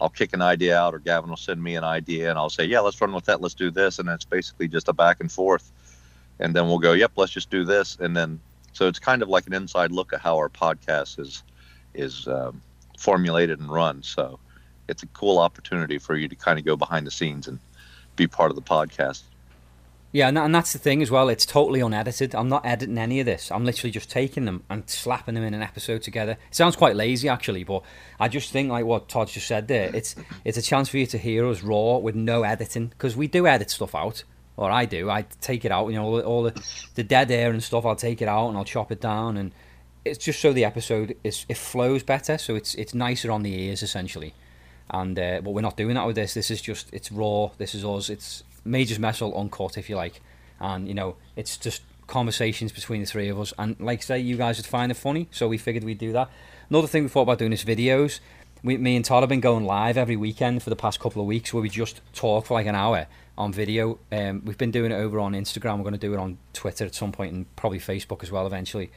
I'll 0.00 0.08
kick 0.08 0.32
an 0.32 0.42
idea 0.42 0.78
out 0.78 0.94
or 0.94 1.00
Gavin 1.00 1.28
will 1.28 1.36
send 1.36 1.62
me 1.62 1.74
an 1.74 1.84
idea 1.84 2.30
and 2.30 2.38
I'll 2.38 2.50
say, 2.50 2.64
yeah, 2.64 2.80
let's 2.80 3.00
run 3.00 3.12
with 3.12 3.24
that. 3.24 3.40
Let's 3.40 3.54
do 3.54 3.70
this. 3.70 3.98
And 3.98 4.08
it's 4.08 4.24
basically 4.24 4.68
just 4.68 4.88
a 4.88 4.92
back 4.92 5.20
and 5.20 5.30
forth. 5.30 5.72
And 6.38 6.54
then 6.54 6.68
we'll 6.68 6.78
go, 6.78 6.92
yep, 6.92 7.12
let's 7.16 7.32
just 7.32 7.50
do 7.50 7.64
this. 7.64 7.96
And 7.98 8.16
then, 8.16 8.40
so 8.72 8.86
it's 8.86 9.00
kind 9.00 9.22
of 9.22 9.28
like 9.28 9.46
an 9.48 9.54
inside 9.54 9.90
look 9.90 10.12
at 10.12 10.20
how 10.20 10.36
our 10.36 10.48
podcast 10.48 11.18
is, 11.18 11.42
is 11.94 12.28
um, 12.28 12.62
formulated 12.96 13.58
and 13.58 13.68
run. 13.68 14.04
So 14.04 14.38
it's 14.88 15.02
a 15.02 15.06
cool 15.08 15.38
opportunity 15.38 15.98
for 15.98 16.14
you 16.14 16.28
to 16.28 16.36
kind 16.36 16.60
of 16.60 16.64
go 16.64 16.76
behind 16.76 17.06
the 17.06 17.10
scenes 17.10 17.48
and 17.48 17.58
be 18.14 18.28
part 18.28 18.50
of 18.50 18.56
the 18.56 18.62
podcast. 18.62 19.22
Yeah, 20.10 20.28
and, 20.28 20.36
that, 20.38 20.44
and 20.46 20.54
that's 20.54 20.72
the 20.72 20.78
thing 20.78 21.02
as 21.02 21.10
well. 21.10 21.28
It's 21.28 21.44
totally 21.44 21.80
unedited. 21.80 22.34
I'm 22.34 22.48
not 22.48 22.64
editing 22.64 22.96
any 22.96 23.20
of 23.20 23.26
this. 23.26 23.50
I'm 23.52 23.66
literally 23.66 23.90
just 23.90 24.10
taking 24.10 24.46
them 24.46 24.64
and 24.70 24.88
slapping 24.88 25.34
them 25.34 25.44
in 25.44 25.52
an 25.52 25.62
episode 25.62 26.02
together. 26.02 26.32
It 26.32 26.54
sounds 26.54 26.76
quite 26.76 26.96
lazy 26.96 27.28
actually, 27.28 27.62
but 27.62 27.82
I 28.18 28.28
just 28.28 28.50
think 28.50 28.70
like 28.70 28.86
what 28.86 29.08
Todd 29.08 29.28
just 29.28 29.46
said 29.46 29.68
there. 29.68 29.94
It's 29.94 30.16
it's 30.46 30.56
a 30.56 30.62
chance 30.62 30.88
for 30.88 30.96
you 30.96 31.06
to 31.06 31.18
hear 31.18 31.46
us 31.46 31.62
raw 31.62 31.98
with 31.98 32.14
no 32.14 32.42
editing 32.42 32.86
because 32.88 33.16
we 33.16 33.26
do 33.26 33.46
edit 33.46 33.70
stuff 33.70 33.94
out, 33.94 34.24
or 34.56 34.70
I 34.70 34.86
do. 34.86 35.10
I 35.10 35.26
take 35.42 35.66
it 35.66 35.72
out. 35.72 35.88
You 35.88 35.96
know, 35.96 36.04
all, 36.04 36.16
the, 36.16 36.24
all 36.24 36.42
the 36.42 36.88
the 36.94 37.04
dead 37.04 37.30
air 37.30 37.50
and 37.50 37.62
stuff. 37.62 37.84
I'll 37.84 37.94
take 37.96 38.22
it 38.22 38.28
out 38.28 38.48
and 38.48 38.56
I'll 38.56 38.64
chop 38.64 38.90
it 38.90 39.02
down, 39.02 39.36
and 39.36 39.52
it's 40.06 40.24
just 40.24 40.40
so 40.40 40.54
the 40.54 40.64
episode 40.64 41.16
is 41.22 41.44
it 41.50 41.58
flows 41.58 42.02
better. 42.02 42.38
So 42.38 42.54
it's 42.54 42.74
it's 42.76 42.94
nicer 42.94 43.30
on 43.30 43.42
the 43.42 43.54
ears 43.54 43.82
essentially. 43.82 44.32
And 44.90 45.18
uh, 45.18 45.42
but 45.44 45.50
we're 45.50 45.60
not 45.60 45.76
doing 45.76 45.96
that 45.96 46.06
with 46.06 46.16
this. 46.16 46.32
This 46.32 46.50
is 46.50 46.62
just 46.62 46.88
it's 46.94 47.12
raw. 47.12 47.50
This 47.58 47.74
is 47.74 47.84
us. 47.84 48.08
It's 48.08 48.42
Major's 48.68 48.98
Mess 48.98 49.20
Hall 49.20 49.34
uncut, 49.34 49.78
if 49.78 49.88
you 49.88 49.96
like, 49.96 50.20
and 50.60 50.86
you 50.86 50.94
know 50.94 51.16
it's 51.36 51.56
just 51.56 51.82
conversations 52.06 52.72
between 52.72 53.00
the 53.02 53.06
three 53.06 53.28
of 53.28 53.38
us. 53.38 53.52
And 53.58 53.78
like 53.78 54.00
I 54.00 54.02
say, 54.02 54.18
you 54.18 54.36
guys 54.36 54.58
would 54.58 54.66
find 54.66 54.90
it 54.90 54.96
funny, 54.96 55.28
so 55.30 55.46
we 55.48 55.58
figured 55.58 55.84
we'd 55.84 55.98
do 55.98 56.12
that. 56.12 56.30
Another 56.70 56.88
thing 56.88 57.04
we 57.04 57.08
thought 57.08 57.22
about 57.22 57.38
doing 57.38 57.52
is 57.52 57.64
videos. 57.64 58.20
We, 58.64 58.76
me 58.76 58.96
and 58.96 59.04
Todd 59.04 59.22
have 59.22 59.28
been 59.28 59.40
going 59.40 59.64
live 59.64 59.96
every 59.96 60.16
weekend 60.16 60.64
for 60.64 60.70
the 60.70 60.76
past 60.76 60.98
couple 60.98 61.22
of 61.22 61.28
weeks, 61.28 61.54
where 61.54 61.62
we 61.62 61.68
just 61.68 62.00
talk 62.12 62.46
for 62.46 62.54
like 62.54 62.66
an 62.66 62.74
hour 62.74 63.06
on 63.36 63.52
video. 63.52 64.00
Um, 64.10 64.42
we've 64.44 64.58
been 64.58 64.72
doing 64.72 64.90
it 64.90 64.96
over 64.96 65.20
on 65.20 65.32
Instagram. 65.32 65.76
We're 65.76 65.84
going 65.84 65.92
to 65.92 65.98
do 65.98 66.12
it 66.12 66.18
on 66.18 66.38
Twitter 66.52 66.84
at 66.84 66.94
some 66.94 67.12
point, 67.12 67.32
and 67.32 67.56
probably 67.56 67.78
Facebook 67.78 68.22
as 68.22 68.32
well 68.32 68.46
eventually. 68.46 68.90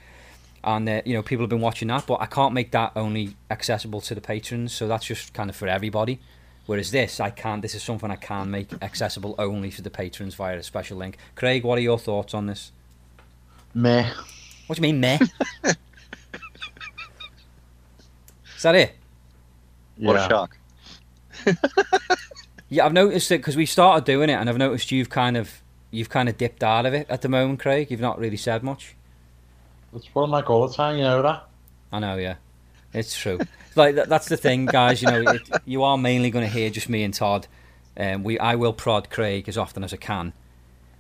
And 0.63 0.88
uh, 0.90 1.01
you 1.06 1.13
know, 1.13 1.22
people 1.22 1.44
have 1.44 1.50
been 1.50 1.62
watching 1.62 1.90
that, 1.90 2.08
but 2.08 2.22
I 2.22 2.25
can't 2.25 2.54
make 2.54 2.72
that 2.72 2.94
only 2.96 3.36
accessible 3.50 4.01
to 4.01 4.16
the 4.16 4.22
patrons, 4.22 4.74
so 4.74 4.88
that's 4.88 5.06
just 5.06 5.34
kind 5.34 5.50
of 5.50 5.56
for 5.56 5.68
everybody. 5.68 6.20
Whereas 6.65 6.91
this, 6.91 7.20
I 7.20 7.32
can't. 7.32 7.62
This 7.62 7.75
is 7.75 7.84
something 7.84 8.12
I 8.12 8.15
can 8.15 8.51
make 8.51 8.72
accessible 8.82 9.36
only 9.38 9.72
for 9.72 9.82
the 9.82 9.89
patrons 9.89 10.36
via 10.36 10.58
a 10.58 10.63
special 10.63 10.98
link. 10.98 11.18
Craig, 11.36 11.63
what 11.63 11.77
are 11.77 11.82
your 11.82 12.00
thoughts 12.00 12.34
on 12.34 12.46
this? 12.46 12.72
Meh. 13.74 14.10
What 14.68 14.77
do 14.77 14.88
you 14.88 14.94
mean, 14.94 15.00
meh? 15.01 15.20
is 18.56 18.63
that 18.63 18.75
it? 18.75 18.96
What 19.98 20.15
a 20.15 20.27
shock. 20.30 20.58
Yeah, 22.72 22.86
I've 22.86 22.94
noticed 22.94 23.30
it 23.34 23.39
because 23.39 23.58
we 23.58 23.65
started 23.65 24.06
doing 24.06 24.30
it, 24.30 24.36
and 24.36 24.50
I've 24.50 24.58
noticed 24.58 24.94
you've 24.94 25.10
kind 25.10 25.36
of 25.36 25.62
you've 25.91 26.10
kind 26.10 26.30
of 26.30 26.38
dipped 26.38 26.63
out 26.63 26.86
of 26.86 26.94
it 26.94 27.06
at 27.10 27.22
the 27.22 27.27
moment, 27.27 27.60
Craig. 27.60 27.91
You've 27.91 28.00
not 28.00 28.18
really 28.18 28.38
said 28.38 28.63
much. 28.63 28.96
That's 29.92 30.07
what 30.16 30.24
I'm 30.24 30.31
like 30.31 30.50
all 30.50 30.66
the 30.66 30.74
time, 30.74 30.96
you 30.96 31.03
know 31.03 31.22
that? 31.22 31.50
I 31.92 32.00
know, 32.00 32.16
yeah, 32.16 32.36
it's 32.94 33.18
true. 33.18 33.40
like 33.75 33.96
that, 33.96 34.10
that's 34.10 34.27
the 34.27 34.38
thing, 34.38 34.66
guys. 34.66 35.01
You 35.01 35.10
know, 35.10 35.32
it, 35.32 35.50
you 35.66 35.84
are 35.84 35.98
mainly 35.98 36.30
going 36.32 36.46
to 36.46 36.51
hear 36.51 36.70
just 36.70 36.90
me 36.90 37.04
and 37.04 37.14
Todd. 37.14 37.48
Um, 37.98 38.24
we 38.24 38.40
I 38.40 38.56
will 38.56 38.74
prod 38.74 39.10
Craig 39.10 39.48
as 39.50 39.58
often 39.58 39.84
as 39.84 39.94
I 39.94 39.98
can, 39.98 40.34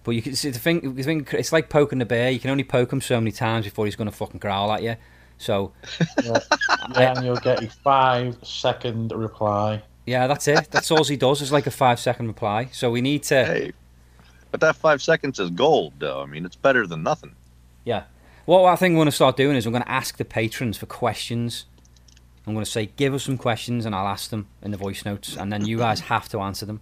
but 0.03 0.11
you 0.11 0.21
can 0.21 0.35
see 0.35 0.49
the 0.49 0.59
thing. 0.59 0.95
The 0.95 1.03
thing 1.03 1.27
it's 1.31 1.51
like 1.51 1.69
poking 1.69 1.99
the 1.99 2.05
bear. 2.05 2.29
You 2.31 2.39
can 2.39 2.49
only 2.49 2.63
poke 2.63 2.91
him 2.91 3.01
so 3.01 3.19
many 3.19 3.31
times 3.31 3.65
before 3.65 3.85
he's 3.85 3.95
going 3.95 4.09
to 4.09 4.15
fucking 4.15 4.39
growl 4.39 4.71
at 4.71 4.83
you. 4.83 4.95
So 5.37 5.71
Yeah, 6.23 6.37
yeah, 6.95 7.13
and 7.15 7.25
you'll 7.25 7.35
get 7.37 7.63
a 7.63 7.69
five 7.69 8.37
second 8.43 9.11
reply. 9.11 9.81
yeah, 10.05 10.27
that's 10.27 10.47
it. 10.47 10.69
That's 10.69 10.91
all 10.91 11.03
he 11.03 11.17
does. 11.17 11.41
Is 11.41 11.51
like 11.51 11.65
a 11.65 11.71
five 11.71 11.99
second 11.99 12.27
reply. 12.27 12.69
So 12.71 12.91
we 12.91 13.01
need 13.01 13.23
to. 13.23 13.45
Hey, 13.45 13.71
but 14.51 14.59
that 14.59 14.75
five 14.75 15.01
seconds 15.01 15.39
is 15.39 15.49
gold, 15.49 15.93
though. 15.97 16.21
I 16.21 16.25
mean, 16.25 16.45
it's 16.45 16.57
better 16.57 16.85
than 16.85 17.03
nothing. 17.03 17.35
Yeah. 17.85 18.03
What 18.45 18.65
I 18.65 18.75
think 18.75 18.93
we're 18.93 18.99
going 18.99 19.07
to 19.07 19.11
start 19.13 19.37
doing 19.37 19.55
is 19.55 19.65
we're 19.65 19.71
going 19.71 19.83
to 19.83 19.91
ask 19.91 20.17
the 20.17 20.25
patrons 20.25 20.77
for 20.77 20.85
questions. 20.85 21.65
I'm 22.45 22.53
going 22.53 22.65
to 22.65 22.71
say, 22.71 22.87
give 22.95 23.13
us 23.13 23.23
some 23.23 23.37
questions, 23.37 23.85
and 23.85 23.93
I'll 23.93 24.07
ask 24.07 24.29
them 24.29 24.47
in 24.61 24.71
the 24.71 24.77
voice 24.77 25.05
notes, 25.05 25.37
and 25.37 25.51
then 25.53 25.65
you 25.65 25.77
guys 25.77 25.99
have 26.13 26.27
to 26.29 26.39
answer 26.39 26.65
them. 26.65 26.81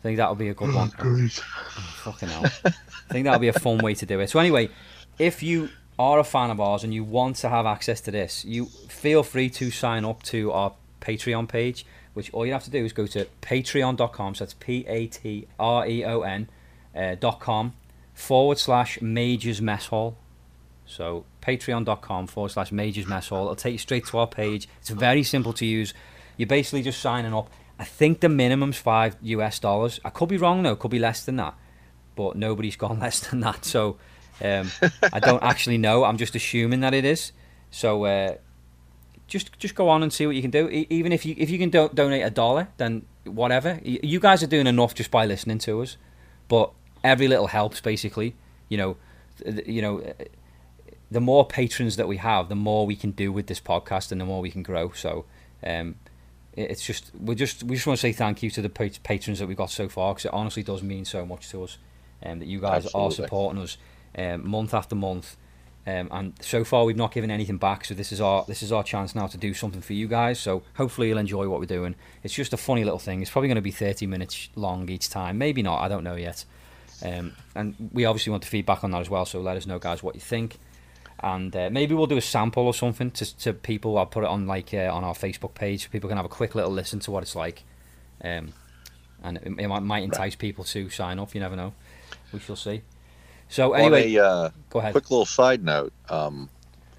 I 0.00 0.02
think 0.02 0.16
that'll 0.18 0.34
be 0.34 0.48
a 0.48 0.54
good 0.54 0.74
one. 0.74 0.90
Fucking 2.02 2.28
hell. 2.28 2.44
I 2.64 2.72
think 3.10 3.24
that'll 3.24 3.40
be 3.40 3.48
a 3.48 3.52
fun 3.52 3.78
way 3.78 3.94
to 3.94 4.06
do 4.06 4.20
it. 4.20 4.30
So 4.30 4.38
anyway, 4.38 4.68
if 5.18 5.42
you 5.42 5.70
are 5.98 6.18
a 6.18 6.24
fan 6.24 6.50
of 6.50 6.60
ours 6.60 6.84
and 6.84 6.92
you 6.92 7.02
want 7.02 7.36
to 7.36 7.48
have 7.48 7.66
access 7.66 8.00
to 8.02 8.10
this, 8.10 8.44
you 8.44 8.66
feel 8.66 9.22
free 9.22 9.48
to 9.50 9.70
sign 9.70 10.04
up 10.04 10.22
to 10.24 10.52
our 10.52 10.74
Patreon 11.00 11.48
page, 11.48 11.86
which 12.14 12.32
all 12.32 12.44
you 12.46 12.52
have 12.52 12.64
to 12.64 12.70
do 12.70 12.84
is 12.84 12.92
go 12.92 13.06
to 13.06 13.26
patreon.com, 13.42 14.34
so 14.34 14.44
that's 14.44 14.54
P-A-T-R-E-O-N 14.54 16.48
uh, 16.94 17.14
dot 17.16 17.40
com 17.40 17.74
forward 18.14 18.58
slash 18.58 19.00
Majors 19.00 19.60
Mess 19.60 19.86
Hall. 19.86 20.16
So 20.86 21.24
patreon.com 21.42 22.28
forward 22.28 22.50
slash 22.50 22.72
Majors 22.72 23.06
Mess 23.06 23.28
Hall. 23.28 23.42
It'll 23.44 23.56
take 23.56 23.72
you 23.72 23.78
straight 23.78 24.06
to 24.06 24.18
our 24.18 24.26
page. 24.26 24.68
It's 24.80 24.90
very 24.90 25.22
simple 25.22 25.52
to 25.54 25.66
use. 25.66 25.92
You're 26.36 26.46
basically 26.46 26.82
just 26.82 27.00
signing 27.00 27.34
up. 27.34 27.50
I 27.78 27.84
think 27.84 28.20
the 28.20 28.28
minimum's 28.28 28.78
five 28.78 29.16
US 29.22 29.58
dollars. 29.58 30.00
I 30.04 30.10
could 30.10 30.28
be 30.28 30.36
wrong 30.36 30.62
though, 30.62 30.76
could 30.76 30.90
be 30.90 30.98
less 30.98 31.24
than 31.24 31.36
that. 31.36 31.54
But 32.14 32.36
nobody's 32.36 32.76
gone 32.84 33.00
less 33.00 33.20
than 33.20 33.40
that. 33.40 33.64
So 33.64 33.98
um, 34.42 34.70
I 35.12 35.20
don't 35.20 35.42
actually 35.52 35.78
know. 35.78 36.04
I'm 36.04 36.16
just 36.16 36.34
assuming 36.34 36.80
that 36.80 36.94
it 36.94 37.04
is. 37.04 37.32
So 37.70 38.04
uh, 38.04 38.36
just 39.26 39.58
just 39.58 39.74
go 39.74 39.88
on 39.88 40.02
and 40.02 40.12
see 40.12 40.26
what 40.26 40.36
you 40.36 40.42
can 40.42 40.50
do. 40.50 40.68
E- 40.68 40.86
even 40.88 41.12
if 41.12 41.26
you 41.26 41.34
if 41.36 41.50
you 41.50 41.58
can 41.58 41.70
do- 41.70 41.90
donate 41.92 42.24
a 42.24 42.30
dollar, 42.30 42.68
then 42.76 43.04
whatever. 43.24 43.80
Y- 43.84 43.98
You 44.02 44.20
guys 44.20 44.42
are 44.42 44.46
doing 44.46 44.66
enough 44.66 44.94
just 44.94 45.10
by 45.10 45.26
listening 45.26 45.58
to 45.58 45.82
us. 45.82 45.96
But 46.48 46.70
every 47.02 47.26
little 47.28 47.48
helps 47.48 47.80
basically. 47.80 48.34
You 48.68 48.78
know, 48.78 48.96
th- 49.42 49.56
th- 49.56 49.68
you 49.68 49.82
know, 49.82 50.00
uh, 50.00 50.12
the 51.10 51.20
more 51.20 51.46
patrons 51.46 51.96
that 51.96 52.08
we 52.08 52.16
have, 52.16 52.48
the 52.48 52.56
more 52.56 52.86
we 52.86 52.96
can 52.96 53.12
do 53.12 53.32
with 53.32 53.46
this 53.46 53.60
podcast, 53.60 54.12
and 54.12 54.20
the 54.20 54.24
more 54.24 54.40
we 54.40 54.50
can 54.50 54.62
grow. 54.62 54.90
So, 54.92 55.24
um, 55.64 55.96
it's 56.54 56.84
just 56.84 57.10
we 57.20 57.34
just 57.34 57.62
we 57.62 57.76
just 57.76 57.86
want 57.86 57.98
to 57.98 58.00
say 58.00 58.12
thank 58.12 58.42
you 58.42 58.50
to 58.50 58.62
the 58.62 58.70
patrons 58.70 59.38
that 59.38 59.46
we've 59.46 59.56
got 59.56 59.70
so 59.70 59.88
far 59.88 60.14
because 60.14 60.24
it 60.24 60.32
honestly 60.32 60.62
does 60.62 60.82
mean 60.82 61.04
so 61.04 61.26
much 61.26 61.50
to 61.50 61.62
us, 61.62 61.78
and 62.22 62.40
that 62.40 62.48
you 62.48 62.60
guys 62.60 62.86
are 62.94 63.10
supporting 63.10 63.62
us 63.62 63.76
um, 64.16 64.48
month 64.48 64.74
after 64.74 64.94
month. 64.94 65.36
Um, 65.88 66.08
and 66.10 66.32
so 66.40 66.64
far 66.64 66.84
we've 66.84 66.96
not 66.96 67.12
given 67.12 67.30
anything 67.30 67.58
back, 67.58 67.84
so 67.84 67.94
this 67.94 68.10
is 68.10 68.20
our 68.20 68.44
this 68.48 68.60
is 68.62 68.72
our 68.72 68.82
chance 68.82 69.14
now 69.14 69.28
to 69.28 69.38
do 69.38 69.54
something 69.54 69.80
for 69.80 69.92
you 69.92 70.08
guys. 70.08 70.40
So 70.40 70.64
hopefully 70.74 71.08
you'll 71.08 71.18
enjoy 71.18 71.48
what 71.48 71.60
we're 71.60 71.66
doing. 71.66 71.94
It's 72.24 72.34
just 72.34 72.52
a 72.52 72.56
funny 72.56 72.82
little 72.82 72.98
thing. 72.98 73.22
It's 73.22 73.30
probably 73.30 73.48
going 73.48 73.56
to 73.56 73.62
be 73.62 73.70
thirty 73.70 74.06
minutes 74.06 74.48
long 74.56 74.88
each 74.88 75.08
time, 75.08 75.38
maybe 75.38 75.62
not. 75.62 75.80
I 75.80 75.88
don't 75.88 76.02
know 76.02 76.16
yet. 76.16 76.44
Um, 77.04 77.34
and 77.54 77.90
we 77.92 78.04
obviously 78.04 78.30
want 78.30 78.42
the 78.42 78.48
feedback 78.48 78.82
on 78.82 78.90
that 78.92 79.00
as 79.00 79.10
well. 79.10 79.26
So 79.26 79.40
let 79.40 79.56
us 79.56 79.66
know, 79.66 79.78
guys, 79.78 80.02
what 80.02 80.14
you 80.14 80.20
think. 80.20 80.58
And 81.20 81.54
uh, 81.56 81.70
maybe 81.70 81.94
we'll 81.94 82.06
do 82.06 82.18
a 82.18 82.22
sample 82.22 82.66
or 82.66 82.74
something 82.74 83.10
to, 83.12 83.38
to 83.38 83.52
people. 83.52 83.96
I'll 83.96 84.06
put 84.06 84.24
it 84.24 84.28
on 84.28 84.46
like 84.46 84.74
uh, 84.74 84.90
on 84.92 85.02
our 85.02 85.14
Facebook 85.14 85.54
page. 85.54 85.84
so 85.84 85.88
People 85.90 86.08
can 86.08 86.16
have 86.16 86.26
a 86.26 86.30
quick 86.30 86.54
little 86.54 86.70
listen 86.70 87.00
to 87.00 87.10
what 87.10 87.22
it's 87.22 87.34
like, 87.34 87.64
um, 88.22 88.52
and 89.22 89.38
it, 89.38 89.46
it 89.58 89.68
might, 89.68 89.80
might 89.80 90.02
entice 90.02 90.34
people 90.34 90.64
to 90.64 90.90
sign 90.90 91.18
up. 91.18 91.34
You 91.34 91.40
never 91.40 91.56
know. 91.56 91.72
We 92.32 92.40
shall 92.40 92.56
see. 92.56 92.82
So 93.48 93.72
anyway, 93.72 94.14
a 94.14 94.24
uh, 94.24 94.50
go 94.70 94.80
ahead. 94.80 94.92
quick 94.92 95.10
little 95.10 95.24
side 95.24 95.64
note, 95.64 95.92
um, 96.10 96.50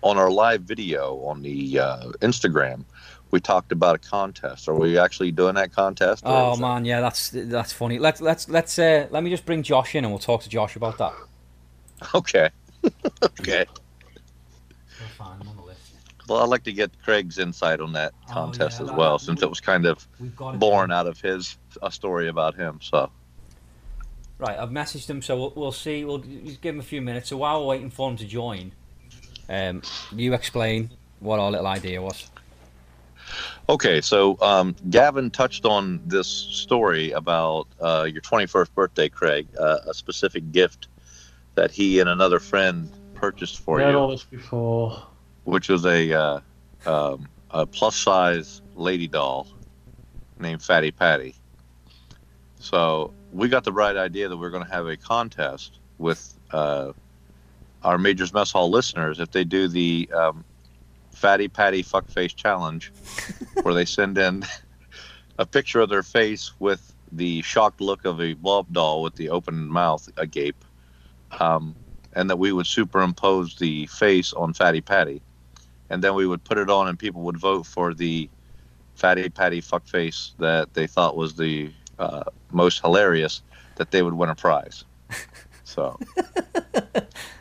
on 0.01 0.17
our 0.17 0.31
live 0.31 0.61
video 0.61 1.17
on 1.25 1.41
the 1.41 1.79
uh, 1.79 2.11
Instagram, 2.21 2.85
we 3.31 3.39
talked 3.39 3.71
about 3.71 3.95
a 3.95 3.99
contest. 3.99 4.67
Are 4.67 4.75
we 4.75 4.97
actually 4.97 5.31
doing 5.31 5.55
that 5.55 5.73
contest? 5.73 6.23
Oh 6.25 6.55
man, 6.55 6.85
yeah, 6.85 7.01
that's 7.01 7.29
that's 7.33 7.73
funny. 7.73 7.99
Let's 7.99 8.21
let's 8.21 8.47
let's 8.49 8.79
uh, 8.79 9.07
let 9.11 9.23
me 9.23 9.29
just 9.29 9.45
bring 9.45 9.63
Josh 9.63 9.95
in 9.95 10.05
and 10.05 10.11
we'll 10.11 10.19
talk 10.19 10.43
to 10.43 10.49
Josh 10.49 10.75
about 10.75 10.97
that. 10.97 11.13
Okay. 12.13 12.49
okay. 13.23 13.65
Fine, 15.17 15.37
I'm 15.41 15.47
on 15.49 15.55
the 15.55 15.63
list. 15.63 15.79
Well, 16.27 16.39
I'd 16.43 16.49
like 16.49 16.63
to 16.63 16.73
get 16.73 16.91
Craig's 17.03 17.37
insight 17.37 17.79
on 17.79 17.93
that 17.93 18.13
Oh, 18.29 18.33
contest 18.33 18.79
yeah, 18.79 18.87
as 18.87 18.91
well, 18.91 19.17
since 19.17 19.41
it 19.41 19.49
was 19.49 19.61
kind 19.61 19.85
of 19.85 20.05
born 20.59 20.91
out 20.91 21.07
of 21.07 21.21
his 21.21 21.57
a 21.81 21.91
story 21.91 22.27
about 22.27 22.55
him. 22.55 22.79
So 22.81 23.09
Right, 24.39 24.57
I've 24.59 24.69
messaged 24.69 25.09
him, 25.09 25.21
so 25.21 25.37
we'll, 25.37 25.53
we'll 25.55 25.71
see. 25.71 26.05
We'll 26.05 26.19
just 26.19 26.61
give 26.61 26.75
him 26.75 26.79
a 26.79 26.83
few 26.83 27.01
minutes. 27.01 27.29
So 27.29 27.37
while 27.37 27.61
we're 27.61 27.67
waiting 27.67 27.89
for 27.89 28.09
him 28.09 28.17
to 28.17 28.25
join, 28.25 28.71
um, 29.49 29.81
you 30.11 30.33
explain 30.33 30.91
what 31.19 31.39
our 31.39 31.49
little 31.49 31.65
idea 31.65 32.01
was. 32.01 32.29
Okay, 33.67 33.99
so 33.99 34.37
um, 34.41 34.75
Gavin 34.89 35.31
touched 35.31 35.65
on 35.65 36.01
this 36.05 36.27
story 36.27 37.11
about 37.11 37.67
uh, 37.81 38.07
your 38.09 38.21
21st 38.21 38.73
birthday, 38.75 39.09
Craig, 39.09 39.47
uh, 39.59 39.79
a 39.87 39.93
specific 39.93 40.51
gift 40.51 40.87
that 41.55 41.71
he 41.71 41.99
and 41.99 42.07
another 42.07 42.39
friend 42.39 42.89
purchased 43.17 43.59
for 43.59 43.79
you, 43.79 43.87
all 43.87 44.09
this 44.09 44.23
before. 44.23 45.01
which 45.43 45.69
was 45.69 45.85
a 45.85 46.13
uh, 46.13 46.39
um, 46.85 47.27
a 47.51 47.65
plus 47.65 47.95
size 47.95 48.61
lady 48.75 49.07
doll 49.07 49.47
named 50.39 50.61
Fatty 50.61 50.91
Patty. 50.91 51.35
So 52.59 53.13
we 53.31 53.49
got 53.49 53.63
the 53.63 53.71
right 53.71 53.95
idea 53.95 54.29
that 54.29 54.37
we're 54.37 54.49
going 54.49 54.65
to 54.65 54.71
have 54.71 54.87
a 54.87 54.97
contest 54.97 55.79
with 55.97 56.37
uh, 56.51 56.93
our 57.83 57.97
Majors 57.97 58.33
Mess 58.33 58.51
Hall 58.51 58.69
listeners 58.69 59.19
if 59.19 59.31
they 59.31 59.43
do 59.43 59.67
the 59.67 60.09
um, 60.13 60.43
Fatty 61.11 61.47
Patty 61.47 61.83
Fuckface 61.83 62.35
Challenge, 62.35 62.91
where 63.63 63.73
they 63.73 63.85
send 63.85 64.17
in 64.17 64.43
a 65.39 65.45
picture 65.45 65.79
of 65.79 65.89
their 65.89 66.03
face 66.03 66.51
with 66.59 66.93
the 67.11 67.41
shocked 67.41 67.79
look 67.81 68.05
of 68.05 68.21
a 68.21 68.33
blow 68.33 68.59
up 68.59 68.71
doll 68.71 69.01
with 69.01 69.15
the 69.15 69.29
open 69.29 69.67
mouth 69.67 70.09
agape, 70.17 70.63
um, 71.39 71.75
and 72.17 72.31
that 72.31 72.39
we 72.39 72.51
would 72.51 72.65
superimpose 72.65 73.55
the 73.57 73.85
face 73.85 74.33
on 74.33 74.51
Fatty 74.51 74.81
Patty, 74.81 75.21
and 75.91 76.03
then 76.03 76.15
we 76.15 76.25
would 76.25 76.43
put 76.43 76.57
it 76.57 76.67
on, 76.67 76.87
and 76.87 76.97
people 76.97 77.21
would 77.21 77.37
vote 77.37 77.67
for 77.67 77.93
the 77.93 78.27
Fatty 78.95 79.29
Patty 79.29 79.61
fuckface 79.61 80.31
that 80.39 80.73
they 80.73 80.87
thought 80.87 81.15
was 81.15 81.35
the 81.35 81.71
uh, 81.99 82.23
most 82.51 82.81
hilarious, 82.81 83.43
that 83.75 83.91
they 83.91 84.01
would 84.01 84.15
win 84.15 84.29
a 84.29 84.35
prize. 84.35 84.83
So, 85.63 85.99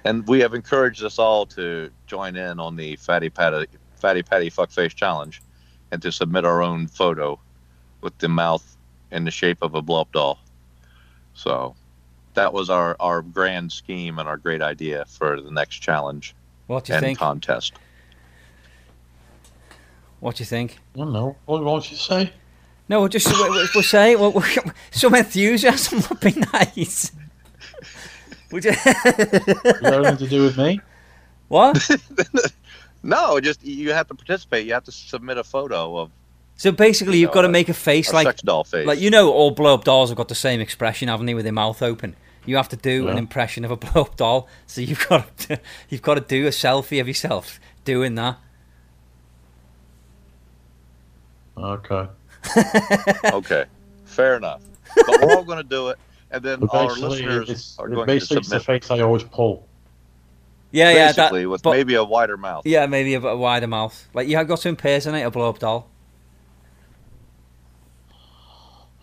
and 0.04 0.26
we 0.26 0.40
have 0.40 0.52
encouraged 0.52 1.04
us 1.04 1.16
all 1.16 1.46
to 1.46 1.92
join 2.08 2.34
in 2.34 2.58
on 2.58 2.74
the 2.74 2.96
Fatty 2.96 3.30
Patty 3.30 3.66
Fatty 3.94 4.24
Patty 4.24 4.50
fuckface 4.50 4.92
challenge, 4.96 5.40
and 5.92 6.02
to 6.02 6.10
submit 6.10 6.44
our 6.44 6.60
own 6.60 6.88
photo 6.88 7.38
with 8.00 8.18
the 8.18 8.28
mouth 8.28 8.76
in 9.12 9.22
the 9.22 9.30
shape 9.30 9.58
of 9.62 9.76
a 9.76 9.80
blow 9.80 10.00
up 10.00 10.10
doll. 10.10 10.40
So 11.34 11.76
that 12.36 12.52
was 12.54 12.70
our, 12.70 12.96
our 13.00 13.20
grand 13.20 13.70
scheme 13.72 14.18
and 14.18 14.26
our 14.28 14.36
great 14.38 14.62
idea 14.62 15.04
for 15.08 15.40
the 15.40 15.50
next 15.50 15.76
challenge 15.80 16.34
What 16.68 16.84
do 16.84 16.92
you 16.92 16.96
and 16.96 17.04
think? 17.04 17.18
contest. 17.18 17.74
What 20.20 20.36
do 20.36 20.42
you 20.42 20.46
think? 20.46 20.78
I 20.94 20.98
don't 20.98 21.12
know. 21.12 21.36
What 21.44 21.62
won't 21.62 21.90
you 21.90 21.96
say? 21.96 22.32
No, 22.88 23.00
we'll 23.00 23.08
just 23.08 23.26
we'll, 23.26 23.66
we'll 23.74 23.82
say 23.82 24.16
well, 24.16 24.32
we'll- 24.32 24.44
some 24.90 25.14
enthusiasm 25.14 26.02
would 26.08 26.20
be 26.20 26.32
nice. 26.52 27.12
Would 28.52 28.64
you? 28.64 28.70
You 28.70 29.14
got 29.82 29.94
anything 29.94 30.16
to 30.18 30.28
do 30.28 30.42
with 30.42 30.56
me? 30.56 30.80
what? 31.48 31.88
No, 33.02 33.38
just 33.38 33.62
you 33.64 33.92
have 33.92 34.08
to 34.08 34.14
participate. 34.16 34.66
You 34.66 34.72
have 34.72 34.82
to 34.84 34.90
submit 34.90 35.38
a 35.38 35.44
photo 35.44 35.96
of 35.98 36.10
So 36.56 36.72
basically, 36.72 37.18
you've 37.18 37.30
got 37.30 37.42
to 37.42 37.48
make 37.48 37.68
a 37.68 37.74
face 37.74 38.10
a 38.10 38.14
like 38.14 38.26
sex 38.26 38.42
doll 38.42 38.64
face. 38.64 38.84
like 38.84 38.98
you 38.98 39.10
know, 39.10 39.30
all 39.30 39.52
blow 39.52 39.74
up 39.74 39.84
dolls 39.84 40.10
have 40.10 40.16
got 40.16 40.26
the 40.26 40.34
same 40.34 40.60
expression, 40.60 41.06
haven't 41.06 41.26
they, 41.26 41.34
with 41.34 41.44
their 41.44 41.52
mouth 41.52 41.82
open? 41.82 42.16
You 42.46 42.56
have 42.56 42.68
to 42.70 42.76
do 42.76 43.08
an 43.08 43.18
impression 43.18 43.64
of 43.64 43.70
a 43.70 43.76
blow 43.84 44.02
up 44.02 44.16
doll. 44.16 44.48
So 44.66 44.80
you've 44.80 45.06
got 45.08 45.36
to, 45.38 45.60
you've 45.88 46.02
got 46.02 46.14
to 46.14 46.20
do 46.20 46.46
a 46.46 46.50
selfie 46.50 47.00
of 47.00 47.08
yourself 47.08 47.60
doing 47.84 48.14
that. 48.14 48.38
Okay. 51.56 52.08
okay, 53.32 53.64
fair 54.04 54.36
enough. 54.36 54.62
But 54.94 55.20
we're 55.20 55.34
all 55.34 55.44
going 55.44 55.58
to 55.58 55.64
do 55.64 55.88
it, 55.88 55.98
and 56.30 56.42
then 56.42 56.60
But 56.60 56.74
our 56.74 56.94
listeners 56.94 57.50
it's, 57.50 57.78
are 57.78 57.86
it 57.86 57.94
going 57.94 58.06
to 58.06 58.12
basically 58.12 58.38
it's 58.38 58.48
the 58.50 58.60
face 58.60 58.90
I 58.90 59.00
always 59.00 59.24
pull. 59.24 59.66
Yeah, 60.70 60.90
yeah, 60.90 61.12
basically 61.12 61.46
with 61.46 61.62
but- 61.62 61.72
maybe 61.72 61.94
a 61.94 62.04
wider 62.04 62.36
mouth. 62.36 62.66
Yeah, 62.66 62.86
maybe 62.86 63.14
a, 63.14 63.20
bit 63.20 63.38
wider 63.38 63.66
mouth. 63.66 64.08
Like 64.14 64.28
you 64.28 64.36
have 64.36 64.46
got 64.46 64.60
to 64.60 64.68
impersonate 64.68 65.24
a 65.24 65.30
blow 65.30 65.48
up 65.48 65.58
doll. 65.58 65.88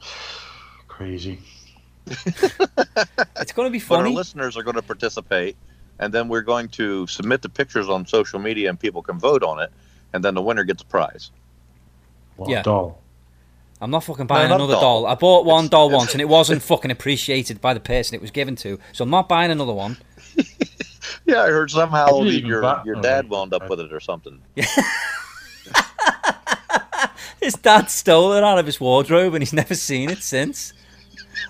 Crazy. 0.87 1.39
It's 2.07 3.51
going 3.53 3.67
to 3.67 3.69
be 3.71 3.79
But 3.87 3.99
our 4.01 4.09
listeners 4.09 4.57
are 4.57 4.63
going 4.63 4.75
to 4.75 4.81
participate, 4.81 5.55
and 5.99 6.13
then 6.13 6.27
we're 6.27 6.41
going 6.41 6.67
to 6.69 7.07
submit 7.07 7.41
the 7.41 7.49
pictures 7.49 7.89
on 7.89 8.05
social 8.05 8.39
media, 8.39 8.69
and 8.69 8.79
people 8.79 9.01
can 9.01 9.19
vote 9.19 9.43
on 9.43 9.59
it, 9.61 9.71
and 10.13 10.23
then 10.23 10.33
the 10.35 10.41
winner 10.41 10.63
gets 10.63 10.81
a 10.83 10.85
prize. 10.85 11.31
What 12.35 12.49
Yeah. 12.49 12.59
a 12.61 12.63
doll. 12.63 12.99
I'm 13.81 13.91
not 13.91 14.03
fucking 14.05 14.27
buying 14.27 14.47
not 14.49 14.55
another 14.55 14.73
doll. 14.73 15.01
doll. 15.03 15.05
I 15.07 15.15
bought 15.15 15.45
one 15.45 15.65
It's- 15.65 15.71
doll 15.71 15.87
it's- 15.87 15.99
once 15.99 16.13
and 16.13 16.21
it 16.21 16.29
wasn't 16.29 16.61
fucking 16.61 16.89
appreciated 16.91 17.59
by 17.59 17.73
the 17.73 17.79
person 17.81 18.15
it 18.15 18.21
was 18.21 18.31
given 18.31 18.55
to. 18.57 18.79
So 18.93 19.03
I'm 19.03 19.09
not 19.09 19.27
buying 19.27 19.51
another 19.51 19.73
one. 19.73 19.97
Yeah, 21.25 21.41
I 21.43 21.47
heard 21.47 21.69
somehow 21.71 22.07
didn't 22.07 22.27
the- 22.43 22.47
your 22.47 22.61
buy- 22.61 22.81
your 22.85 22.95
dad 22.95 23.29
wound 23.29 23.53
up 23.53 23.69
with 23.69 23.79
it 23.81 23.91
or 23.93 23.99
something. 24.01 24.41
His 27.41 27.53
dad 27.55 27.89
stole 27.89 28.33
it 28.33 28.43
out 28.43 28.57
of 28.57 28.65
his 28.65 28.79
wardrobe 28.79 29.33
and 29.33 29.41
he's 29.41 29.51
never 29.53 29.75
seen 29.75 30.09
it 30.09 30.23
since. 30.23 30.73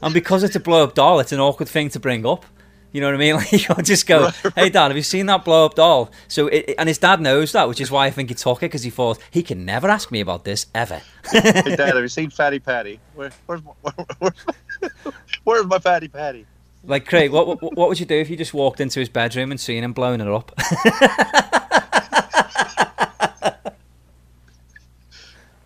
And 0.02 0.14
because 0.14 0.44
it's 0.44 0.56
a 0.56 0.60
blow 0.60 0.84
up 0.84 0.96
doll, 0.96 1.20
it's 1.20 1.32
an 1.32 1.40
awkward 1.40 1.70
thing 1.70 1.90
to 1.90 2.00
bring 2.00 2.26
up. 2.26 2.46
You 2.92 3.02
know 3.02 3.08
what 3.08 3.16
I 3.16 3.18
mean? 3.18 3.36
Like 3.38 3.52
you 3.52 3.60
can't 3.60 3.86
just 3.86 4.06
go, 4.06 4.30
"Hey, 4.56 4.70
dad, 4.70 4.90
have 4.90 4.96
you 4.98 5.02
seen 5.04 5.26
that 5.26 5.44
blow 5.44 5.66
up 5.66 5.74
doll?" 5.76 6.12
So, 6.28 6.48
it, 6.48 6.66
it- 6.70 6.76
and 6.78 6.88
his 6.88 7.00
dad 7.00 7.20
knows 7.22 7.52
that, 7.54 7.68
which 7.68 7.82
is 7.82 7.90
why 7.90 8.06
I 8.06 8.12
think 8.12 8.30
he 8.30 8.36
took 8.36 8.60
it 8.60 8.68
because 8.68 8.84
he 8.84 8.90
thought 8.92 9.18
he 9.32 9.42
can 9.42 9.66
never 9.66 9.90
ask 9.90 10.12
me 10.12 10.20
about 10.20 10.44
this 10.46 10.68
ever. 10.76 11.02
hey, 11.32 11.42
Dad, 11.76 11.80
have 11.80 11.98
you 12.04 12.08
seen 12.20 12.30
Fatty 12.30 12.60
Patty? 12.60 13.00
Where, 13.16 13.32
where's 13.48 13.64
my, 13.64 13.72
where, 13.82 13.96
where's, 14.20 14.94
where's 15.44 15.66
my 15.66 15.80
Fatty 15.80 16.08
Patty? 16.08 16.46
Like 16.86 17.08
Craig, 17.08 17.32
what, 17.32 17.48
what 17.48 17.76
what 17.76 17.88
would 17.90 18.00
you 18.00 18.06
do 18.06 18.16
if 18.16 18.30
you 18.30 18.38
just 18.38 18.54
walked 18.54 18.80
into 18.82 19.00
his 19.00 19.10
bedroom 19.10 19.50
and 19.52 19.60
seen 19.60 19.84
him 19.84 19.94
blowing 19.94 20.22
it 20.22 20.28
up? 20.28 20.52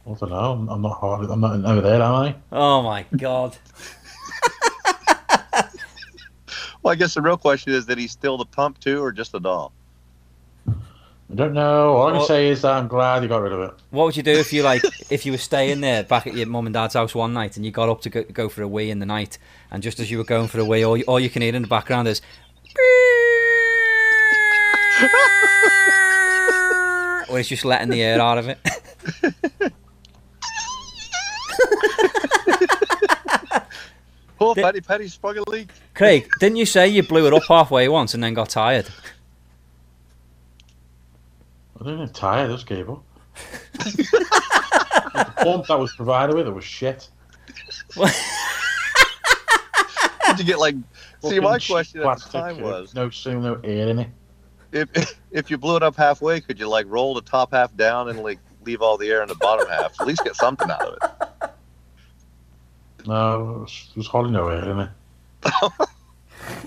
I 0.09 0.13
don't 0.13 0.29
know. 0.29 0.37
I'm, 0.53 0.69
I'm 0.69 0.81
not 0.81 0.97
hard. 0.99 1.29
I'm 1.29 1.41
not 1.41 1.65
over 1.65 1.81
there, 1.81 2.01
am 2.01 2.13
I? 2.15 2.35
oh 2.51 2.81
my 2.81 3.05
god! 3.17 3.57
Well, 6.87 6.93
I 6.93 6.95
guess 6.95 7.15
the 7.15 7.21
real 7.21 7.35
question 7.35 7.73
is, 7.73 7.85
did 7.85 7.97
he 7.97 8.07
steal 8.07 8.37
the 8.37 8.45
pump 8.45 8.79
too, 8.79 9.03
or 9.03 9.11
just 9.11 9.33
the 9.33 9.39
doll? 9.39 9.73
I 10.69 11.35
don't 11.35 11.53
know. 11.53 11.97
All 11.97 12.07
I 12.07 12.11
can 12.11 12.19
Well- 12.19 12.27
say 12.27 12.47
is 12.47 12.61
that 12.61 12.71
I'm 12.71 12.87
glad 12.87 13.23
you 13.23 13.27
got 13.27 13.41
rid 13.41 13.51
of 13.51 13.59
it. 13.59 13.73
What 13.89 14.05
would 14.05 14.15
you 14.15 14.23
do 14.23 14.31
if 14.31 14.53
you 14.53 14.63
like 14.63 14.81
if 15.09 15.25
you 15.25 15.33
were 15.33 15.37
staying 15.37 15.81
there 15.81 16.03
back 16.03 16.27
at 16.27 16.33
your 16.33 16.47
mum 16.47 16.65
and 16.65 16.73
dad's 16.73 16.93
house 16.93 17.13
one 17.13 17.33
night 17.33 17.57
and 17.57 17.65
you 17.65 17.73
got 17.73 17.89
up 17.89 17.99
to 18.03 18.09
go, 18.09 18.23
go 18.23 18.47
for 18.47 18.61
a 18.61 18.67
wee 18.69 18.89
in 18.89 18.99
the 18.99 19.05
night 19.05 19.37
and 19.69 19.83
just 19.83 19.99
as 19.99 20.09
you 20.09 20.17
were 20.17 20.23
going 20.23 20.47
for 20.47 20.61
a 20.61 20.63
wee, 20.63 20.85
all 20.85 20.95
you, 20.95 21.03
all 21.09 21.19
you 21.19 21.29
can 21.29 21.41
hear 21.41 21.53
in 21.53 21.61
the 21.61 21.67
background 21.67 22.07
is. 22.07 22.21
or 27.29 27.37
it's 27.37 27.49
just 27.49 27.65
letting 27.65 27.89
the 27.89 28.01
air 28.01 28.21
out 28.21 28.37
of 28.37 28.47
it. 28.47 29.73
Oh, 34.39 34.53
Did- 34.53 34.61
Fatty 34.61 34.81
Patty 34.81 35.07
sprung 35.07 35.37
a 35.37 35.49
leak. 35.49 35.69
Craig, 35.93 36.29
didn't 36.39 36.57
you 36.57 36.65
say 36.65 36.87
you 36.87 37.03
blew 37.03 37.25
it 37.27 37.33
up 37.33 37.43
halfway 37.47 37.87
once 37.89 38.13
and 38.13 38.23
then 38.23 38.33
got 38.33 38.49
tired? 38.49 38.87
I 41.79 41.83
didn't 41.83 42.05
get 42.07 42.15
tired. 42.15 42.49
I 42.49 42.53
just 42.53 42.67
gave 42.67 42.87
the 43.73 44.03
pump 45.37 45.67
that 45.67 45.77
was 45.79 45.93
provided 45.95 46.35
with 46.35 46.47
it 46.47 46.51
was 46.51 46.63
shit. 46.65 47.09
Did 50.27 50.39
you 50.39 50.45
get 50.45 50.59
like? 50.59 50.75
See, 51.23 51.39
my 51.39 51.57
question 51.59 52.01
at 52.01 52.03
the 52.03 52.03
plastic, 52.03 52.31
time 52.31 52.61
was, 52.61 52.93
no 52.93 53.09
steam, 53.09 53.41
no 53.41 53.59
air 53.63 53.87
in 53.89 53.99
it. 53.99 54.09
if 54.71 55.15
if 55.31 55.49
you 55.49 55.57
blew 55.57 55.75
it 55.77 55.83
up 55.83 55.95
halfway, 55.95 56.41
could 56.41 56.59
you 56.59 56.67
like 56.67 56.85
roll 56.89 57.13
the 57.13 57.21
top 57.21 57.53
half 57.53 57.75
down 57.75 58.09
and 58.09 58.21
like 58.21 58.39
leave 58.65 58.81
all 58.81 58.97
the 58.97 59.09
air 59.09 59.21
in 59.21 59.27
the 59.29 59.35
bottom 59.35 59.67
half? 59.67 59.99
At 59.99 60.07
least 60.07 60.23
get 60.23 60.35
something 60.35 60.69
out 60.69 60.81
of 60.81 60.93
it. 60.93 61.27
No, 63.07 63.41
it 63.55 63.59
was, 63.61 63.89
there 63.93 63.99
was 64.01 64.07
hardly 64.07 64.31
no 64.31 64.49
air 64.49 64.69
in 64.69 64.79
it. 64.81 64.89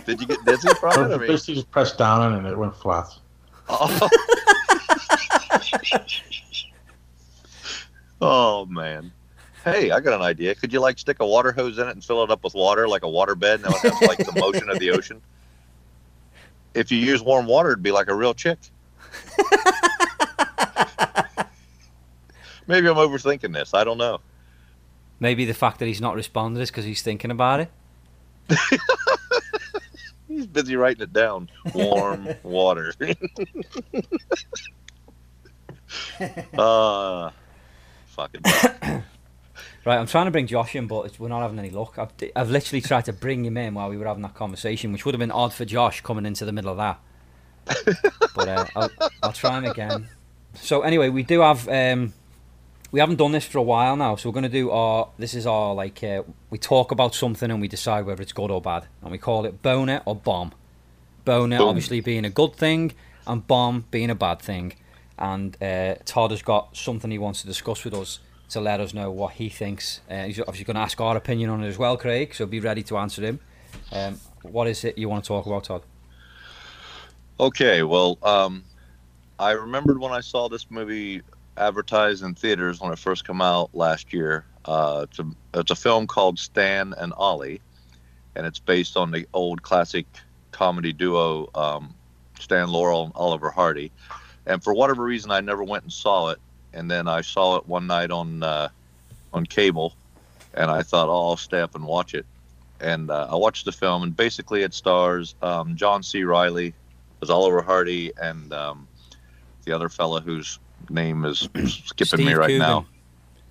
Did 0.06 0.20
you 0.20 0.26
get 0.26 0.44
dizzy 0.44 0.68
from 0.80 1.10
it? 1.10 1.12
I 1.12 1.14
I 1.14 1.18
basically 1.18 1.54
just 1.54 1.70
pressed 1.70 1.98
down 1.98 2.20
on 2.20 2.34
it 2.34 2.38
and 2.38 2.46
it 2.46 2.56
went 2.56 2.74
flat. 2.74 3.08
oh. 3.68 4.08
Oh, 8.22 8.66
man. 8.66 9.12
Hey, 9.64 9.90
I 9.90 10.00
got 10.00 10.12
an 10.14 10.20
idea. 10.20 10.54
Could 10.54 10.74
you 10.74 10.80
like 10.80 10.98
stick 10.98 11.16
a 11.20 11.26
water 11.26 11.52
hose 11.52 11.78
in 11.78 11.88
it 11.88 11.92
and 11.92 12.04
fill 12.04 12.22
it 12.22 12.30
up 12.30 12.44
with 12.44 12.52
water 12.54 12.86
like 12.86 13.02
a 13.02 13.08
water 13.08 13.34
bed? 13.34 13.62
Now 13.62 13.70
it 13.70 13.92
has 13.92 14.02
like 14.02 14.18
the 14.18 14.38
motion 14.38 14.68
of 14.68 14.78
the 14.78 14.90
ocean. 14.90 15.22
If 16.74 16.92
you 16.92 16.98
use 16.98 17.22
warm 17.22 17.46
water, 17.46 17.70
it'd 17.70 17.82
be 17.82 17.92
like 17.92 18.08
a 18.08 18.14
real 18.14 18.34
chick. 18.34 18.58
Maybe 22.66 22.88
I'm 22.88 22.96
overthinking 22.96 23.52
this. 23.54 23.72
I 23.74 23.84
don't 23.84 23.98
know. 23.98 24.20
Maybe 25.20 25.44
the 25.44 25.54
fact 25.54 25.78
that 25.78 25.86
he's 25.86 26.00
not 26.00 26.16
responded 26.16 26.60
is 26.60 26.70
because 26.70 26.84
he's 26.86 27.02
thinking 27.02 27.30
about 27.30 27.60
it. 27.60 27.70
He's 30.30 30.46
busy 30.46 30.76
writing 30.76 31.02
it 31.02 31.12
down. 31.12 31.50
Warm 31.74 32.28
water. 32.44 32.94
uh, 36.56 37.30
fucking. 38.06 38.42
Right, 39.86 39.96
I'm 39.96 40.06
trying 40.06 40.26
to 40.26 40.30
bring 40.30 40.46
Josh 40.46 40.76
in, 40.76 40.86
but 40.86 41.18
we're 41.18 41.30
not 41.30 41.40
having 41.40 41.58
any 41.58 41.70
luck. 41.70 41.98
I've, 41.98 42.12
I've 42.36 42.50
literally 42.50 42.82
tried 42.82 43.06
to 43.06 43.14
bring 43.14 43.46
him 43.46 43.56
in 43.56 43.72
while 43.72 43.88
we 43.88 43.96
were 43.96 44.04
having 44.04 44.22
that 44.24 44.34
conversation, 44.34 44.92
which 44.92 45.06
would 45.06 45.14
have 45.14 45.18
been 45.20 45.30
odd 45.30 45.54
for 45.54 45.64
Josh 45.64 46.02
coming 46.02 46.26
into 46.26 46.44
the 46.44 46.52
middle 46.52 46.70
of 46.70 46.76
that. 46.76 47.00
but 48.34 48.46
uh, 48.46 48.66
I'll, 48.76 48.90
I'll 49.22 49.32
try 49.32 49.56
him 49.56 49.64
again. 49.64 50.06
So 50.52 50.82
anyway, 50.82 51.08
we 51.08 51.22
do 51.22 51.40
have 51.40 51.66
um, 51.66 52.12
we 52.92 53.00
haven't 53.00 53.16
done 53.16 53.32
this 53.32 53.44
for 53.44 53.58
a 53.58 53.62
while 53.62 53.96
now, 53.96 54.16
so 54.16 54.28
we're 54.28 54.34
going 54.34 54.42
to 54.44 54.48
do 54.48 54.70
our. 54.70 55.08
This 55.18 55.34
is 55.34 55.46
our 55.46 55.74
like 55.74 56.02
uh, 56.02 56.22
we 56.50 56.58
talk 56.58 56.90
about 56.90 57.14
something 57.14 57.50
and 57.50 57.60
we 57.60 57.68
decide 57.68 58.04
whether 58.06 58.22
it's 58.22 58.32
good 58.32 58.50
or 58.50 58.60
bad, 58.60 58.86
and 59.02 59.10
we 59.10 59.18
call 59.18 59.44
it 59.44 59.62
boner 59.62 60.02
or 60.04 60.16
bomb. 60.16 60.52
Boner 61.24 61.58
Boom. 61.58 61.68
obviously 61.68 62.00
being 62.00 62.24
a 62.24 62.30
good 62.30 62.54
thing, 62.56 62.92
and 63.26 63.46
bomb 63.46 63.84
being 63.90 64.10
a 64.10 64.14
bad 64.14 64.40
thing. 64.40 64.74
and 65.18 65.56
uh, 65.62 65.94
Todd 66.04 66.30
has 66.30 66.42
got 66.42 66.76
something 66.76 67.10
he 67.10 67.18
wants 67.18 67.42
to 67.42 67.46
discuss 67.46 67.84
with 67.84 67.94
us 67.94 68.20
to 68.48 68.60
let 68.60 68.80
us 68.80 68.92
know 68.94 69.10
what 69.10 69.34
he 69.34 69.48
thinks. 69.48 70.00
Uh, 70.10 70.24
he's 70.24 70.40
obviously 70.40 70.64
going 70.64 70.76
to 70.76 70.80
ask 70.80 71.00
our 71.00 71.16
opinion 71.16 71.50
on 71.50 71.62
it 71.62 71.68
as 71.68 71.78
well, 71.78 71.96
Craig. 71.96 72.34
So 72.34 72.46
be 72.46 72.58
ready 72.58 72.82
to 72.84 72.96
answer 72.96 73.22
him. 73.22 73.38
Um, 73.92 74.18
what 74.42 74.66
is 74.66 74.82
it 74.82 74.98
you 74.98 75.08
want 75.08 75.22
to 75.22 75.28
talk 75.28 75.46
about, 75.46 75.64
Todd? 75.64 75.82
Okay, 77.38 77.82
well, 77.82 78.18
um, 78.22 78.64
I 79.38 79.52
remembered 79.52 79.98
when 79.98 80.12
I 80.12 80.20
saw 80.20 80.48
this 80.48 80.70
movie 80.70 81.22
advertised 81.56 82.22
in 82.22 82.34
theaters 82.34 82.80
when 82.80 82.92
it 82.92 82.98
first 82.98 83.26
came 83.26 83.40
out 83.40 83.70
last 83.74 84.12
year. 84.12 84.44
Uh, 84.64 85.06
it's, 85.08 85.18
a, 85.18 85.26
it's 85.54 85.70
a 85.70 85.76
film 85.76 86.06
called 86.06 86.38
Stan 86.38 86.94
and 86.96 87.12
Ollie, 87.16 87.60
and 88.34 88.46
it's 88.46 88.58
based 88.58 88.96
on 88.96 89.10
the 89.10 89.26
old 89.32 89.62
classic 89.62 90.06
comedy 90.52 90.92
duo 90.92 91.48
um, 91.54 91.94
Stan 92.38 92.68
Laurel 92.68 93.04
and 93.04 93.12
Oliver 93.14 93.50
Hardy. 93.50 93.90
And 94.46 94.62
for 94.62 94.74
whatever 94.74 95.02
reason, 95.02 95.30
I 95.30 95.40
never 95.40 95.62
went 95.62 95.84
and 95.84 95.92
saw 95.92 96.30
it. 96.30 96.38
And 96.72 96.90
then 96.90 97.08
I 97.08 97.20
saw 97.20 97.56
it 97.56 97.66
one 97.66 97.86
night 97.86 98.10
on 98.10 98.42
uh, 98.42 98.68
on 99.32 99.44
cable, 99.46 99.94
and 100.54 100.70
I 100.70 100.82
thought, 100.82 101.08
oh, 101.08 101.30
I'll 101.30 101.36
stay 101.36 101.60
up 101.60 101.74
and 101.74 101.84
watch 101.84 102.14
it. 102.14 102.26
And 102.80 103.10
uh, 103.10 103.28
I 103.30 103.36
watched 103.36 103.64
the 103.64 103.72
film, 103.72 104.02
and 104.02 104.16
basically 104.16 104.62
it 104.62 104.72
stars 104.72 105.34
um, 105.42 105.76
John 105.76 106.02
C. 106.02 106.24
Reilly 106.24 106.74
as 107.22 107.30
Oliver 107.30 107.60
Hardy 107.60 108.12
and 108.20 108.52
um, 108.52 108.88
the 109.64 109.72
other 109.72 109.88
fella 109.88 110.20
whose 110.20 110.58
name 110.88 111.24
is 111.24 111.48
skipping 111.66 112.06
Steve 112.06 112.26
me 112.26 112.34
right 112.34 112.46
Coogan. 112.46 112.58
now, 112.58 112.86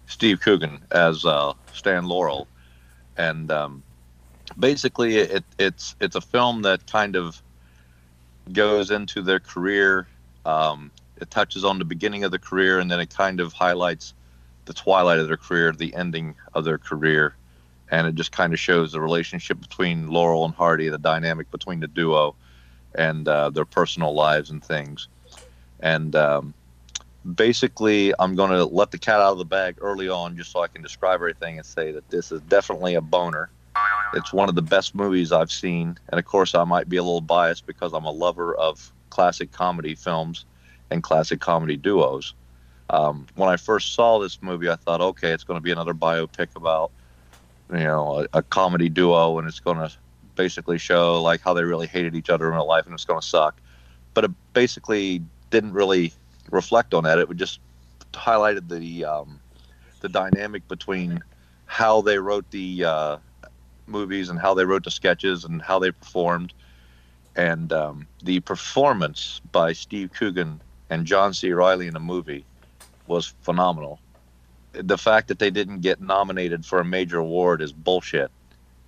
Steve 0.07 0.39
Coogan 0.39 0.79
as 0.91 1.25
uh, 1.25 1.53
Stan 1.73 2.05
Laurel, 2.05 2.47
and 3.17 3.51
um, 3.51 3.83
basically 4.57 5.17
it, 5.17 5.43
it's 5.57 5.95
it's 5.99 6.15
a 6.15 6.21
film 6.21 6.63
that 6.63 6.87
kind 6.87 7.15
of 7.15 7.41
goes 8.51 8.91
into 8.91 9.21
their 9.21 9.39
career. 9.39 10.07
Um, 10.45 10.91
it 11.17 11.29
touches 11.29 11.63
on 11.63 11.79
the 11.79 11.85
beginning 11.85 12.23
of 12.23 12.31
the 12.31 12.39
career, 12.39 12.79
and 12.79 12.89
then 12.89 12.99
it 12.99 13.13
kind 13.15 13.39
of 13.39 13.53
highlights 13.53 14.13
the 14.65 14.73
twilight 14.73 15.19
of 15.19 15.27
their 15.27 15.37
career, 15.37 15.71
the 15.71 15.93
ending 15.95 16.35
of 16.53 16.63
their 16.63 16.77
career, 16.77 17.35
and 17.91 18.07
it 18.07 18.15
just 18.15 18.31
kind 18.31 18.53
of 18.53 18.59
shows 18.59 18.91
the 18.91 19.01
relationship 19.01 19.59
between 19.59 20.07
Laurel 20.07 20.45
and 20.45 20.53
Hardy, 20.53 20.89
the 20.89 20.97
dynamic 20.97 21.51
between 21.51 21.79
the 21.79 21.87
duo, 21.87 22.35
and 22.95 23.27
uh, 23.27 23.49
their 23.49 23.65
personal 23.65 24.13
lives 24.13 24.49
and 24.49 24.63
things. 24.63 25.07
And 25.81 26.15
um, 26.15 26.53
basically, 27.35 28.13
I'm 28.19 28.35
going 28.35 28.51
to 28.51 28.65
let 28.65 28.91
the 28.91 28.97
cat 28.97 29.19
out 29.19 29.33
of 29.33 29.37
the 29.37 29.45
bag 29.45 29.77
early 29.81 30.09
on, 30.09 30.37
just 30.37 30.51
so 30.51 30.61
I 30.61 30.67
can 30.67 30.81
describe 30.81 31.15
everything 31.15 31.57
and 31.57 31.65
say 31.65 31.91
that 31.91 32.09
this 32.09 32.31
is 32.31 32.41
definitely 32.41 32.95
a 32.95 33.01
boner. 33.01 33.49
It's 34.13 34.33
one 34.33 34.49
of 34.49 34.55
the 34.55 34.61
best 34.61 34.95
movies 34.95 35.31
I've 35.31 35.51
seen, 35.51 35.97
and 36.09 36.19
of 36.19 36.25
course, 36.25 36.55
I 36.55 36.63
might 36.63 36.89
be 36.89 36.97
a 36.97 37.03
little 37.03 37.21
biased 37.21 37.65
because 37.67 37.93
I'm 37.93 38.05
a 38.05 38.11
lover 38.11 38.55
of 38.55 38.91
classic 39.09 39.51
comedy 39.51 39.95
films 39.95 40.45
and 40.89 41.03
classic 41.03 41.39
comedy 41.39 41.77
duos. 41.77 42.33
Um, 42.89 43.27
when 43.35 43.49
I 43.49 43.57
first 43.57 43.93
saw 43.93 44.17
this 44.19 44.41
movie, 44.41 44.69
I 44.69 44.75
thought, 44.75 45.01
okay, 45.01 45.31
it's 45.31 45.43
going 45.43 45.57
to 45.57 45.61
be 45.61 45.71
another 45.71 45.93
biopic 45.93 46.55
about, 46.55 46.91
you 47.71 47.79
know, 47.79 48.25
a, 48.33 48.39
a 48.39 48.41
comedy 48.41 48.89
duo, 48.89 49.37
and 49.37 49.47
it's 49.47 49.59
going 49.59 49.77
to 49.77 49.91
basically 50.35 50.77
show 50.79 51.21
like 51.21 51.41
how 51.41 51.53
they 51.53 51.63
really 51.63 51.87
hated 51.87 52.15
each 52.15 52.29
other 52.29 52.47
in 52.47 52.53
real 52.53 52.67
life, 52.67 52.85
and 52.85 52.93
it's 52.93 53.05
going 53.05 53.21
to 53.21 53.27
suck. 53.27 53.61
But 54.15 54.23
it 54.23 54.31
basically 54.53 55.21
didn't 55.51 55.73
really 55.73 56.13
reflect 56.51 56.93
on 56.93 57.03
that. 57.03 57.19
It 57.19 57.27
would 57.27 57.37
just 57.37 57.59
highlighted 58.13 58.69
the 58.69 59.05
um, 59.05 59.39
the 60.01 60.09
dynamic 60.09 60.67
between 60.67 61.21
how 61.65 62.01
they 62.01 62.17
wrote 62.17 62.49
the 62.51 62.85
uh, 62.85 63.17
movies 63.85 64.29
and 64.29 64.39
how 64.39 64.53
they 64.53 64.65
wrote 64.65 64.83
the 64.83 64.91
sketches 64.91 65.45
and 65.45 65.61
how 65.61 65.79
they 65.79 65.91
performed, 65.91 66.53
and 67.35 67.71
um, 67.73 68.07
the 68.23 68.39
performance 68.41 69.41
by 69.51 69.73
Steve 69.73 70.11
Coogan 70.13 70.61
and 70.89 71.05
John 71.05 71.33
C. 71.33 71.51
Reilly 71.51 71.87
in 71.87 71.93
the 71.93 71.99
movie 71.99 72.45
was 73.07 73.33
phenomenal. 73.41 73.99
The 74.73 74.97
fact 74.97 75.27
that 75.27 75.39
they 75.39 75.49
didn't 75.49 75.81
get 75.81 75.99
nominated 75.99 76.65
for 76.65 76.79
a 76.79 76.85
major 76.85 77.17
award 77.17 77.61
is 77.61 77.71
bullshit 77.71 78.31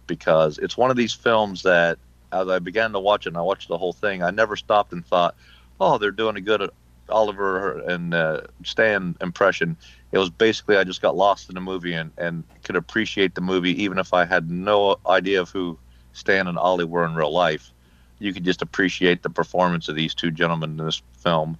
because 0.07 0.57
it's 0.59 0.77
one 0.77 0.91
of 0.91 0.97
these 0.97 1.13
films 1.13 1.63
that 1.63 1.97
as 2.31 2.47
I 2.47 2.59
began 2.59 2.91
to 2.93 2.99
watch 2.99 3.25
it 3.25 3.29
and 3.29 3.37
I 3.37 3.41
watched 3.41 3.67
the 3.67 3.77
whole 3.77 3.93
thing, 3.93 4.23
I 4.23 4.31
never 4.31 4.55
stopped 4.55 4.93
and 4.93 5.05
thought, 5.05 5.35
oh, 5.79 5.97
they're 5.97 6.11
doing 6.11 6.37
a 6.37 6.41
good 6.41 6.69
Oliver 7.11 7.79
and 7.79 8.13
uh, 8.13 8.41
Stan 8.63 9.15
impression. 9.21 9.77
It 10.11 10.17
was 10.17 10.29
basically 10.29 10.77
I 10.77 10.83
just 10.83 11.01
got 11.01 11.15
lost 11.15 11.49
in 11.49 11.55
the 11.55 11.61
movie 11.61 11.93
and, 11.93 12.11
and 12.17 12.43
could 12.63 12.75
appreciate 12.75 13.35
the 13.35 13.41
movie 13.41 13.83
even 13.83 13.97
if 13.97 14.13
I 14.13 14.25
had 14.25 14.49
no 14.49 14.97
idea 15.07 15.41
of 15.41 15.49
who 15.49 15.77
Stan 16.13 16.47
and 16.47 16.57
Ollie 16.57 16.85
were 16.85 17.05
in 17.05 17.15
real 17.15 17.31
life. 17.31 17.71
You 18.19 18.33
could 18.33 18.43
just 18.43 18.61
appreciate 18.61 19.23
the 19.23 19.29
performance 19.29 19.89
of 19.89 19.95
these 19.95 20.13
two 20.13 20.31
gentlemen 20.31 20.79
in 20.79 20.85
this 20.85 21.01
film, 21.17 21.57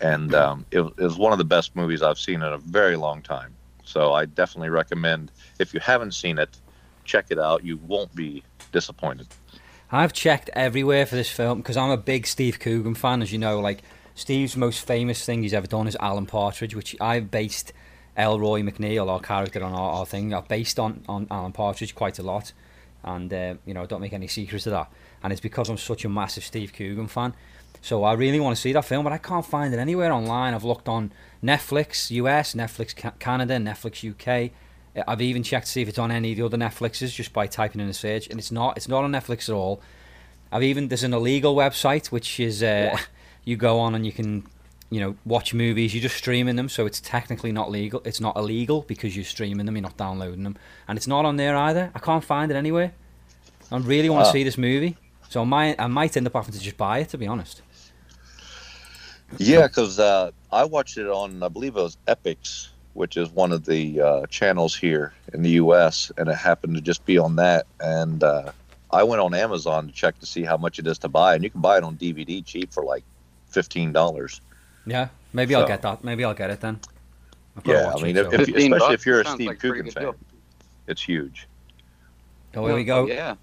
and 0.00 0.34
um, 0.34 0.66
it, 0.70 0.80
it 0.80 1.02
was 1.02 1.18
one 1.18 1.32
of 1.32 1.38
the 1.38 1.44
best 1.44 1.76
movies 1.76 2.02
I've 2.02 2.18
seen 2.18 2.42
in 2.42 2.52
a 2.52 2.58
very 2.58 2.96
long 2.96 3.22
time. 3.22 3.54
So 3.84 4.12
I 4.12 4.24
definitely 4.24 4.70
recommend 4.70 5.30
if 5.58 5.72
you 5.74 5.80
haven't 5.80 6.12
seen 6.14 6.38
it, 6.38 6.48
check 7.04 7.26
it 7.30 7.38
out. 7.38 7.64
You 7.64 7.76
won't 7.76 8.14
be 8.14 8.42
disappointed. 8.72 9.28
I've 9.92 10.12
checked 10.12 10.50
everywhere 10.52 11.06
for 11.06 11.16
this 11.16 11.30
film 11.30 11.58
because 11.58 11.76
I'm 11.76 11.90
a 11.90 11.96
big 11.96 12.26
Steve 12.26 12.60
Coogan 12.60 12.94
fan, 12.94 13.22
as 13.22 13.32
you 13.32 13.38
know. 13.38 13.60
Like 13.60 13.82
Steve's 14.14 14.56
most 14.56 14.86
famous 14.86 15.24
thing 15.24 15.42
he's 15.42 15.54
ever 15.54 15.66
done 15.66 15.86
is 15.86 15.96
Alan 16.00 16.26
Partridge, 16.26 16.74
which 16.74 16.96
I've 17.00 17.30
based 17.30 17.72
Elroy 18.16 18.62
McNeil, 18.62 19.08
our 19.08 19.20
character 19.20 19.62
on 19.62 19.72
our, 19.72 19.90
our 19.92 20.06
thing, 20.06 20.34
I've 20.34 20.48
based 20.48 20.78
on, 20.78 21.04
on 21.08 21.26
Alan 21.30 21.52
Partridge 21.52 21.94
quite 21.94 22.18
a 22.18 22.22
lot. 22.22 22.52
And, 23.02 23.32
uh, 23.32 23.54
you 23.64 23.72
know, 23.72 23.86
don't 23.86 24.00
make 24.00 24.12
any 24.12 24.26
secrets 24.26 24.66
of 24.66 24.72
that. 24.72 24.92
And 25.22 25.32
it's 25.32 25.40
because 25.40 25.68
I'm 25.70 25.78
such 25.78 26.04
a 26.04 26.08
massive 26.08 26.44
Steve 26.44 26.72
Coogan 26.72 27.06
fan. 27.06 27.34
So 27.80 28.04
I 28.04 28.12
really 28.12 28.40
want 28.40 28.54
to 28.54 28.60
see 28.60 28.72
that 28.74 28.84
film, 28.84 29.04
but 29.04 29.12
I 29.12 29.18
can't 29.18 29.44
find 29.44 29.72
it 29.72 29.78
anywhere 29.78 30.12
online. 30.12 30.52
I've 30.52 30.64
looked 30.64 30.88
on 30.88 31.12
Netflix 31.42 32.10
US, 32.10 32.54
Netflix 32.54 32.94
Canada, 33.18 33.56
Netflix 33.56 34.04
UK. 34.04 34.52
I've 35.08 35.22
even 35.22 35.42
checked 35.42 35.66
to 35.66 35.72
see 35.72 35.82
if 35.82 35.88
it's 35.88 35.98
on 35.98 36.10
any 36.10 36.32
of 36.32 36.38
the 36.38 36.44
other 36.44 36.58
Netflixes 36.58 37.14
just 37.14 37.32
by 37.32 37.46
typing 37.46 37.80
in 37.80 37.88
a 37.88 37.94
search, 37.94 38.28
and 38.28 38.38
it's 38.38 38.50
not. 38.50 38.76
It's 38.76 38.88
not 38.88 39.04
on 39.04 39.12
Netflix 39.12 39.48
at 39.48 39.54
all. 39.54 39.80
I've 40.52 40.64
even 40.64 40.88
there's 40.88 41.04
an 41.04 41.14
illegal 41.14 41.54
website 41.54 42.08
which 42.08 42.38
is 42.40 42.62
uh, 42.62 42.98
you 43.50 43.56
go 43.56 43.78
on 43.80 43.94
and 43.94 44.06
you 44.06 44.12
can 44.12 44.46
you 44.90 45.00
know 45.00 45.16
watch 45.24 45.52
movies. 45.52 45.94
You're 45.94 46.02
just 46.02 46.16
streaming 46.16 46.56
them, 46.56 46.68
so 46.68 46.86
it's 46.86 47.00
technically 47.00 47.52
not 47.52 47.70
legal. 47.70 48.00
It's 48.04 48.20
not 48.20 48.36
illegal 48.36 48.82
because 48.88 49.14
you're 49.16 49.24
streaming 49.24 49.66
them. 49.66 49.76
You're 49.76 49.82
not 49.82 49.96
downloading 49.96 50.44
them, 50.44 50.56
and 50.88 50.96
it's 50.96 51.06
not 51.06 51.24
on 51.24 51.36
there 51.36 51.56
either. 51.56 51.90
I 51.94 51.98
can't 51.98 52.24
find 52.24 52.50
it 52.50 52.56
anywhere. 52.56 52.92
I 53.72 53.76
really 53.78 54.10
want 54.10 54.24
to 54.24 54.28
Ah. 54.28 54.32
see 54.32 54.44
this 54.44 54.58
movie, 54.58 54.96
so 55.28 55.42
I 55.42 55.44
might 55.44 55.80
I 55.80 55.86
might 55.86 56.16
end 56.16 56.26
up 56.26 56.32
having 56.34 56.52
to 56.52 56.60
just 56.60 56.76
buy 56.76 56.98
it 57.00 57.08
to 57.10 57.18
be 57.18 57.26
honest. 57.26 57.62
Yeah, 59.38 59.68
because 59.68 59.98
uh, 60.00 60.32
I 60.50 60.64
watched 60.64 60.98
it 60.98 61.06
on, 61.06 61.40
I 61.44 61.48
believe 61.48 61.76
it 61.76 61.82
was 61.82 61.96
Epix 62.08 62.70
which 62.94 63.16
is 63.16 63.30
one 63.30 63.52
of 63.52 63.64
the 63.64 64.00
uh, 64.00 64.26
channels 64.26 64.74
here 64.76 65.14
in 65.32 65.42
the 65.42 65.50
U.S., 65.50 66.10
and 66.18 66.28
it 66.28 66.34
happened 66.34 66.74
to 66.74 66.80
just 66.80 67.04
be 67.04 67.18
on 67.18 67.36
that. 67.36 67.66
And 67.78 68.22
uh, 68.22 68.50
I 68.90 69.04
went 69.04 69.22
on 69.22 69.32
Amazon 69.32 69.86
to 69.86 69.92
check 69.92 70.18
to 70.18 70.26
see 70.26 70.42
how 70.42 70.56
much 70.56 70.78
it 70.78 70.86
is 70.86 70.98
to 70.98 71.08
buy, 71.08 71.34
and 71.34 71.44
you 71.44 71.50
can 71.50 71.60
buy 71.60 71.78
it 71.78 71.84
on 71.84 71.96
DVD 71.96 72.44
cheap 72.44 72.72
for 72.72 72.84
like 72.84 73.04
fifteen 73.50 73.92
dollars. 73.92 74.40
Yeah, 74.86 75.08
maybe 75.32 75.54
I'll 75.54 75.66
get 75.66 75.82
that. 75.82 76.02
Maybe 76.02 76.24
I'll 76.24 76.34
get 76.34 76.50
it 76.50 76.60
then. 76.60 76.80
I've 77.56 77.64
got 77.64 77.72
to 77.72 77.78
Yeah, 77.78 77.92
I 77.94 78.02
mean, 78.02 78.16
it, 78.16 78.26
if, 78.26 78.32
so- 78.32 78.34
if, 78.40 78.48
especially 78.48 78.68
bucks 78.70 78.94
if 78.94 79.06
you're 79.06 79.20
a 79.20 79.24
Steve 79.26 79.46
like 79.48 79.58
Coogan 79.60 79.90
fan, 79.90 80.02
deal. 80.04 80.14
it's 80.86 81.02
huge. 81.02 81.46
oh, 82.56 82.66
here 82.66 82.74
we 82.76 82.84
go. 82.84 83.06
Yeah. 83.06 83.34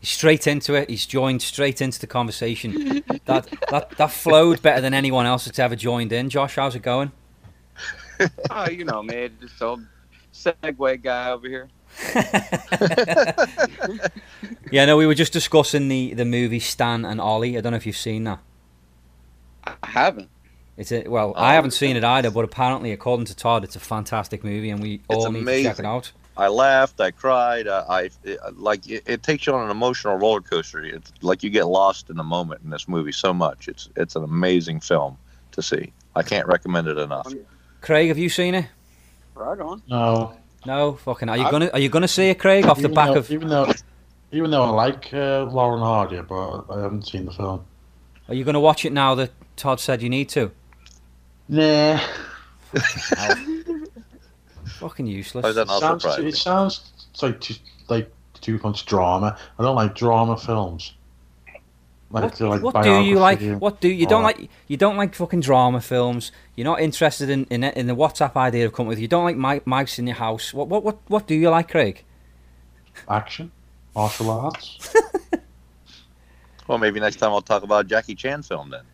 He's 0.00 0.10
straight 0.10 0.46
into 0.46 0.74
it. 0.74 0.90
He's 0.90 1.06
joined 1.06 1.40
straight 1.40 1.80
into 1.80 1.98
the 1.98 2.06
conversation. 2.06 3.02
that 3.26 3.48
that 3.70 3.90
that 3.96 4.10
flowed 4.10 4.60
better 4.60 4.80
than 4.80 4.92
anyone 4.92 5.24
else 5.26 5.44
that's 5.46 5.58
ever 5.58 5.76
joined 5.76 6.12
in. 6.12 6.28
Josh, 6.28 6.56
how's 6.56 6.74
it 6.74 6.82
going? 6.82 7.12
Oh, 8.48 8.70
you 8.70 8.84
know, 8.84 9.02
man, 9.02 9.36
just 9.40 9.60
old 9.60 9.84
Segway 10.32 11.02
guy 11.02 11.30
over 11.30 11.48
here. 11.48 11.68
Yeah, 14.70 14.84
no, 14.86 14.96
we 14.96 15.06
were 15.06 15.14
just 15.14 15.32
discussing 15.32 15.88
the 15.88 16.14
the 16.14 16.24
movie 16.24 16.58
Stan 16.58 17.04
and 17.04 17.20
Ollie. 17.20 17.56
I 17.56 17.60
don't 17.60 17.72
know 17.72 17.76
if 17.76 17.86
you've 17.86 17.96
seen 17.96 18.24
that. 18.24 18.40
I 19.66 19.86
haven't. 19.86 20.28
It's 20.76 20.90
a 20.90 21.06
well, 21.06 21.34
Oh, 21.36 21.40
I 21.42 21.54
haven't 21.54 21.70
seen 21.70 21.96
it 21.96 22.02
either, 22.04 22.30
but 22.30 22.44
apparently, 22.44 22.92
according 22.92 23.26
to 23.26 23.36
Todd, 23.36 23.62
it's 23.64 23.76
a 23.76 23.80
fantastic 23.80 24.42
movie, 24.42 24.70
and 24.70 24.82
we 24.82 25.00
all 25.08 25.30
need 25.30 25.44
to 25.46 25.62
check 25.62 25.78
it 25.78 25.84
out. 25.84 26.10
I 26.36 26.48
laughed, 26.48 27.00
I 27.00 27.12
cried, 27.12 27.68
I, 27.68 27.78
I 27.88 28.10
it, 28.24 28.40
like 28.58 28.88
it, 28.88 29.04
it 29.06 29.22
takes 29.22 29.46
you 29.46 29.54
on 29.54 29.64
an 29.66 29.70
emotional 29.70 30.16
roller 30.16 30.40
coaster. 30.40 30.82
It's 30.84 31.12
like 31.22 31.44
you 31.44 31.50
get 31.50 31.68
lost 31.68 32.10
in 32.10 32.16
the 32.16 32.24
moment 32.24 32.62
in 32.64 32.70
this 32.70 32.88
movie 32.88 33.12
so 33.12 33.32
much. 33.32 33.68
It's 33.68 33.88
it's 33.94 34.16
an 34.16 34.24
amazing 34.24 34.80
film 34.80 35.16
to 35.52 35.62
see. 35.62 35.92
I 36.16 36.22
can't 36.24 36.48
recommend 36.48 36.88
it 36.88 36.98
enough. 36.98 37.32
Craig, 37.80 38.08
have 38.08 38.18
you 38.18 38.28
seen 38.28 38.56
it? 38.56 38.66
Right 39.36 39.60
on. 39.60 39.80
No. 39.88 40.34
No, 40.66 40.94
fucking. 40.94 41.28
Are 41.28 41.36
you 41.36 41.44
I- 41.44 41.50
gonna 41.52 41.70
Are 41.72 41.78
you 41.78 41.88
gonna 41.88 42.08
see 42.08 42.30
it, 42.30 42.40
Craig? 42.40 42.66
Off 42.66 42.80
the 42.80 42.88
back 42.88 43.10
though, 43.12 43.18
of. 43.18 43.30
even 43.30 43.48
though 43.48 43.72
even 44.32 44.50
though 44.50 44.62
I 44.64 44.70
like 44.70 45.14
uh, 45.14 45.44
Laurel 45.44 45.74
and 45.74 45.84
Hardy, 45.84 46.20
but 46.22 46.64
I 46.68 46.80
haven't 46.80 47.06
seen 47.06 47.26
the 47.26 47.32
film. 47.32 47.64
Are 48.28 48.34
you 48.34 48.42
gonna 48.42 48.58
watch 48.60 48.84
it 48.84 48.92
now 48.92 49.14
that 49.14 49.30
Todd 49.56 49.80
said 49.80 50.02
you 50.02 50.08
need 50.10 50.28
to? 50.30 50.50
Nah. 51.48 52.00
Fucking 54.78 55.06
useless. 55.06 55.44
Why 55.44 55.52
not 55.64 55.80
sounds, 55.80 56.04
it 56.18 56.34
sounds 56.36 56.90
like 57.22 57.40
too, 57.40 57.54
like 57.88 58.10
too 58.40 58.58
much 58.62 58.86
drama. 58.86 59.38
I 59.58 59.62
don't 59.62 59.76
like 59.76 59.94
drama 59.94 60.36
films. 60.36 60.94
Like, 62.10 62.38
What, 62.38 62.40
like 62.40 62.62
what 62.62 62.82
do 62.84 63.00
you 63.00 63.18
like? 63.18 63.38
biography. 63.40 63.58
What 63.58 63.80
do 63.80 63.88
you 63.88 64.06
don't 64.06 64.18
all 64.22 64.30
like? 64.30 64.48
You 64.68 64.76
don't 64.76 64.96
like 64.96 65.14
fucking 65.14 65.40
drama 65.40 65.80
films. 65.80 66.32
You're 66.54 66.64
not 66.64 66.80
interested 66.80 67.28
in 67.30 67.44
in, 67.44 67.64
in 67.64 67.86
the 67.86 67.96
WhatsApp 67.96 68.36
idea 68.36 68.66
of 68.66 68.72
coming 68.72 68.88
with. 68.88 68.98
You 68.98 69.08
don't 69.08 69.24
like 69.24 69.36
mi- 69.36 69.60
mics 69.60 69.98
in 69.98 70.06
your 70.06 70.16
house. 70.16 70.54
What 70.54 70.68
what 70.68 70.82
what 70.84 70.98
what 71.08 71.26
do 71.26 71.34
you 71.34 71.50
like, 71.50 71.70
Craig? 71.70 72.04
Action, 73.08 73.50
martial 73.94 74.30
arts. 74.30 74.78
Well, 76.66 76.78
maybe 76.78 76.98
next 76.98 77.16
time 77.16 77.30
I'll 77.30 77.42
talk 77.42 77.62
about 77.62 77.84
a 77.84 77.88
Jackie 77.88 78.14
Chan 78.14 78.42
film 78.44 78.70
then. 78.70 78.84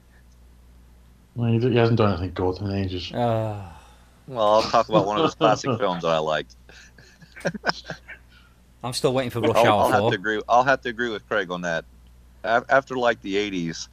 Well, 1.35 1.51
he, 1.53 1.59
he 1.59 1.77
hasn't 1.77 1.99
done 1.99 2.13
anything 2.13 2.33
good 2.35 2.59
in 2.61 2.71
ages. 2.73 3.13
Uh, 3.13 3.63
Well, 4.27 4.47
I'll 4.55 4.63
talk 4.63 4.89
about 4.89 5.07
one 5.07 5.19
of 5.19 5.25
his 5.25 5.35
classic 5.35 5.79
films 5.79 6.03
that 6.03 6.11
I 6.11 6.19
liked. 6.19 6.57
I'm 8.83 8.93
still 8.93 9.13
waiting 9.13 9.31
for 9.31 9.41
Rush 9.41 9.57
I'll, 9.57 9.67
Hour 9.67 9.83
I'll 9.83 10.03
have 10.03 10.11
to 10.13 10.19
agree. 10.19 10.43
I'll 10.49 10.65
have 10.65 10.81
to 10.83 10.89
agree 10.89 11.11
with 11.11 11.27
Craig 11.29 11.51
on 11.51 11.63
that. 11.63 11.85
After 12.45 12.97
like 12.97 13.21
the 13.21 13.35
'80s, 13.37 13.89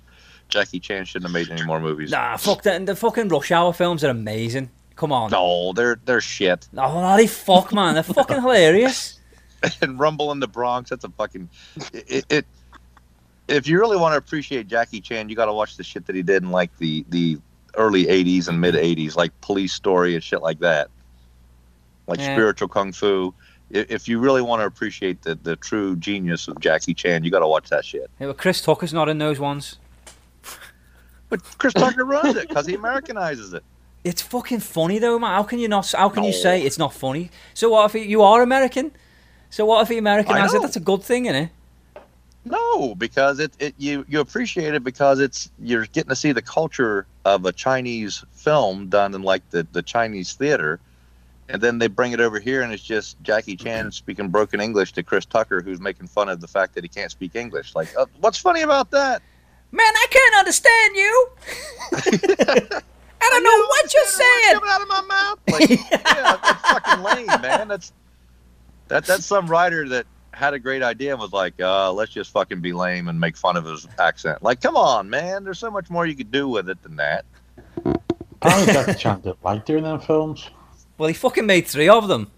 Jackie 0.48 0.80
Chan 0.80 1.06
shouldn't 1.06 1.30
have 1.30 1.34
made 1.34 1.50
any 1.52 1.66
more 1.66 1.80
movies. 1.82 2.12
Nah, 2.12 2.38
fuck 2.38 2.64
that. 2.64 2.86
The 2.86 2.96
fucking 2.96 3.28
Rush 3.28 3.52
Hour 3.52 3.74
films 3.74 4.04
are 4.04 4.10
amazing. 4.10 4.70
Come 4.96 5.12
on. 5.12 5.32
No, 5.32 5.74
they're 5.74 6.00
they're 6.06 6.22
shit. 6.22 6.68
Oh, 6.78 6.88
holy 6.88 7.28
fuck, 7.28 7.74
man. 7.74 7.96
They're 7.96 8.04
fucking 8.04 8.38
hilarious. 8.42 9.20
and 9.82 10.00
Rumble 10.00 10.32
in 10.32 10.40
the 10.40 10.48
Bronx. 10.48 10.90
That's 10.90 11.04
a 11.04 11.10
fucking 11.10 11.50
it. 11.94 12.26
it 12.30 12.46
if 13.48 13.68
you 13.68 13.80
really 13.80 13.98
want 13.98 14.14
to 14.14 14.18
appreciate 14.18 14.68
Jackie 14.68 15.02
Chan, 15.02 15.30
you 15.30 15.36
got 15.36 15.46
to 15.46 15.54
watch 15.54 15.78
the 15.78 15.84
shit 15.84 16.06
that 16.08 16.16
he 16.16 16.22
did 16.24 16.44
in 16.44 16.52
like 16.52 16.76
the 16.78 17.06
the 17.10 17.40
early 17.76 18.06
'80s 18.06 18.48
and 18.48 18.60
mid 18.60 18.76
'80s, 18.76 19.16
like 19.16 19.40
Police 19.42 19.74
Story 19.74 20.16
and 20.16 20.24
shit 20.24 20.42
like 20.42 20.60
that, 20.60 20.90
like 22.08 22.20
Yeah. 22.20 22.36
Spiritual 22.36 22.68
Kung 22.68 22.92
Fu. 22.92 23.34
If 23.70 24.08
you 24.08 24.20
really 24.20 24.42
want 24.42 24.62
to 24.62 24.66
appreciate 24.66 25.22
the 25.24 25.36
the 25.36 25.56
true 25.56 25.96
genius 25.98 26.48
of 26.48 26.60
Jackie 26.60 26.94
Chan, 26.94 27.24
you 27.24 27.32
got 27.32 27.40
to 27.40 27.48
watch 27.48 27.70
that 27.70 27.86
shit. 27.86 28.10
Yeah, 28.20 28.28
but 28.28 28.38
Chris 28.38 28.62
Tucker's 28.62 28.94
not 28.94 29.10
in 29.10 29.18
those 29.18 29.40
ones. 29.40 29.78
But 31.30 31.42
Chris 31.58 31.74
Tucker 31.74 32.06
runs 32.06 32.38
it 32.38 32.48
because 32.48 32.66
he 32.66 32.78
Americanizes 32.78 33.54
it. 33.54 33.64
It's 34.04 34.22
fucking 34.22 34.62
funny 34.62 35.00
though, 35.00 35.20
man. 35.20 35.32
How 35.32 35.44
can 35.44 35.60
you 35.60 35.68
not? 35.68 35.92
How 35.92 36.08
can 36.08 36.24
you 36.24 36.32
say 36.32 36.62
it's 36.62 36.78
not 36.78 36.94
funny? 36.94 37.30
So 37.54 37.70
what 37.70 37.86
if 37.86 38.02
he, 38.02 38.10
you 38.10 38.22
are 38.22 38.42
American? 38.42 38.92
So 39.50 39.66
what 39.66 39.82
if 39.82 39.90
he 39.90 39.98
Americanizes 40.00 40.56
it? 40.56 40.62
That's 40.62 40.78
a 40.78 40.82
good 40.82 41.04
thing, 41.04 41.26
isn't 41.26 41.36
it? 41.44 41.50
No, 42.50 42.96
because 42.96 43.40
it, 43.40 43.52
it 43.60 43.76
you 43.78 44.06
you 44.08 44.20
appreciate 44.20 44.74
it 44.74 44.84
because 44.84 45.20
it's 45.20 45.52
you're 45.60 45.86
getting 45.88 46.10
to 46.10 46.16
see 46.16 46.32
the 46.32 46.42
culture 46.42 47.06
of 47.26 47.46
a 47.46 47.52
Chinese 47.52 48.24
film 48.32 48.88
done 48.88 49.14
in 49.14 49.22
like 49.22 49.50
the, 49.50 49.68
the 49.74 49.82
Chinese 49.82 50.34
theater, 50.34 50.80
and 51.50 51.62
then 51.62 51.78
they 51.80 51.88
bring 51.88 52.14
it 52.14 52.22
over 52.22 52.40
here 52.40 52.62
and 52.62 52.72
it's 52.72 52.84
just 52.84 53.22
Jackie 53.22 53.58
Chan 53.58 53.92
speaking 53.92 54.30
broken 54.30 54.62
English 54.62 54.94
to 54.94 55.04
Chris 55.04 55.26
Tucker 55.26 55.62
who's 55.62 55.82
making 55.82 56.08
fun 56.08 56.30
of 56.30 56.40
the 56.40 56.48
fact 56.48 56.76
that 56.76 56.84
he 56.84 56.88
can't 56.88 57.12
speak 57.12 57.36
English. 57.36 57.76
Like, 57.76 57.90
uh, 57.98 58.06
what's 58.22 58.38
funny 58.38 58.62
about 58.62 58.92
that? 58.92 59.22
Man, 59.72 59.86
I 59.86 60.08
can't 60.10 60.36
understand 60.36 60.96
you. 60.96 61.30
I 63.20 63.30
don't 63.30 63.44
know 63.44 63.66
what 63.68 63.94
you're 63.94 64.06
saying. 64.06 64.54
Coming 64.54 64.70
out 64.70 64.82
of 64.82 64.88
my 64.88 65.02
mouth. 65.02 65.40
Like, 65.52 65.70
yeah, 65.92 66.38
that's 66.42 66.62
fucking 66.62 67.04
lame, 67.04 67.42
man. 67.42 67.68
That's 67.68 67.92
that 68.88 69.06
that's 69.06 69.26
some 69.26 69.48
writer 69.48 69.90
that 69.90 70.06
had 70.34 70.54
a 70.54 70.60
great 70.60 70.84
idea 70.84 71.12
and 71.12 71.20
was 71.22 71.34
like, 71.34 71.60
uh, 71.60 71.92
let's 71.92 72.12
just 72.12 72.32
fucking 72.32 72.62
be 72.62 72.74
lame 72.74 73.08
and 73.08 73.20
make 73.20 73.36
fun 73.38 73.58
of 73.58 73.66
his 73.66 73.88
accent. 74.00 74.44
Like, 74.44 74.62
come 74.62 74.76
on, 74.76 75.10
man. 75.10 75.44
There's 75.44 75.60
so 75.60 75.72
much 75.72 75.90
more 75.90 76.06
you 76.06 76.16
could 76.16 76.32
do 76.32 76.48
with 76.48 76.70
it 76.70 76.82
than 76.84 76.96
that. 76.98 77.26
I 78.42 78.52
think 78.64 78.72
Jackie 78.72 78.94
Chan 79.00 79.22
did 79.22 79.36
like 79.44 79.66
doing 79.66 79.84
them 79.84 80.00
films. 80.00 80.50
Well, 80.98 81.08
he 81.08 81.14
fucking 81.14 81.46
made 81.46 81.66
three 81.68 81.90
of 81.90 82.08
them. 82.08 82.30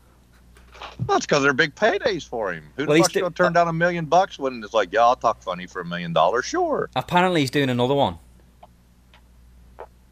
That's 1.08 1.26
because 1.26 1.44
they're 1.44 1.54
big 1.54 1.76
paydays 1.76 2.28
for 2.28 2.54
him. 2.54 2.64
Who 2.78 2.84
the 2.84 2.88
Well, 2.88 2.96
he's 2.98 3.06
fuck's 3.08 3.16
gonna 3.20 3.32
turn 3.32 3.54
down 3.54 3.68
a 3.68 3.74
million 3.74 4.06
bucks 4.06 4.40
when 4.40 4.64
it's 4.64 4.74
like, 4.74 4.94
yeah, 4.94 5.02
I'll 5.02 5.16
talk 5.18 5.42
funny 5.42 5.66
for 5.68 5.82
a 5.82 5.86
million 5.86 6.14
dollars? 6.14 6.46
Sure. 6.46 6.90
Apparently, 6.96 7.42
he's 7.42 7.52
doing 7.52 7.70
another 7.70 7.96
one. 7.96 8.18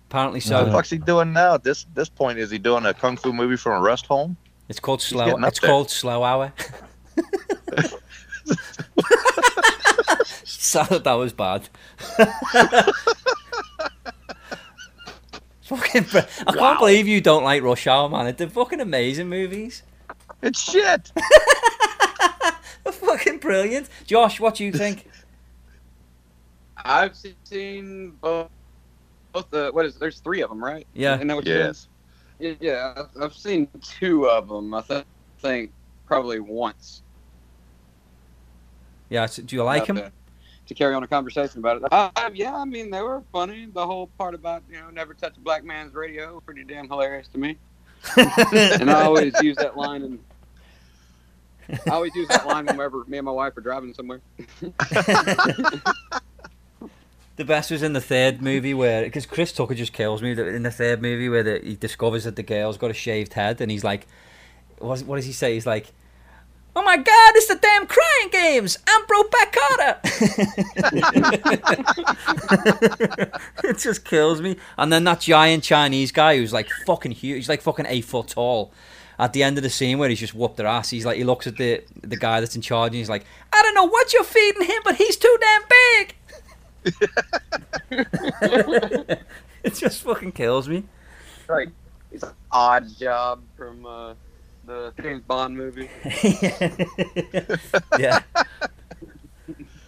Apparently, 0.10 0.40
so 0.40 0.56
What 0.56 0.62
the 0.66 0.68
Yeah. 0.72 0.76
fuck's 0.76 0.90
he 0.90 0.98
doing 0.98 1.34
now? 1.34 1.54
At 1.56 1.63
this 1.63 1.86
this 1.94 2.10
point, 2.10 2.38
is 2.40 2.50
he 2.52 2.58
doing 2.58 2.86
a 2.86 2.94
kung 2.94 3.18
fu 3.18 3.32
movie 3.34 3.58
from 3.58 3.74
a 3.74 3.82
rest 3.82 4.06
home? 4.06 4.36
it's 4.70 4.80
called 4.82 5.02
slow. 5.02 5.26
getting 5.26 5.44
It's 5.46 5.60
there. 5.62 5.70
called 5.70 5.90
Slow 5.90 6.24
Hour. 6.24 6.52
so 10.43 10.84
that 11.03 11.13
was 11.13 11.34
bad. 11.34 11.67
fucking, 15.62 16.03
br- 16.03 16.19
I 16.47 16.53
can't 16.53 16.80
believe 16.80 17.08
you 17.08 17.21
don't 17.21 17.43
like 17.43 17.63
Rush 17.63 17.88
Hour, 17.88 18.10
man. 18.10 18.34
They're 18.38 18.49
fucking 18.49 18.80
amazing 18.80 19.30
movies. 19.30 19.84
It's 20.41 20.60
shit. 20.60 21.12
They're 22.84 22.93
fucking 22.93 23.39
brilliant. 23.39 23.89
Josh, 24.06 24.39
what 24.39 24.56
do 24.56 24.63
you 24.63 24.71
think? 24.71 25.10
I've 26.77 27.15
seen 27.43 28.12
both. 28.21 28.49
Both 29.34 29.49
the 29.49 29.71
what 29.73 29.86
is 29.86 29.95
there's 29.95 30.19
three 30.19 30.41
of 30.41 30.49
them, 30.49 30.63
right? 30.63 30.88
Yeah. 30.93 31.15
Isn't 31.15 31.27
that 31.27 31.36
what? 31.36 31.45
Yes. 31.45 31.89
Yeah, 32.39 32.53
yeah, 32.62 32.93
I've- 32.95 33.19
I've 33.25 33.34
seen 33.34 33.67
two 33.82 34.30
of 34.30 34.47
them. 34.47 34.73
I 34.73 34.82
th- 34.82 35.03
think 35.39 35.71
probably 36.06 36.39
once. 36.39 37.01
Yeah, 39.10 39.26
so 39.26 39.43
do 39.43 39.56
you 39.56 39.63
like 39.63 39.86
him? 39.86 39.96
To, 39.98 40.12
to 40.67 40.74
carry 40.74 40.93
on 40.93 41.04
a 41.04 41.08
conversation 41.08 41.60
about 41.60 41.78
it. 41.78 41.84
Uh, 41.91 42.10
yeah, 42.34 42.56
I 42.56 42.65
mean 42.65 42.89
they 42.89 43.02
were 43.02 43.24
funny. 43.32 43.67
The 43.74 43.86
whole 43.86 44.08
part 44.17 44.34
about 44.34 44.63
you 44.70 44.80
know 44.80 44.89
never 44.89 45.13
touch 45.13 45.38
a 45.38 45.39
black 45.39 45.63
man's 45.63 45.93
radio, 45.93 46.39
pretty 46.41 46.63
damn 46.63 46.88
hilarious 46.88 47.28
to 47.30 47.38
me. 47.38 47.58
And 48.17 48.91
I 48.91 49.04
always 49.04 49.34
use 49.41 49.58
that 49.58 49.76
line 49.78 50.04
and. 50.04 50.20
I 51.86 51.89
always 51.89 52.15
use 52.15 52.30
that 52.30 52.48
line 52.48 52.65
whenever 52.65 53.04
me 53.08 53.17
and 53.17 53.26
my 53.26 53.32
wife 53.32 53.58
are 53.58 53.62
driving 53.62 53.93
somewhere. 53.93 54.22
The 57.38 57.46
best 57.46 57.70
was 57.70 57.84
in 57.84 57.93
the 57.93 58.02
third 58.02 58.41
movie 58.41 58.74
where, 58.74 59.04
because 59.04 59.28
Chris 59.28 59.52
Tucker 59.52 59.76
just 59.76 59.93
kills 59.93 60.24
me. 60.24 60.32
In 60.32 60.63
the 60.63 60.72
third 60.72 61.04
movie 61.04 61.30
where 61.30 61.43
the, 61.43 61.60
he 61.63 61.76
discovers 61.76 62.24
that 62.24 62.36
the 62.36 62.41
girl's 62.41 62.78
got 62.78 62.89
a 62.89 62.96
shaved 62.96 63.34
head, 63.34 63.62
and 63.62 63.70
he's 63.70 63.84
like, 63.84 64.08
what, 64.80 65.02
what 65.02 65.17
does 65.17 65.26
he 65.26 65.32
say? 65.32 65.54
He's 65.54 65.67
like, 65.67 65.93
"Oh 66.78 66.84
my 66.84 66.96
God, 66.96 67.34
it's 67.36 67.48
the 67.48 67.56
damn 67.56 67.88
crying 67.88 68.30
games! 68.32 68.78
I'm 68.88 69.02
Brokeback 69.08 69.52
Carter." 69.52 70.00
it 73.68 73.80
just 73.80 74.06
kills 74.06 74.44
me. 74.44 74.58
And 74.78 74.94
then 74.94 75.04
that 75.06 75.22
giant 75.22 75.63
Chinese 75.63 76.12
guy 76.12 76.38
who's 76.38 76.54
like 76.54 76.70
fucking 76.86 77.13
huge, 77.13 77.38
he's 77.38 77.50
like 77.50 77.63
fucking 77.63 77.88
eight 77.88 78.06
foot 78.06 78.28
tall. 78.28 78.72
At 79.18 79.34
the 79.34 79.42
end 79.42 79.58
of 79.58 79.63
the 79.63 79.72
scene 79.72 79.98
where 79.98 80.08
he's 80.08 80.20
just 80.20 80.36
whooped 80.36 80.58
their 80.58 80.68
ass, 80.68 80.92
he's 80.92 81.04
like, 81.04 81.18
he 81.18 81.24
looks 81.24 81.48
at 81.48 81.58
the 81.58 81.82
the 82.04 82.18
guy 82.18 82.42
that's 82.42 82.56
in 82.56 82.62
charge, 82.62 82.90
and 82.90 82.98
he's 82.98 83.10
like, 83.10 83.26
"I 83.52 83.63
don't 83.63 83.74
know 83.74 83.88
what 83.88 84.13
you're 84.13 84.24
feeding 84.24 84.68
him, 84.68 84.82
but 84.84 84.98
he's 84.98 85.18
too 85.18 85.36
damn 85.42 85.63
big." 85.68 86.16
it 89.63 89.74
just 89.74 90.04
fucking 90.04 90.34
kills 90.34 90.70
me. 90.70 90.84
Right. 91.48 91.70
It's 92.12 92.24
an 92.24 92.34
odd 92.52 92.88
job 92.98 93.42
from 93.56 93.84
uh, 93.84 94.13
the 94.67 94.93
James 95.01 95.23
Bond 95.23 95.58
movie. 95.58 95.89
yeah. 97.99 98.19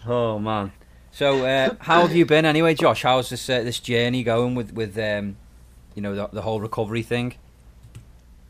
Oh 0.07 0.39
man. 0.39 0.71
So 1.11 1.45
uh, 1.45 1.75
how 1.81 2.01
have 2.01 2.15
you 2.15 2.25
been 2.25 2.43
anyway, 2.43 2.73
Josh? 2.73 3.03
How's 3.03 3.29
this 3.29 3.47
uh, 3.47 3.61
this 3.61 3.79
journey 3.79 4.23
going 4.23 4.55
with 4.55 4.73
with 4.73 4.97
um, 4.97 5.35
you 5.93 6.01
know 6.01 6.15
the, 6.15 6.27
the 6.31 6.41
whole 6.41 6.59
recovery 6.59 7.03
thing? 7.03 7.35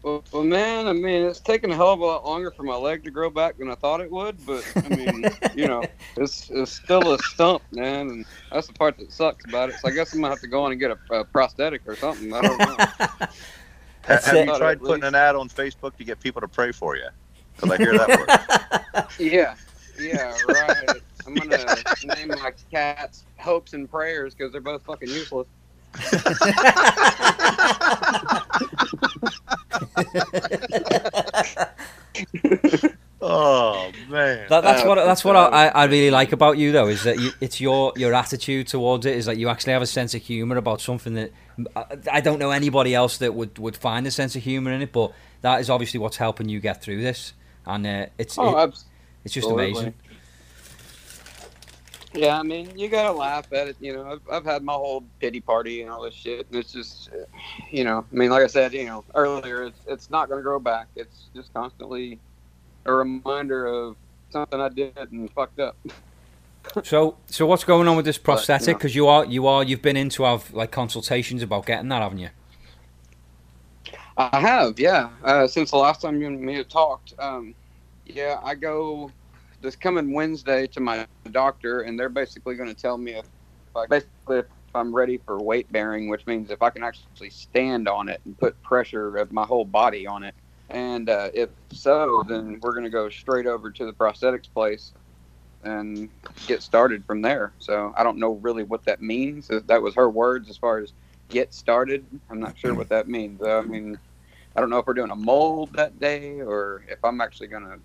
Well, 0.03 0.23
well, 0.31 0.43
man, 0.43 0.87
I 0.87 0.93
mean, 0.93 1.25
it's 1.25 1.41
taken 1.41 1.71
a 1.71 1.75
hell 1.75 1.91
of 1.91 1.99
a 1.99 2.05
lot 2.05 2.25
longer 2.25 2.51
for 2.51 2.63
my 2.63 2.75
leg 2.75 3.03
to 3.03 3.11
grow 3.11 3.29
back 3.29 3.57
than 3.57 3.69
I 3.69 3.75
thought 3.75 3.99
it 3.99 4.09
would. 4.09 4.37
But 4.45 4.63
I 4.77 4.87
mean, 4.87 5.25
you 5.55 5.67
know, 5.67 5.83
it's 6.17 6.49
it's 6.51 6.71
still 6.71 7.13
a 7.13 7.19
stump, 7.19 7.63
man, 7.71 8.09
and 8.09 8.25
that's 8.51 8.67
the 8.67 8.73
part 8.73 8.97
that 8.99 9.11
sucks 9.11 9.43
about 9.43 9.69
it. 9.69 9.75
So 9.81 9.89
I 9.89 9.91
guess 9.91 10.13
I'm 10.13 10.21
gonna 10.21 10.31
have 10.31 10.41
to 10.41 10.47
go 10.47 10.63
on 10.63 10.71
and 10.71 10.79
get 10.79 10.91
a, 10.91 11.13
a 11.13 11.25
prosthetic 11.25 11.81
or 11.85 11.97
something. 11.97 12.31
I 12.33 12.41
don't 12.41 12.59
know. 12.59 13.27
Ha- 14.09 14.15
That's 14.15 14.25
have 14.25 14.35
it. 14.35 14.47
you 14.47 14.57
tried 14.57 14.79
putting 14.79 15.03
an 15.03 15.15
ad 15.15 15.35
on 15.35 15.49
Facebook 15.49 15.95
to 15.97 16.03
get 16.03 16.19
people 16.19 16.41
to 16.41 16.47
pray 16.47 16.71
for 16.71 16.95
you? 16.97 17.07
Because 17.55 17.71
I 17.71 17.77
hear 17.77 17.97
that 17.97 18.85
works. 18.95 19.15
yeah, 19.19 19.55
yeah, 19.99 20.35
right. 20.47 20.89
I'm 21.27 21.35
gonna 21.35 21.75
name 22.15 22.29
my 22.29 22.51
cats 22.71 23.25
hopes 23.37 23.73
and 23.73 23.89
prayers 23.89 24.33
because 24.33 24.51
they're 24.51 24.61
both 24.61 24.81
fucking 24.83 25.09
useless. 25.09 25.47
Oh 33.21 33.91
man. 34.07 34.45
That, 34.49 34.61
that's 34.61 34.83
Uh, 34.83 34.87
what 34.87 34.95
that's 34.95 35.25
what 35.25 35.35
I, 35.35 35.67
I 35.67 35.85
really 35.85 36.09
like 36.09 36.31
about 36.31 36.57
you 36.57 36.71
though 36.71 36.87
is 36.87 37.03
that 37.03 37.19
you, 37.19 37.31
it's 37.41 37.59
your 37.59 37.91
your 37.97 38.13
attitude 38.13 38.67
towards 38.67 39.05
it 39.05 39.15
is 39.17 39.25
that 39.25 39.37
you 39.37 39.49
actually 39.49 39.73
have 39.73 39.81
a 39.81 39.85
sense 39.87 40.15
of 40.15 40.21
humor 40.21 40.55
about 40.55 40.79
something 40.79 41.15
that 41.15 41.31
I, 42.11 42.21
don't 42.21 42.39
know 42.39 42.51
anybody 42.51 42.93
else 42.95 43.17
that 43.17 43.33
would, 43.33 43.57
would 43.59 43.75
find 43.77 44.05
a 44.07 44.11
sense 44.11 44.35
of 44.35 44.43
humor 44.43 44.71
in 44.71 44.81
it, 44.81 44.91
but 44.91 45.13
that 45.41 45.59
is 45.61 45.69
obviously 45.69 45.99
what's 45.99 46.17
helping 46.17 46.49
you 46.49 46.59
get 46.59 46.81
through 46.81 47.01
this, 47.01 47.33
and 47.65 47.85
uh, 47.85 48.05
it's 48.17 48.37
Oh, 48.37 48.57
it- 48.57 48.83
it's 49.25 49.33
just 49.33 49.49
amazing. 49.49 49.93
Yeah, 52.13 52.39
I 52.39 52.43
mean, 52.43 52.77
you 52.77 52.89
gotta 52.89 53.11
laugh 53.11 53.51
at 53.53 53.67
it. 53.67 53.75
You 53.79 53.93
know, 53.93 54.11
I've, 54.13 54.21
I've 54.31 54.45
had 54.45 54.63
my 54.63 54.73
whole 54.73 55.03
pity 55.19 55.39
party 55.41 55.83
and 55.83 55.91
all 55.91 56.01
this 56.01 56.15
shit, 56.15 56.47
and 56.49 56.55
it's 56.59 56.71
just, 56.71 57.09
you 57.69 57.83
know, 57.83 58.03
I 58.11 58.15
mean, 58.15 58.31
like 58.31 58.43
I 58.43 58.47
said, 58.47 58.73
you 58.73 58.85
know, 58.85 59.03
earlier, 59.13 59.63
it's 59.65 59.79
it's 59.87 60.09
not 60.09 60.27
gonna 60.27 60.41
grow 60.41 60.59
back. 60.59 60.87
It's 60.95 61.29
just 61.35 61.53
constantly 61.53 62.19
a 62.85 62.93
reminder 62.93 63.67
of 63.67 63.95
something 64.31 64.59
I 64.59 64.69
did 64.69 64.97
and 65.11 65.31
fucked 65.33 65.59
up. 65.59 65.77
So, 66.83 67.17
so 67.27 67.45
what's 67.45 67.63
going 67.63 67.87
on 67.87 67.95
with 67.95 68.05
this 68.05 68.17
prosthetic? 68.17 68.77
Because 68.77 68.95
you 68.95 69.07
are, 69.07 69.25
you 69.25 69.47
are, 69.47 69.63
you've 69.63 69.81
been 69.81 69.97
in 69.97 70.09
to 70.09 70.23
have 70.23 70.53
like 70.53 70.71
consultations 70.71 71.41
about 71.41 71.65
getting 71.65 71.89
that, 71.89 72.01
haven't 72.01 72.19
you? 72.19 72.29
I 74.17 74.39
have, 74.39 74.79
yeah. 74.79 75.09
Uh, 75.23 75.47
since 75.47 75.71
the 75.71 75.77
last 75.77 76.01
time 76.01 76.21
you 76.21 76.27
and 76.27 76.41
me 76.41 76.55
had 76.55 76.69
talked, 76.69 77.13
um, 77.19 77.55
yeah, 78.05 78.39
I 78.43 78.53
go 78.55 79.11
this 79.61 79.75
coming 79.75 80.13
Wednesday 80.13 80.67
to 80.67 80.79
my 80.79 81.07
doctor, 81.31 81.81
and 81.81 81.97
they're 81.97 82.09
basically 82.09 82.55
going 82.55 82.73
to 82.73 82.79
tell 82.79 82.97
me 82.97 83.13
if, 83.13 83.25
I, 83.75 83.85
basically, 83.87 84.39
if 84.39 84.45
I'm 84.75 84.93
ready 84.93 85.19
for 85.25 85.41
weight 85.41 85.71
bearing, 85.71 86.09
which 86.09 86.27
means 86.27 86.51
if 86.51 86.61
I 86.61 86.69
can 86.69 86.83
actually 86.83 87.29
stand 87.29 87.87
on 87.87 88.09
it 88.09 88.19
and 88.25 88.37
put 88.37 88.61
pressure 88.61 89.17
of 89.17 89.31
my 89.31 89.45
whole 89.45 89.65
body 89.65 90.05
on 90.05 90.23
it. 90.23 90.35
And 90.69 91.09
uh, 91.09 91.29
if 91.33 91.49
so, 91.71 92.23
then 92.27 92.59
we're 92.61 92.73
going 92.73 92.83
to 92.83 92.89
go 92.89 93.09
straight 93.09 93.47
over 93.47 93.71
to 93.71 93.85
the 93.85 93.93
prosthetics 93.93 94.51
place 94.53 94.91
and 95.63 96.09
get 96.47 96.61
started 96.63 97.03
from 97.05 97.21
there. 97.21 97.51
So 97.59 97.93
I 97.97 98.03
don't 98.03 98.17
know 98.17 98.33
really 98.33 98.63
what 98.63 98.85
that 98.85 99.01
means. 99.01 99.49
That 99.67 99.81
was 99.81 99.95
her 99.95 100.09
words 100.09 100.49
as 100.49 100.57
far 100.57 100.79
as 100.79 100.93
get 101.29 101.53
started. 101.53 102.05
I'm 102.29 102.39
not 102.39 102.57
sure 102.57 102.73
what 102.73 102.89
that 102.89 103.07
means. 103.07 103.41
I 103.43 103.61
mean, 103.61 103.97
I 104.55 104.59
don't 104.59 104.69
know 104.69 104.79
if 104.79 104.87
we're 104.87 104.93
doing 104.93 105.11
a 105.11 105.15
mold 105.15 105.73
that 105.73 105.99
day 105.99 106.41
or 106.41 106.83
if 106.87 107.03
I'm 107.03 107.21
actually 107.21 107.47
going 107.47 107.63
to 107.63 107.79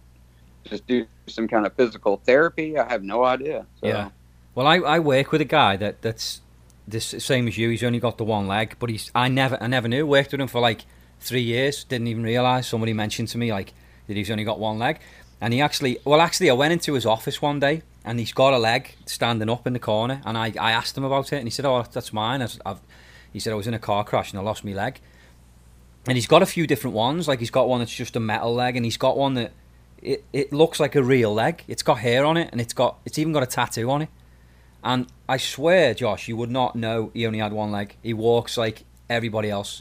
just 0.68 0.86
do 0.86 1.06
some 1.26 1.46
kind 1.46 1.66
of 1.66 1.74
physical 1.74 2.20
therapy. 2.24 2.78
I 2.78 2.88
have 2.88 3.02
no 3.02 3.24
idea. 3.24 3.66
So, 3.80 3.86
Yeah. 3.86 4.10
Well, 4.54 4.66
I, 4.66 4.76
I 4.76 4.98
work 5.00 5.32
with 5.32 5.40
a 5.40 5.46
guy 5.46 5.76
that 5.76 6.00
that's 6.00 6.40
the 6.86 7.00
same 7.00 7.48
as 7.48 7.58
you. 7.58 7.70
He's 7.70 7.82
only 7.82 7.98
got 7.98 8.18
the 8.18 8.24
one 8.24 8.46
leg, 8.46 8.76
but 8.78 8.88
he's 8.88 9.10
I 9.14 9.28
never 9.28 9.60
I 9.60 9.66
never 9.66 9.88
knew. 9.88 10.06
Worked 10.06 10.32
with 10.32 10.40
him 10.40 10.46
for 10.46 10.60
like 10.60 10.84
three 11.20 11.42
years. 11.42 11.82
Didn't 11.84 12.06
even 12.06 12.22
realize. 12.22 12.68
Somebody 12.68 12.92
mentioned 12.92 13.28
to 13.28 13.38
me 13.38 13.52
like 13.52 13.72
that 14.06 14.16
he's 14.16 14.30
only 14.30 14.44
got 14.44 14.60
one 14.60 14.78
leg, 14.78 15.00
and 15.40 15.52
he 15.52 15.60
actually 15.60 15.98
well 16.04 16.20
actually 16.20 16.50
I 16.50 16.54
went 16.54 16.72
into 16.72 16.94
his 16.94 17.06
office 17.06 17.40
one 17.42 17.60
day 17.60 17.82
and 18.04 18.18
he's 18.18 18.32
got 18.32 18.52
a 18.52 18.58
leg 18.58 18.94
standing 19.06 19.48
up 19.48 19.66
in 19.66 19.72
the 19.72 19.78
corner, 19.78 20.20
and 20.24 20.36
I, 20.36 20.52
I 20.60 20.72
asked 20.72 20.96
him 20.96 21.04
about 21.04 21.32
it, 21.32 21.36
and 21.36 21.46
he 21.46 21.50
said, 21.50 21.64
"Oh, 21.64 21.84
that's 21.90 22.12
mine." 22.12 22.42
I, 22.42 22.48
I've, 22.66 22.80
he 23.32 23.40
said 23.40 23.52
I 23.52 23.56
was 23.56 23.66
in 23.66 23.74
a 23.74 23.78
car 23.78 24.04
crash 24.04 24.30
and 24.30 24.38
I 24.38 24.42
lost 24.42 24.64
my 24.64 24.72
leg, 24.72 25.00
and 26.06 26.16
he's 26.16 26.26
got 26.26 26.42
a 26.42 26.46
few 26.46 26.66
different 26.66 26.94
ones. 26.94 27.26
Like 27.26 27.38
he's 27.38 27.50
got 27.50 27.68
one 27.68 27.80
that's 27.80 27.94
just 27.94 28.16
a 28.16 28.20
metal 28.20 28.54
leg, 28.54 28.76
and 28.76 28.84
he's 28.84 28.98
got 28.98 29.16
one 29.16 29.34
that 29.34 29.52
it, 30.02 30.24
it 30.32 30.52
looks 30.52 30.78
like 30.78 30.94
a 30.94 31.02
real 31.02 31.32
leg. 31.32 31.64
It's 31.66 31.82
got 31.82 31.98
hair 31.98 32.24
on 32.24 32.36
it, 32.36 32.50
and 32.52 32.60
it's 32.60 32.74
got 32.74 32.98
it's 33.06 33.18
even 33.18 33.32
got 33.32 33.42
a 33.42 33.46
tattoo 33.46 33.90
on 33.90 34.02
it. 34.02 34.10
And 34.82 35.06
I 35.26 35.38
swear, 35.38 35.94
Josh, 35.94 36.28
you 36.28 36.36
would 36.36 36.50
not 36.50 36.76
know 36.76 37.10
he 37.14 37.26
only 37.26 37.38
had 37.38 37.54
one 37.54 37.72
leg. 37.72 37.96
He 38.02 38.12
walks 38.12 38.58
like 38.58 38.84
everybody 39.08 39.50
else. 39.50 39.80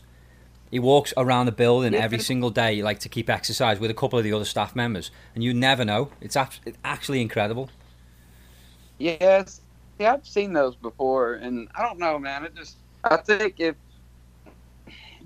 He 0.74 0.80
walks 0.80 1.14
around 1.16 1.46
the 1.46 1.52
building 1.52 1.94
every 1.94 2.18
single 2.18 2.50
day, 2.50 2.82
like 2.82 2.98
to 3.02 3.08
keep 3.08 3.30
exercise 3.30 3.80
with 3.80 3.92
a 3.92 3.94
couple 3.94 4.18
of 4.18 4.26
the 4.26 4.34
other 4.34 4.44
staff 4.44 4.76
members, 4.76 5.12
and 5.36 5.44
you 5.44 5.54
never 5.54 5.86
know. 5.86 6.10
It's, 6.20 6.36
abs- 6.36 6.62
it's 6.66 6.80
actually 6.84 7.22
incredible. 7.22 7.70
Yes. 8.98 9.62
Yeah, 10.00 10.14
I've 10.14 10.26
seen 10.26 10.52
those 10.52 10.76
before, 10.76 11.36
and 11.36 11.68
I 11.76 11.84
don't 11.84 12.00
know, 12.00 12.18
man. 12.18 12.44
It 12.44 12.56
just, 12.56 12.78
I 13.04 13.18
think 13.18 13.60
if, 13.60 13.76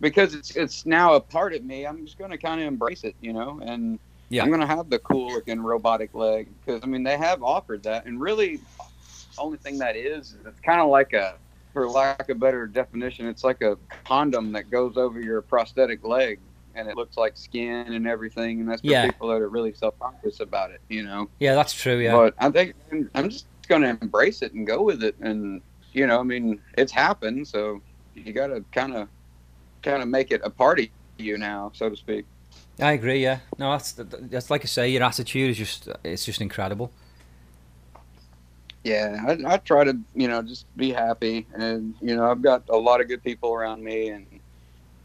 because 0.01 0.35
it's 0.35 0.53
it's 0.57 0.85
now 0.85 1.13
a 1.13 1.21
part 1.21 1.53
of 1.53 1.63
me, 1.63 1.87
I'm 1.87 2.03
just 2.03 2.17
going 2.17 2.31
to 2.31 2.37
kind 2.37 2.59
of 2.59 2.67
embrace 2.67 3.05
it, 3.05 3.15
you 3.21 3.31
know, 3.31 3.61
and 3.63 3.99
Yeah. 4.27 4.43
I'm 4.43 4.49
going 4.49 4.59
to 4.59 4.67
have 4.67 4.89
the 4.89 4.99
cool 4.99 5.31
looking 5.31 5.61
robotic 5.61 6.13
leg 6.13 6.49
because 6.65 6.81
I 6.83 6.87
mean 6.87 7.03
they 7.03 7.15
have 7.15 7.41
offered 7.41 7.83
that, 7.83 8.05
and 8.05 8.19
really, 8.19 8.57
the 8.57 9.37
only 9.37 9.59
thing 9.59 9.77
that 9.77 9.95
is, 9.95 10.33
is 10.33 10.45
it's 10.45 10.59
kind 10.59 10.81
of 10.81 10.89
like 10.89 11.13
a, 11.13 11.35
for 11.77 11.87
lack 11.87 12.21
of 12.21 12.37
a 12.37 12.39
better 12.39 12.65
definition, 12.65 13.27
it's 13.27 13.43
like 13.43 13.61
a 13.61 13.77
condom 14.03 14.51
that 14.51 14.71
goes 14.71 14.97
over 14.97 15.21
your 15.21 15.43
prosthetic 15.43 16.03
leg. 16.03 16.39
And 16.73 16.87
it 16.87 16.95
looks 16.95 17.17
like 17.17 17.35
skin 17.35 17.93
and 17.93 18.07
everything, 18.07 18.59
and 18.59 18.69
that's 18.69 18.81
for 18.81 18.87
Yeah. 18.87 19.07
people 19.07 19.29
that 19.29 19.41
are 19.41 19.49
really 19.49 19.73
self-conscious 19.73 20.39
about 20.41 20.69
it, 20.69 20.79
you 20.89 21.03
know. 21.03 21.27
Yeah, 21.39 21.55
that's 21.55 21.73
true. 21.73 21.97
Yeah, 21.97 22.11
But 22.13 22.35
I 22.37 22.51
think 22.51 22.75
I'm 23.15 23.29
just 23.29 23.47
going 23.67 23.81
to 23.81 23.97
embrace 23.99 24.43
it 24.43 24.53
and 24.53 24.65
go 24.65 24.83
with 24.83 25.03
it. 25.03 25.15
And 25.19 25.61
you 25.93 26.05
know, 26.05 26.19
I 26.19 26.23
mean, 26.23 26.61
it's 26.77 26.91
happened, 26.91 27.47
so 27.47 27.81
you 28.13 28.31
got 28.31 28.47
to 28.47 28.63
kind 28.71 28.95
of, 28.95 29.07
kind 29.81 30.03
of 30.03 30.07
make 30.07 30.31
it 30.31 30.41
a 30.43 30.51
part 30.51 30.79
of 30.79 30.85
you 31.17 31.39
now, 31.39 31.71
so 31.73 31.89
to 31.89 31.95
speak. 31.95 32.25
I 32.79 32.91
agree. 32.91 33.23
Yeah, 33.23 33.39
no, 33.57 33.71
that's 33.71 33.93
that's 33.93 34.51
like 34.51 34.61
I 34.63 34.67
say, 34.67 34.89
your 34.89 35.03
attitude 35.03 35.49
is 35.51 35.57
just 35.57 35.89
it's 36.03 36.25
just 36.25 36.41
incredible. 36.41 36.91
Yeah, 38.87 39.23
I, 39.27 39.55
I 39.55 39.57
try 39.57 39.85
to, 39.85 39.99
you 40.15 40.29
know, 40.29 40.41
just 40.43 40.65
be 40.77 40.91
happy, 40.93 41.47
and 41.55 41.95
you 42.01 42.15
know, 42.15 42.29
I've 42.31 42.41
got 42.41 42.63
a 42.69 42.77
lot 42.77 43.01
of 43.01 43.09
good 43.09 43.23
people 43.23 43.53
around 43.53 43.83
me, 43.83 44.09
and 44.09 44.27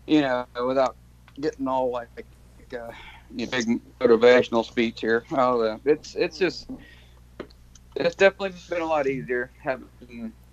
you 0.07 0.23
know, 0.23 0.47
without 0.67 0.97
getting 1.41 1.69
all 1.69 1.91
like, 1.93 2.11
uh, 2.75 2.93
you 3.35 3.47
know, 3.47 3.51
big 3.51 3.67
motivational 4.01 4.65
speech 4.65 5.01
here, 5.01 5.25
oh, 5.33 5.63
uh, 5.63 5.79
it's 5.85 6.15
it's 6.15 6.39
just 6.39 6.69
it's 7.97 8.17
definitely 8.17 8.59
been 8.71 8.83
a 8.83 8.87
lot 8.87 9.09
easier 9.09 9.53
having 9.63 9.89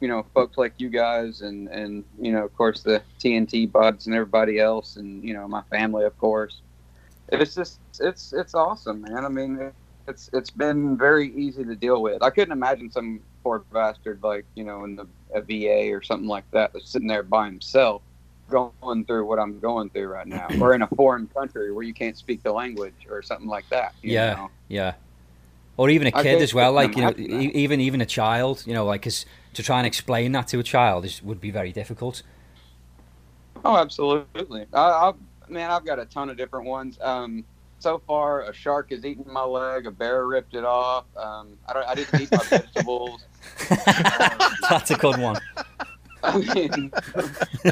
you 0.01 0.07
know 0.07 0.25
folks 0.33 0.57
like 0.57 0.75
you 0.79 0.89
guys 0.89 1.41
and 1.41 1.69
and 1.69 2.05
you 2.19 2.31
know 2.33 2.45
of 2.45 2.53
course 2.55 2.83
the 2.83 3.03
TNT 3.23 3.71
buds 3.71 4.07
and 4.07 4.15
everybody 4.15 4.59
else 4.59 4.97
and 4.97 5.23
you 5.23 5.33
know 5.33 5.47
my 5.47 5.63
family 5.71 6.05
of 6.05 6.17
course. 6.17 6.63
It's 7.31 7.55
just 7.55 7.79
it's 7.99 8.33
it's 8.33 8.55
awesome, 8.55 9.01
man. 9.01 9.25
I 9.25 9.29
mean, 9.29 9.71
it's 10.09 10.29
it's 10.33 10.49
been 10.49 10.97
very 10.97 11.33
easy 11.35 11.63
to 11.63 11.75
deal 11.75 12.01
with. 12.01 12.21
I 12.23 12.29
couldn't 12.31 12.51
imagine 12.51 12.91
some 12.91 13.21
poor 13.43 13.63
bastard 13.71 14.21
like 14.23 14.45
you 14.55 14.63
know 14.65 14.83
in 14.83 14.95
the 14.95 15.07
a 15.33 15.41
VA 15.41 15.93
or 15.93 16.01
something 16.03 16.27
like 16.27 16.49
that 16.51 16.73
that's 16.73 16.89
sitting 16.89 17.07
there 17.07 17.23
by 17.23 17.45
himself 17.45 18.01
going 18.49 19.05
through 19.05 19.25
what 19.27 19.39
I'm 19.39 19.59
going 19.59 19.91
through 19.91 20.07
right 20.07 20.27
now, 20.27 20.47
or 20.59 20.73
in 20.73 20.81
a 20.81 20.87
foreign 20.87 21.27
country 21.27 21.71
where 21.71 21.83
you 21.83 21.93
can't 21.93 22.17
speak 22.17 22.41
the 22.43 22.51
language 22.51 23.05
or 23.09 23.21
something 23.21 23.47
like 23.47 23.69
that. 23.69 23.93
you 24.01 24.13
Yeah. 24.13 24.33
know? 24.35 24.51
Yeah, 24.67 24.93
or 25.77 25.89
even 25.89 26.07
a 26.07 26.11
kid 26.11 26.41
as 26.41 26.53
well. 26.53 26.73
Like 26.73 26.95
you 26.95 27.03
know, 27.03 27.13
e- 27.17 27.51
even 27.53 27.79
even 27.79 28.01
a 28.01 28.05
child. 28.05 28.63
You 28.65 28.73
know, 28.73 28.85
like 28.85 29.03
'cause 29.03 29.25
to 29.53 29.63
try 29.63 29.77
and 29.77 29.87
explain 29.87 30.31
that 30.33 30.47
to 30.49 30.59
a 30.59 30.63
child 30.63 31.05
is 31.05 31.21
would 31.23 31.39
be 31.41 31.51
very 31.51 31.71
difficult. 31.71 32.23
Oh, 33.63 33.77
absolutely. 33.77 34.65
I, 34.73 34.79
I 34.79 35.13
man, 35.49 35.71
I've 35.71 35.85
got 35.85 35.99
a 35.99 36.05
ton 36.05 36.29
of 36.29 36.37
different 36.37 36.65
ones. 36.65 36.97
Um, 37.01 37.45
so 37.79 38.01
far, 38.05 38.43
a 38.43 38.53
shark 38.53 38.91
has 38.91 39.05
eaten 39.05 39.25
my 39.31 39.43
leg. 39.43 39.85
A 39.87 39.91
bear 39.91 40.27
ripped 40.27 40.53
it 40.53 40.63
off. 40.65 41.05
Um, 41.17 41.57
I 41.67 41.73
don't. 41.73 41.87
I 41.87 41.95
didn't 41.95 42.21
eat 42.21 42.31
my 42.31 42.43
vegetables. 42.43 43.25
That's 44.69 44.91
a 44.91 44.95
good 44.95 45.17
one. 45.19 45.37
I 46.23 46.37
mean, 46.37 46.91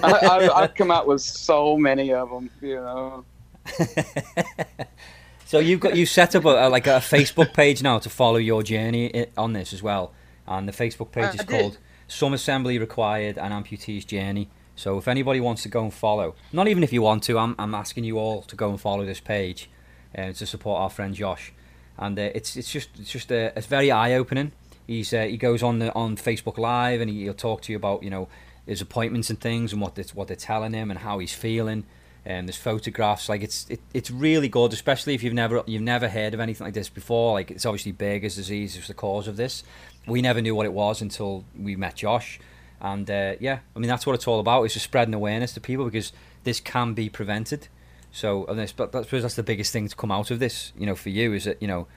I, 0.02 0.12
I, 0.12 0.62
I've 0.64 0.74
come 0.74 0.90
out 0.90 1.06
with 1.08 1.22
so 1.22 1.78
many 1.78 2.14
of 2.14 2.30
them. 2.30 2.50
You 2.62 2.76
know. 2.76 3.26
so 5.46 5.60
you've 5.60 5.80
got 5.80 5.96
you 5.96 6.06
set 6.06 6.36
up 6.36 6.46
a, 6.46 6.68
a- 6.68 6.70
like 6.70 6.88
a 6.88 7.00
Facebook 7.00 7.54
page 7.54 7.84
now 7.84 8.00
to 8.00 8.10
follow 8.10 8.38
your 8.38 8.64
journey 8.64 9.28
on 9.38 9.54
this 9.54 9.74
as 9.74 9.84
well, 9.84 10.14
and 10.48 10.68
the 10.68 10.72
Facebook 10.72 11.12
page 11.12 11.26
I 11.26 11.30
is 11.32 11.36
did. 11.38 11.50
called 11.50 11.78
"Some 12.08 12.34
Assembly 12.34 12.80
Required: 12.80 13.38
An 13.38 13.52
Amputee's 13.52 14.06
Journey." 14.06 14.50
So 14.76 14.98
if 14.98 15.08
anybody 15.08 15.40
wants 15.40 15.64
to 15.64 15.70
go 15.70 15.84
and 15.84 15.94
follow, 15.94 16.36
not 16.54 16.68
even 16.68 16.84
if 16.84 16.94
you 16.94 17.02
want 17.02 17.24
to, 17.24 17.38
I'm 17.38 17.56
I'm 17.58 17.74
asking 17.76 18.04
you 18.04 18.18
all 18.20 18.44
to 18.44 18.56
go 18.56 18.70
and 18.70 18.80
follow 18.80 19.06
this 19.06 19.20
page, 19.20 19.70
uh, 20.16 20.32
to 20.34 20.46
support 20.46 20.82
our 20.82 20.90
friend 20.90 21.16
Josh, 21.16 21.54
and 21.98 22.18
uh, 22.18 22.30
it's 22.36 22.56
it's 22.56 22.72
just 22.72 22.90
it's 23.00 23.12
just 23.12 23.32
uh, 23.32 23.52
it's 23.56 23.68
very 23.68 23.92
eye 23.92 24.14
opening. 24.14 24.52
He's 24.86 25.14
uh, 25.14 25.24
he 25.24 25.38
goes 25.38 25.64
on 25.64 25.80
the 25.80 25.94
on 25.94 26.16
Facebook 26.16 26.58
Live 26.58 27.02
and 27.02 27.10
he, 27.10 27.24
he'll 27.24 27.34
talk 27.34 27.62
to 27.64 27.72
you 27.72 27.78
about 27.78 28.04
you 28.04 28.10
know 28.10 28.30
his 28.66 28.82
appointments 28.82 29.30
and 29.30 29.40
things 29.40 29.74
and 29.74 29.82
what 29.82 29.96
they, 29.96 30.04
what 30.14 30.28
they're 30.28 30.38
telling 30.38 30.74
him 30.74 30.92
and 30.92 31.00
how 31.00 31.20
he's 31.20 31.34
feeling. 31.34 31.86
And 32.26 32.48
there's 32.48 32.58
photographs 32.58 33.30
like 33.30 33.42
it's 33.42 33.66
it, 33.70 33.80
it's 33.94 34.12
really 34.12 34.50
good, 34.50 34.74
especially 34.74 35.14
if 35.14 35.24
you've 35.24 35.34
never 35.34 35.64
you've 35.66 35.82
never 35.82 36.10
heard 36.10 36.34
of 36.34 36.40
anything 36.40 36.66
like 36.66 36.74
this 36.74 36.90
before. 36.90 37.34
Like 37.34 37.52
it's 37.52 37.66
obviously 37.66 37.94
Buerger's 37.94 38.36
disease 38.36 38.76
is 38.76 38.88
the 38.88 38.94
cause 38.94 39.28
of 39.28 39.38
this. 39.38 39.64
We 40.06 40.22
never 40.22 40.42
knew 40.42 40.56
what 40.56 40.66
it 40.66 40.74
was 40.74 41.02
until 41.02 41.46
we 41.58 41.76
met 41.76 41.96
Josh, 41.96 42.40
and 42.82 43.10
uh, 43.10 43.36
yeah, 43.40 43.60
I 43.76 43.80
mean 43.80 43.88
that's 43.88 44.06
what 44.06 44.14
it's 44.14 44.28
all 44.28 44.42
about. 44.42 44.64
It's 44.64 44.74
just 44.74 44.86
spreading 44.86 45.14
awareness 45.14 45.54
to 45.54 45.62
people 45.62 45.86
because 45.86 46.12
this 46.44 46.60
can 46.60 46.94
be 46.94 47.08
prevented. 47.10 47.70
So 48.12 48.46
and 48.46 48.58
this, 48.58 48.72
but 48.72 48.96
I 48.96 49.04
suppose 49.04 49.22
that's 49.22 49.36
the 49.36 49.44
biggest 49.44 49.72
thing 49.74 49.88
to 49.88 49.96
come 49.96 50.12
out 50.12 50.32
of 50.32 50.40
this. 50.40 50.74
You 50.78 50.86
know, 50.86 50.96
for 50.96 51.10
you 51.10 51.34
is 51.34 51.46
that 51.46 51.62
you 51.62 51.68
know 51.68 51.88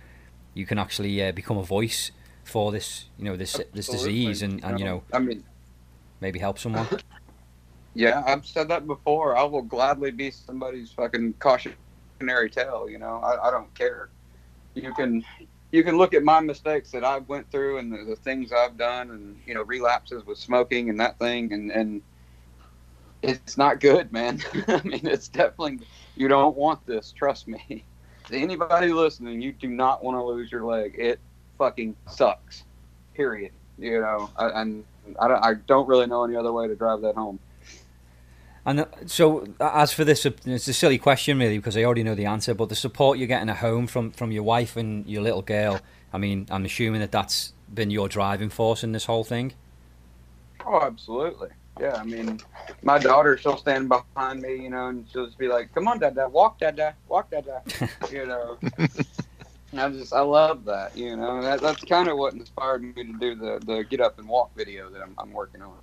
you 0.55 0.67
can 0.67 0.79
actually 0.79 1.23
uh, 1.23 1.33
become 1.33 1.57
a 1.57 1.63
voice 1.63 2.11
for 2.45 2.73
this 2.73 3.07
you 3.19 3.25
know 3.25 3.37
this 3.37 3.61
this 3.73 3.89
disease 3.89 4.43
and, 4.43 4.63
and 4.65 4.79
you 4.79 4.85
know 4.85 5.03
I 5.13 5.19
mean, 5.19 5.45
maybe 6.21 6.39
help 6.39 6.59
someone. 6.59 6.87
yeah, 7.95 8.23
I've 8.27 8.47
said 8.47 8.69
that 8.69 8.87
before. 8.87 9.37
I 9.37 9.45
will 9.45 9.63
gladly 9.63 10.11
be 10.11 10.31
somebody's 10.31 10.91
fucking 10.93 11.35
cautionary 11.39 12.51
tale. 12.51 12.89
You 12.89 12.99
know, 12.99 13.21
I, 13.23 13.49
I 13.49 13.51
don't 13.51 13.73
care. 13.75 14.11
You 14.75 14.93
can 14.95 15.25
you 15.71 15.85
can 15.85 15.97
look 15.97 16.15
at 16.15 16.25
my 16.25 16.41
mistakes 16.41 16.91
that 16.91 17.05
I've 17.05 17.29
went 17.29 17.51
through 17.51 17.79
and 17.79 17.93
the, 17.93 18.05
the 18.05 18.17
things 18.17 18.53
I've 18.53 18.77
done 18.77 19.11
and 19.11 19.41
you 19.47 19.55
know 19.55 19.63
relapses 19.63 20.25
with 20.27 20.39
smoking 20.39 20.91
and 20.91 20.99
that 21.01 21.19
thing 21.19 21.53
and 21.53 21.71
and 21.71 22.03
it's 23.23 23.59
not 23.59 23.81
good, 23.81 24.13
man. 24.13 24.41
I 24.69 24.81
mean, 24.83 25.07
it's 25.07 25.29
definitely 25.29 25.81
you 26.21 26.29
don't 26.29 26.55
want 26.55 26.85
this. 26.87 27.12
Trust 27.12 27.49
me. 27.49 27.83
To 28.29 28.37
anybody 28.37 28.93
listening, 28.93 29.41
you 29.41 29.53
do 29.53 29.68
not 29.68 30.05
want 30.05 30.16
to 30.16 30.23
lose 30.23 30.53
your 30.53 30.64
leg. 30.64 30.95
It 30.99 31.18
fucking 31.57 31.97
sucks. 32.07 32.64
Period. 33.14 33.53
You 33.79 34.03
know, 34.03 34.29
and 34.37 34.85
I 35.18 35.29
don't, 35.29 35.43
I 35.43 35.55
don't 35.55 35.89
really 35.89 36.07
know 36.07 36.23
any 36.25 36.37
other 36.37 36.53
way 36.53 36.68
to 36.68 36.77
drive 36.77 37.01
that 37.01 37.14
home. 37.14 37.39
And 38.66 38.85
so, 39.07 39.47
as 39.59 39.95
for 39.95 40.05
this, 40.05 40.27
it's 40.27 40.68
a 40.68 40.75
silly 40.75 40.99
question, 40.99 41.39
really, 41.39 41.57
because 41.57 41.79
I 41.79 41.85
already 41.85 42.03
know 42.03 42.14
the 42.14 42.27
answer. 42.27 42.53
But 42.53 42.68
the 42.68 42.77
support 42.77 43.16
you're 43.16 43.27
getting 43.27 43.49
at 43.49 43.57
home 43.57 43.87
from 43.87 44.11
from 44.11 44.31
your 44.31 44.43
wife 44.43 44.77
and 44.77 45.07
your 45.07 45.23
little 45.23 45.41
girl, 45.41 45.81
I 46.12 46.18
mean, 46.18 46.47
I'm 46.51 46.66
assuming 46.66 47.01
that 47.01 47.11
that's 47.11 47.55
been 47.73 47.91
your 47.91 48.07
driving 48.07 48.51
force 48.51 48.85
in 48.85 48.93
this 48.93 49.07
whole 49.07 49.25
thing. 49.25 49.55
Oh, 50.66 50.83
absolutely. 50.83 51.49
Yeah, 51.81 51.97
I 51.97 52.05
mean, 52.05 52.39
my 52.83 52.99
daughter, 52.99 53.39
she'll 53.39 53.57
stand 53.57 53.89
behind 53.89 54.43
me, 54.43 54.57
you 54.57 54.68
know, 54.68 54.89
and 54.89 55.07
she'll 55.11 55.24
just 55.24 55.39
be 55.39 55.49
like, 55.49 55.72
"Come 55.74 55.89
on, 55.89 55.99
Dad, 55.99 56.14
Dad, 56.14 56.26
walk, 56.26 56.59
Dad, 56.59 56.76
Dad, 56.76 56.95
walk, 57.09 57.31
Dad, 57.31 57.47
Dad," 57.47 57.91
you 58.12 58.26
know. 58.26 58.59
I 59.72 59.89
just, 59.89 60.12
I 60.12 60.20
love 60.20 60.64
that, 60.66 60.97
you 60.97 61.16
know. 61.16 61.41
That, 61.41 61.61
that's 61.61 61.83
kind 61.85 62.09
of 62.09 62.18
what 62.18 62.35
inspired 62.35 62.83
me 62.83 62.93
to 62.93 63.12
do 63.18 63.35
the 63.35 63.62
the 63.64 63.85
get 63.85 64.01
up 64.01 64.18
and 64.18 64.28
walk 64.28 64.55
video 64.55 64.91
that 64.91 65.01
I'm, 65.01 65.14
I'm 65.16 65.33
working 65.33 65.62
on. 65.62 65.78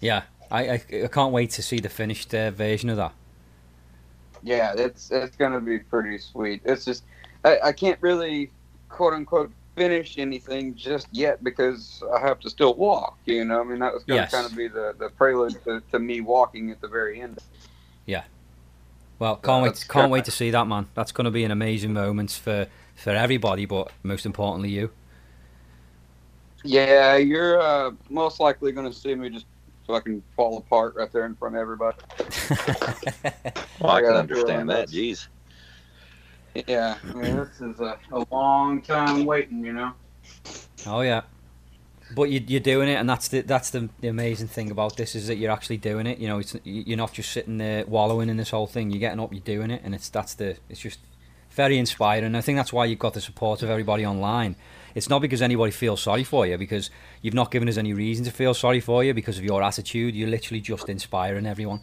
Yeah, 0.00 0.22
I, 0.50 0.68
I, 0.68 0.82
I 1.04 1.08
can't 1.08 1.32
wait 1.32 1.50
to 1.50 1.62
see 1.62 1.78
the 1.78 1.88
finished 1.88 2.34
uh, 2.34 2.50
version 2.50 2.88
of 2.88 2.96
that. 2.96 3.12
Yeah, 4.42 4.72
it's 4.76 5.10
it's 5.10 5.36
gonna 5.36 5.60
be 5.60 5.78
pretty 5.78 6.18
sweet. 6.18 6.62
It's 6.64 6.84
just, 6.84 7.04
I, 7.44 7.58
I 7.64 7.72
can't 7.72 7.98
really, 8.00 8.50
quote 8.88 9.12
unquote, 9.12 9.52
finish 9.74 10.18
anything 10.18 10.74
just 10.74 11.08
yet 11.12 11.42
because 11.42 12.02
I 12.14 12.20
have 12.20 12.40
to 12.40 12.50
still 12.50 12.74
walk. 12.74 13.18
You 13.26 13.44
know, 13.44 13.60
I 13.60 13.64
mean 13.64 13.78
that 13.80 13.92
was 13.92 14.04
going 14.04 14.24
to 14.24 14.30
kind 14.30 14.46
of 14.46 14.56
be 14.56 14.68
the, 14.68 14.94
the 14.98 15.10
prelude 15.10 15.62
to, 15.64 15.82
to 15.92 15.98
me 15.98 16.20
walking 16.20 16.70
at 16.70 16.80
the 16.80 16.88
very 16.88 17.20
end. 17.20 17.38
Yeah. 18.06 18.24
Well, 19.18 19.36
can't 19.36 19.62
wait, 19.62 19.84
can't 19.88 20.06
good. 20.06 20.10
wait 20.10 20.24
to 20.26 20.30
see 20.30 20.50
that, 20.50 20.66
man. 20.66 20.88
That's 20.94 21.12
going 21.12 21.26
to 21.26 21.30
be 21.30 21.44
an 21.44 21.50
amazing 21.50 21.92
moment 21.92 22.30
for 22.32 22.66
for 22.94 23.10
everybody, 23.10 23.66
but 23.66 23.90
most 24.02 24.26
importantly, 24.26 24.70
you. 24.70 24.90
Yeah, 26.64 27.16
you're 27.16 27.60
uh, 27.60 27.90
most 28.08 28.40
likely 28.40 28.72
going 28.72 28.90
to 28.90 28.96
see 28.96 29.14
me 29.14 29.28
just 29.30 29.46
fucking 29.86 30.22
fall 30.34 30.58
apart 30.58 30.94
right 30.96 31.12
there 31.12 31.26
in 31.26 31.34
front 31.34 31.56
of 31.56 31.60
everybody. 31.60 31.98
Well, 33.80 33.90
I 33.90 33.96
I 33.96 34.02
can 34.02 34.12
understand 34.12 34.70
that. 34.70 34.88
Jeez. 34.88 35.26
Yeah, 36.66 36.96
I 37.02 37.12
mean 37.14 37.36
this 37.36 37.60
is 37.60 37.80
a, 37.80 37.98
a 38.12 38.24
long 38.30 38.80
time 38.82 39.24
waiting. 39.24 39.64
You 39.64 39.72
know. 39.72 39.92
oh 40.86 41.00
yeah, 41.00 41.22
but 42.14 42.30
you, 42.30 42.42
you're 42.46 42.60
doing 42.60 42.88
it, 42.88 42.94
and 42.94 43.08
that's 43.08 43.28
the 43.28 43.40
that's 43.40 43.70
the, 43.70 43.88
the 44.00 44.08
amazing 44.08 44.48
thing 44.48 44.70
about 44.70 44.96
this 44.96 45.14
is 45.14 45.26
that 45.26 45.36
you're 45.36 45.50
actually 45.50 45.78
doing 45.78 46.06
it. 46.06 46.18
You 46.18 46.28
know, 46.28 46.38
it's 46.38 46.56
you're 46.64 46.96
not 46.96 47.12
just 47.12 47.32
sitting 47.32 47.58
there 47.58 47.84
wallowing 47.86 48.28
in 48.28 48.36
this 48.36 48.50
whole 48.50 48.66
thing. 48.66 48.90
You're 48.90 49.00
getting 49.00 49.20
up, 49.20 49.32
you're 49.32 49.40
doing 49.40 49.70
it, 49.70 49.82
and 49.84 49.94
it's 49.94 50.08
that's 50.08 50.34
the 50.34 50.56
it's 50.68 50.80
just 50.80 51.00
very 51.50 51.78
inspiring. 51.78 52.34
I 52.34 52.40
think 52.40 52.56
that's 52.56 52.72
why 52.72 52.84
you've 52.84 52.98
got 52.98 53.14
the 53.14 53.20
support 53.20 53.62
of 53.62 53.70
everybody 53.70 54.04
online. 54.04 54.56
It's 54.94 55.08
not 55.08 55.20
because 55.22 55.42
anybody 55.42 55.72
feels 55.72 56.02
sorry 56.02 56.24
for 56.24 56.46
you, 56.46 56.56
because 56.56 56.90
you've 57.20 57.34
not 57.34 57.50
given 57.50 57.68
us 57.68 57.76
any 57.76 57.92
reason 57.92 58.24
to 58.26 58.30
feel 58.30 58.54
sorry 58.54 58.80
for 58.80 59.02
you 59.02 59.12
because 59.12 59.38
of 59.38 59.44
your 59.44 59.62
attitude. 59.62 60.14
You're 60.14 60.28
literally 60.28 60.60
just 60.60 60.88
inspiring 60.88 61.46
everyone. 61.46 61.82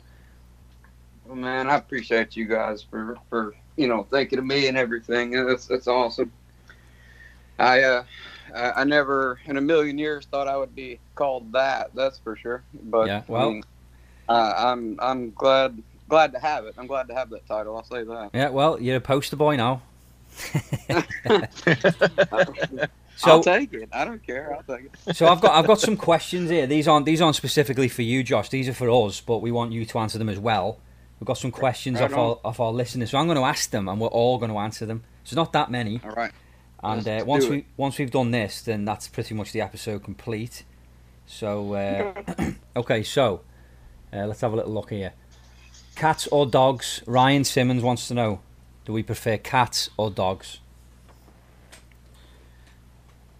Well, 1.26 1.36
man, 1.36 1.70
I 1.70 1.76
appreciate 1.76 2.36
you 2.36 2.46
guys 2.46 2.84
for 2.84 3.18
for 3.30 3.54
you 3.82 3.88
know 3.88 4.04
thinking 4.12 4.38
of 4.38 4.46
me 4.46 4.68
and 4.68 4.78
everything. 4.78 5.32
That's 5.32 5.66
that's 5.66 5.88
awesome. 5.88 6.32
I 7.58 7.82
uh, 7.82 8.04
I 8.56 8.72
I 8.72 8.84
never 8.84 9.40
in 9.46 9.58
a 9.58 9.62
million 9.62 9.98
years 9.98 10.28
thought 10.28 10.48
I 10.48 10.56
would 10.56 10.76
be 10.76 11.00
called 11.16 11.52
that. 11.54 11.90
That's 11.96 12.20
for 12.20 12.36
sure. 12.36 12.64
But 12.84 13.08
Yeah, 13.08 13.24
well- 13.28 13.50
I 13.50 13.54
mean, 13.54 13.64
uh, 14.30 14.54
I'm 14.56 15.00
I'm 15.02 15.32
glad 15.32 15.82
glad 16.08 16.32
to 16.34 16.40
have 16.40 16.66
it. 16.66 16.76
I'm 16.78 16.88
glad 16.88 17.08
to 17.08 17.16
have 17.16 17.32
that 17.32 17.48
title. 17.48 17.76
I'll 17.76 17.84
say 17.84 18.04
that. 18.04 18.30
Yeah, 18.34 18.50
well, 18.50 18.80
you're 18.80 18.98
a 18.98 19.02
poster 19.02 19.36
boy 19.36 19.56
now. 19.56 19.82
I'll 23.24 23.44
so, 23.44 23.44
take 23.44 23.74
it. 23.74 23.90
I 23.92 24.06
don't 24.06 24.26
care. 24.26 24.56
I'll 24.56 24.78
take 24.78 24.90
it. 24.94 24.96
so 25.16 25.28
I've 25.28 25.42
got 25.42 25.54
I've 25.54 25.68
got 25.68 25.80
some 25.80 25.98
questions 25.98 26.50
here. 26.50 26.68
These 26.68 26.88
aren't 26.88 27.06
these 27.06 27.20
aren't 27.20 27.36
specifically 27.36 27.88
for 27.88 28.04
you, 28.04 28.24
Josh. 28.24 28.50
These 28.50 28.70
are 28.70 28.74
for 28.74 28.90
us, 29.08 29.22
but 29.22 29.40
we 29.40 29.52
want 29.52 29.72
you 29.72 29.86
to 29.86 30.00
answer 30.00 30.18
them 30.18 30.30
as 30.30 30.40
well. 30.40 30.78
We've 31.22 31.28
got 31.28 31.38
some 31.38 31.52
questions 31.52 32.00
Right 32.00 32.12
off 32.12 32.18
on. 32.18 32.20
our 32.20 32.40
off 32.44 32.60
our 32.60 32.72
listeners, 32.72 33.12
so 33.12 33.20
I'm 33.20 33.28
going 33.28 33.38
to 33.38 33.44
ask 33.44 33.70
them, 33.70 33.88
and 33.88 34.02
we're 34.02 34.08
all 34.08 34.40
going 34.40 34.50
to 34.50 34.58
answer 34.58 34.88
them. 34.88 35.04
So 35.24 35.36
not 35.36 35.54
that 35.54 35.70
many. 35.70 36.02
All 36.04 36.10
right. 36.10 36.32
And 36.84 37.08
uh, 37.08 37.24
once 37.28 37.48
we 37.48 37.60
it. 37.60 37.66
once 37.78 38.00
we've 38.00 38.10
done 38.10 38.32
this, 38.32 38.64
then 38.64 38.86
that's 38.86 39.08
pretty 39.08 39.36
much 39.36 39.52
the 39.52 39.62
episode 39.62 40.04
complete. 40.04 40.64
So 41.28 41.76
uh, 41.76 42.14
okay, 42.76 43.04
so 43.04 43.42
uh, 44.12 44.26
let's 44.26 44.42
have 44.42 44.52
a 44.52 44.56
little 44.56 44.74
look 44.74 44.90
here. 44.90 45.14
Cats 45.96 46.26
or 46.26 46.48
dogs? 46.48 47.04
Ryan 47.06 47.44
Simmons 47.44 47.84
wants 47.84 48.08
to 48.08 48.16
know: 48.16 48.40
Do 48.86 48.94
we 48.94 49.04
prefer 49.04 49.38
cats 49.38 49.92
or 49.98 50.10
dogs? 50.10 50.60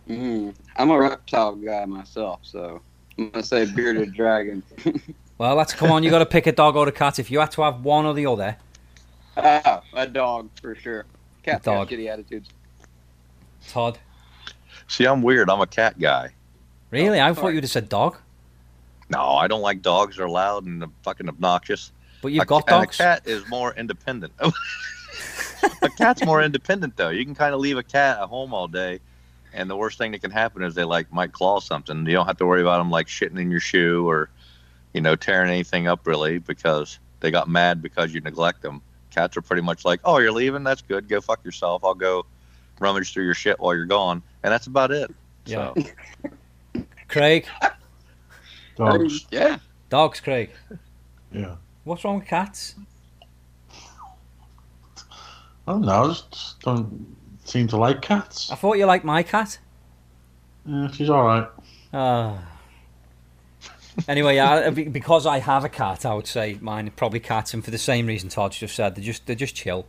Mm, 0.08 0.54
I'm 0.76 0.92
a 0.92 1.00
reptile 1.00 1.56
guy 1.56 1.86
myself, 1.86 2.42
so 2.44 2.80
I'm 3.18 3.32
gonna 3.32 3.44
say 3.44 3.66
bearded 3.66 4.14
dragon. 4.14 4.62
Well, 5.42 5.56
let's 5.56 5.74
come 5.74 5.92
on. 5.92 6.04
You 6.04 6.12
got 6.12 6.20
to 6.20 6.28
pick 6.28 6.46
a 6.46 6.52
dog 6.52 6.76
or 6.76 6.88
a 6.88 6.92
cat. 6.92 7.18
If 7.18 7.32
you 7.32 7.40
had 7.40 7.50
to 7.54 7.64
have 7.64 7.84
one 7.84 8.06
or 8.06 8.14
the 8.14 8.28
other, 8.28 8.58
ah, 9.36 9.82
a 9.92 10.06
dog 10.06 10.52
for 10.62 10.76
sure. 10.76 11.06
Cat 11.42 11.64
dog. 11.64 11.90
got 11.90 11.98
shitty 11.98 12.08
attitudes. 12.14 12.50
Todd. 13.68 13.98
See, 14.88 15.06
I'm 15.06 15.24
weird. 15.24 15.50
I'm 15.50 15.60
a 15.60 15.66
cat 15.66 15.98
guy. 15.98 16.30
Really? 16.92 17.20
Oh, 17.20 17.26
I 17.26 17.34
thought 17.34 17.56
you'd 17.56 17.64
have 17.64 17.72
said 17.72 17.90
dog. 17.90 18.18
No, 19.10 19.30
I 19.32 19.48
don't 19.48 19.62
like 19.62 19.82
dogs. 19.82 20.18
They're 20.18 20.30
loud 20.30 20.68
and 20.68 20.86
fucking 21.02 21.28
obnoxious. 21.28 21.92
But 22.22 22.34
you've 22.34 22.44
a, 22.44 22.46
got 22.46 22.68
dogs. 22.68 23.00
A 23.00 23.04
cat 23.04 23.24
is 23.26 23.44
more 23.50 23.74
independent. 23.74 24.34
a 25.82 25.90
cat's 25.98 26.24
more 26.24 26.44
independent 26.44 26.98
though. 26.98 27.10
You 27.10 27.26
can 27.26 27.34
kind 27.34 27.56
of 27.56 27.62
leave 27.62 27.80
a 27.80 27.84
cat 27.84 28.20
at 28.20 28.28
home 28.28 28.54
all 28.54 28.68
day, 28.68 29.00
and 29.54 29.68
the 29.68 29.76
worst 29.76 29.98
thing 29.98 30.12
that 30.12 30.22
can 30.22 30.30
happen 30.30 30.62
is 30.62 30.76
they 30.76 30.84
like 30.84 31.12
might 31.12 31.32
claw 31.32 31.60
something. 31.60 32.06
You 32.06 32.14
don't 32.14 32.28
have 32.28 32.38
to 32.38 32.46
worry 32.46 32.62
about 32.62 32.78
them 32.78 32.92
like 32.92 33.08
shitting 33.08 33.40
in 33.40 33.50
your 33.50 33.60
shoe 33.60 34.08
or, 34.08 34.30
you 34.94 35.02
know, 35.02 35.16
tearing 35.16 35.50
anything 35.50 35.88
up 35.88 36.06
really 36.06 36.40
because 36.40 37.00
they 37.20 37.32
got 37.32 37.50
mad 37.50 37.82
because 37.82 38.14
you 38.14 38.22
neglect 38.22 38.62
them. 38.62 38.82
Cats 39.12 39.36
are 39.38 39.42
pretty 39.42 39.62
much 39.62 39.86
like, 39.86 40.00
oh, 40.04 40.20
you're 40.20 40.32
leaving. 40.32 40.64
That's 40.64 40.82
good. 40.82 41.08
Go 41.08 41.22
fuck 41.22 41.44
yourself. 41.44 41.84
I'll 41.84 41.94
go 41.94 42.26
rummage 42.80 43.14
through 43.14 43.26
your 43.26 43.34
shit 43.34 43.60
while 43.60 43.76
you're 43.76 43.86
gone, 43.86 44.22
and 44.44 44.52
that's 44.52 44.68
about 44.68 44.92
it. 44.92 45.12
Yeah. 45.46 45.74
So, 45.76 46.84
Craig. 47.08 47.46
Dogs. 48.76 49.28
Yeah. 49.32 49.58
Dogs, 49.90 50.20
Craig. 50.20 50.52
Yeah. 51.32 51.56
What's 51.84 52.04
wrong 52.04 52.20
with 52.20 52.28
cats? 52.28 52.76
I 55.68 55.74
don't 55.74 55.82
know. 55.82 56.04
I 56.04 56.08
just 56.08 56.60
don't 56.62 57.16
seem 57.46 57.68
to 57.68 57.78
like 57.78 58.02
cats. 58.02 58.52
I 58.52 58.56
thought 58.56 58.78
you 58.78 58.86
liked 58.86 59.06
my 59.06 59.24
cat. 59.24 59.60
Yeah, 60.66 60.90
she's 60.92 61.10
all 61.10 61.24
right. 61.24 61.48
Ah. 61.94 62.51
Anyway, 64.08 64.36
yeah, 64.36 64.70
be- 64.70 64.88
because 64.88 65.26
I 65.26 65.40
have 65.40 65.64
a 65.66 65.70
cat, 65.70 66.06
I 66.06 66.14
would 66.14 66.28
say 66.28 66.58
mine 66.62 66.88
are 66.88 66.92
probably 66.92 67.20
cats, 67.20 67.54
and 67.54 67.64
for 67.64 67.72
the 67.72 67.78
same 67.78 68.06
reason 68.08 68.30
Todd's 68.30 68.58
just 68.58 68.76
said, 68.76 68.96
they're 68.96 69.04
just 69.04 69.26
they're 69.26 69.36
just 69.36 69.56
chill. 69.56 69.86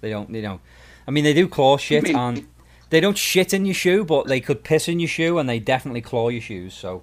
They 0.00 0.10
don't, 0.10 0.30
you 0.30 0.42
know, 0.42 0.60
I 1.06 1.10
mean, 1.10 1.24
they 1.24 1.34
do 1.34 1.48
claw 1.48 1.76
shit, 1.76 2.04
mean- 2.04 2.16
and 2.16 2.46
they 2.90 3.00
don't 3.00 3.18
shit 3.18 3.52
in 3.54 3.64
your 3.64 3.74
shoe, 3.74 4.04
but 4.04 4.26
they 4.26 4.40
could 4.40 4.62
piss 4.64 4.88
in 4.88 5.00
your 5.00 5.08
shoe, 5.08 5.38
and 5.38 5.48
they 5.48 5.58
definitely 5.58 6.00
claw 6.02 6.28
your 6.28 6.40
shoes. 6.40 6.74
So 6.74 7.02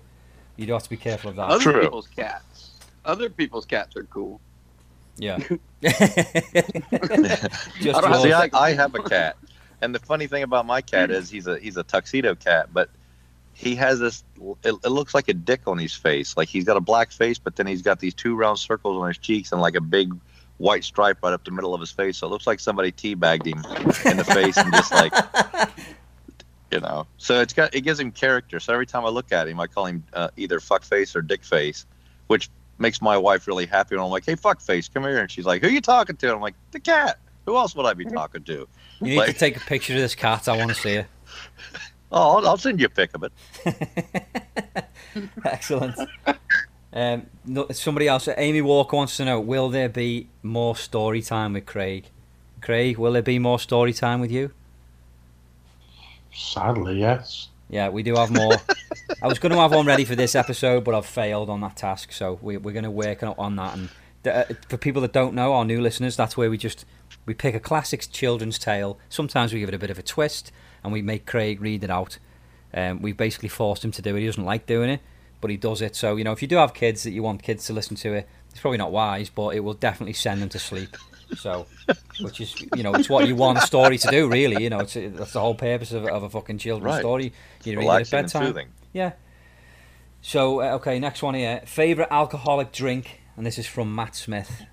you 0.56 0.66
do 0.66 0.74
have 0.74 0.84
to 0.84 0.90
be 0.90 0.98
careful 0.98 1.30
of 1.32 1.36
that. 1.38 1.50
Other 1.50 1.64
True. 1.64 1.82
people's 1.82 2.08
cats. 2.08 2.72
Other 3.06 3.30
people's 3.30 3.66
cats 3.66 3.96
are 3.98 4.04
cool. 4.04 4.40
Yeah. 5.18 5.40
I 5.84 5.92
just 7.82 8.02
don't 8.02 8.12
have 8.12 8.22
See. 8.22 8.32
I, 8.34 8.50
I 8.54 8.74
have 8.74 8.96
a 8.96 9.04
cat, 9.04 9.38
and 9.82 9.94
the 9.94 10.00
funny 10.00 10.28
thing 10.28 10.44
about 10.44 10.66
my 10.66 10.82
cat 10.82 11.12
is 11.12 11.30
he's 11.30 11.48
a 11.48 11.60
he's 11.60 11.78
a 11.78 11.84
tuxedo 11.84 12.36
cat, 12.36 12.70
but 12.74 12.90
he 13.54 13.76
has 13.76 14.00
this. 14.00 14.24
It, 14.64 14.76
it 14.84 14.90
looks 14.90 15.14
like 15.14 15.28
a 15.30 15.34
dick 15.34 15.62
on 15.68 15.78
his 15.78 15.94
face. 15.94 16.36
Like 16.36 16.50
he's 16.50 16.64
got 16.64 16.78
a 16.78 16.82
black 16.82 17.12
face, 17.12 17.38
but 17.40 17.56
then 17.56 17.68
he's 17.68 17.82
got 17.82 18.00
these 18.00 18.14
two 18.14 18.36
round 18.36 18.60
circles 18.60 19.02
on 19.02 19.08
his 19.08 19.18
cheeks 19.18 19.52
and 19.52 19.62
like 19.62 19.76
a 19.76 19.82
big 19.82 20.14
white 20.58 20.84
stripe 20.84 21.18
right 21.24 21.34
up 21.34 21.44
the 21.46 21.52
middle 21.52 21.74
of 21.74 21.80
his 21.80 21.92
face. 21.92 22.18
So 22.18 22.28
it 22.28 22.30
looks 22.30 22.48
like 22.48 22.60
somebody 22.60 22.92
teabagged 22.92 23.46
him 23.46 23.64
in 24.10 24.18
the 24.18 24.24
face 24.24 24.58
and 24.58 24.72
just 24.74 24.92
like 24.92 25.14
you 26.72 26.80
know. 26.80 27.08
So 27.18 27.40
it's 27.42 27.54
got 27.54 27.74
it 27.74 27.82
gives 27.82 28.00
him 28.00 28.12
character. 28.12 28.60
So 28.60 28.74
every 28.74 28.86
time 28.86 29.06
I 29.06 29.10
look 29.10 29.32
at 29.32 29.48
him, 29.48 29.60
I 29.60 29.68
call 29.68 29.86
him 29.86 30.04
uh, 30.14 30.30
either 30.36 30.60
fuck 30.60 30.84
face 30.84 31.16
or 31.16 31.22
dick 31.22 31.44
face, 31.44 31.86
which 32.28 32.50
makes 32.80 33.02
my 33.02 33.18
wife 33.18 33.48
really 33.48 33.66
happy. 33.66 33.96
And 33.96 34.04
I'm 34.04 34.10
like, 34.10 34.26
hey, 34.26 34.36
fuck 34.36 34.60
face, 34.60 34.90
come 34.90 35.04
here. 35.04 35.20
And 35.20 35.30
she's 35.30 35.46
like, 35.46 35.62
who 35.62 35.70
you 35.70 35.82
talking 35.82 36.16
to? 36.18 36.26
And 36.28 36.36
I'm 36.36 36.42
like, 36.42 36.56
the 36.72 36.80
cat. 36.80 37.20
Who 37.46 37.58
else 37.58 37.76
would 37.76 37.86
I 37.86 37.94
be 37.94 38.06
talking 38.06 38.44
to? 38.46 38.68
You 39.02 39.20
need 39.20 39.26
to 39.26 39.34
take 39.34 39.58
a 39.58 39.60
picture 39.60 39.94
of 39.94 40.00
this 40.00 40.16
cat. 40.16 40.48
I 40.48 40.58
want 40.58 40.70
to 40.70 40.76
see 40.76 40.94
it. 40.94 41.08
Oh, 42.16 42.38
I'll, 42.38 42.48
I'll 42.50 42.58
send 42.58 42.80
you 42.80 42.86
a 42.86 42.90
pic 42.90 43.10
of 43.16 43.24
it. 43.24 44.86
Excellent. 45.46 45.96
Um, 46.94 47.26
no, 47.44 47.68
somebody 47.72 48.08
else, 48.08 48.30
Amy 48.38 48.62
Walker 48.62 48.96
wants 48.96 49.18
to 49.18 49.26
know: 49.26 49.40
Will 49.40 49.70
there 49.70 49.90
be 49.90 50.28
more 50.44 50.76
story 50.76 51.22
time 51.24 51.54
with 51.54 51.66
Craig? 51.66 52.06
Craig, 52.62 52.98
will 52.98 53.14
there 53.14 53.22
be 53.24 53.40
more 53.40 53.60
story 53.60 53.94
time 53.94 54.22
with 54.22 54.32
you? 54.32 54.52
Sadly, 56.34 57.00
yes. 57.00 57.50
Yeah, 57.70 57.90
we 57.90 58.04
do 58.04 58.16
have 58.16 58.32
more. 58.32 58.54
I 59.22 59.28
was 59.28 59.40
going 59.40 59.52
to 59.52 59.58
have 59.60 59.72
one 59.74 59.86
ready 59.86 60.06
for 60.06 60.16
this 60.16 60.36
episode, 60.36 60.84
but 60.84 60.94
I've 60.94 61.06
failed 61.06 61.50
on 61.50 61.62
that 61.62 61.76
task, 61.76 62.12
so 62.12 62.38
we, 62.42 62.58
we're 62.58 62.72
going 62.74 62.84
to 62.84 62.92
work 62.92 63.24
on- 63.24 63.36
on 63.38 63.56
that. 63.56 63.76
And 63.76 63.90
th- 64.24 64.36
uh, 64.36 64.54
for 64.70 64.78
people 64.78 65.02
that 65.02 65.14
don't 65.14 65.34
know, 65.34 65.54
our 65.54 65.66
new 65.66 65.82
listeners, 65.82 66.16
that's 66.16 66.38
where 66.38 66.50
we 66.50 66.58
just 66.58 66.86
we 67.26 67.34
pick 67.34 67.56
a 67.56 67.60
classic 67.60 68.06
children's 68.12 68.60
tale. 68.60 69.00
Sometimes 69.10 69.54
we 69.54 69.60
give 69.60 69.70
it 69.70 69.76
a 69.76 69.80
bit 69.80 69.90
of 69.90 69.98
a 69.98 70.04
twist, 70.04 70.52
and 70.84 70.92
we 70.94 71.02
make 71.02 71.26
Craig 71.26 71.62
read 71.62 71.84
it 71.84 71.90
out. 71.90 72.18
Um, 72.74 73.02
we 73.02 73.12
basically 73.12 73.50
forced 73.50 73.84
him 73.86 73.92
to 73.92 74.02
do 74.02 74.16
it. 74.16 74.20
He 74.22 74.26
doesn't 74.26 74.44
like 74.44 74.66
doing 74.66 74.90
it, 74.90 75.02
but 75.42 75.52
he 75.52 75.58
does 75.58 75.82
it. 75.82 75.96
So 75.96 76.16
you 76.16 76.24
know, 76.24 76.32
if 76.32 76.42
you 76.42 76.48
do 76.48 76.58
have 76.58 76.74
kids 76.74 77.04
that 77.04 77.12
you 77.12 77.22
want 77.24 77.44
kids 77.44 77.66
to 77.68 77.74
listen 77.74 77.96
to 77.98 78.14
it, 78.14 78.28
it's 78.50 78.60
probably 78.60 78.78
not 78.78 78.92
wise, 78.92 79.30
but 79.30 79.56
it 79.56 79.60
will 79.62 79.74
definitely 79.74 80.14
send 80.14 80.42
them 80.42 80.50
to 80.50 80.60
sleep. 80.60 80.96
So, 81.38 81.66
which 82.22 82.42
is 82.42 82.56
you 82.76 82.84
know, 82.84 82.94
it's 82.94 83.10
what 83.10 83.28
you 83.28 83.36
want 83.36 83.58
a 83.58 83.62
story 83.62 83.98
to 83.98 84.08
do, 84.10 84.30
really. 84.30 84.64
You 84.64 84.70
know, 84.70 84.82
it's 84.82 84.94
that's 84.94 85.34
the 85.34 85.40
whole 85.40 85.56
purpose 85.56 85.92
of, 85.92 86.06
of 86.06 86.22
a 86.24 86.30
fucking 86.30 86.60
children's 86.60 86.94
Right. 86.94 87.00
story. 87.00 87.34
You 87.64 87.80
read 87.80 87.88
it 88.02 88.02
at 88.02 88.12
bedtime. 88.12 88.70
Yeah. 88.92 89.14
So 90.22 90.62
uh, 90.62 90.76
okay, 90.76 91.00
next 91.00 91.24
one 91.24 91.34
here. 91.34 91.62
Favorite 91.66 92.08
alcoholic 92.12 92.72
drink, 92.72 93.22
and 93.36 93.46
this 93.46 93.58
is 93.58 93.66
from 93.68 93.94
Matt 93.96 94.16
Smith. 94.16 94.64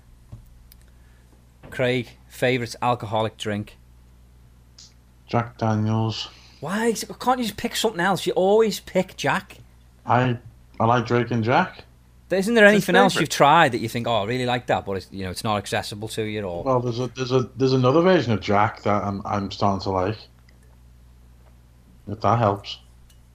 Craig, 1.69 2.09
favorite 2.27 2.75
alcoholic 2.81 3.37
drink. 3.37 3.77
Jack 5.31 5.57
Daniels. 5.57 6.27
Why 6.59 6.93
can't 7.19 7.39
you 7.39 7.45
just 7.45 7.57
pick 7.57 7.75
something 7.77 8.01
else? 8.01 8.27
You 8.27 8.33
always 8.33 8.81
pick 8.81 9.15
Jack. 9.15 9.57
I 10.05 10.37
I 10.77 10.85
like 10.85 11.05
Drake 11.05 11.31
and 11.31 11.41
Jack. 11.43 11.85
Isn't 12.29 12.53
there 12.53 12.65
anything 12.65 12.95
else 12.95 13.15
you've 13.19 13.29
tried 13.29 13.73
that 13.73 13.79
you 13.79 13.89
think, 13.89 14.07
oh, 14.07 14.23
I 14.23 14.25
really 14.25 14.45
like 14.45 14.67
that, 14.67 14.85
but 14.85 14.97
it's 14.97 15.07
you 15.09 15.23
know 15.23 15.31
it's 15.31 15.43
not 15.43 15.57
accessible 15.57 16.09
to 16.09 16.23
you 16.23 16.41
or 16.43 16.63
Well, 16.63 16.79
there's 16.81 16.99
a 16.99 17.07
there's 17.07 17.31
a 17.31 17.49
there's 17.55 17.73
another 17.73 18.01
version 18.01 18.33
of 18.33 18.41
Jack 18.41 18.83
that 18.83 19.03
I'm 19.03 19.21
I'm 19.25 19.51
starting 19.51 19.81
to 19.83 19.89
like. 19.89 20.17
If 22.07 22.19
that 22.21 22.39
helps. 22.39 22.79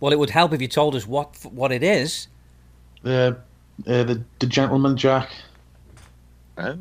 well, 0.01 0.13
it 0.13 0.19
would 0.19 0.31
help 0.31 0.53
if 0.53 0.61
you 0.61 0.69
told 0.69 0.95
us 0.95 1.07
what 1.07 1.35
what 1.51 1.73
it 1.73 1.83
is. 1.83 2.29
The 3.03 3.39
uh, 3.87 4.05
the 4.05 4.23
the 4.39 4.47
gentleman 4.47 4.97
Jack. 4.99 5.31
Oh, 6.59 6.79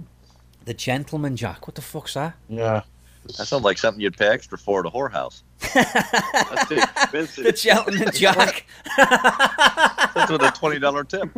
The 0.65 0.73
Gentleman 0.73 1.35
Jack. 1.35 1.67
What 1.67 1.75
the 1.75 1.81
fuck's 1.81 2.13
that? 2.15 2.35
Yeah. 2.49 2.83
That 3.25 3.45
sounds 3.47 3.63
like 3.63 3.77
something 3.77 4.01
you'd 4.01 4.17
pay 4.17 4.27
extra 4.27 4.57
for 4.57 4.81
at 4.81 4.85
a 4.85 4.89
whorehouse. 4.89 5.41
That's 5.73 6.69
too 6.69 6.75
expensive. 6.75 7.43
the 7.45 7.51
Gentleman 7.51 8.11
Jack. 8.13 8.65
That's 8.97 10.31
with 10.31 10.41
a 10.41 10.51
twenty 10.51 10.79
dollar 10.79 11.03
tip. 11.03 11.29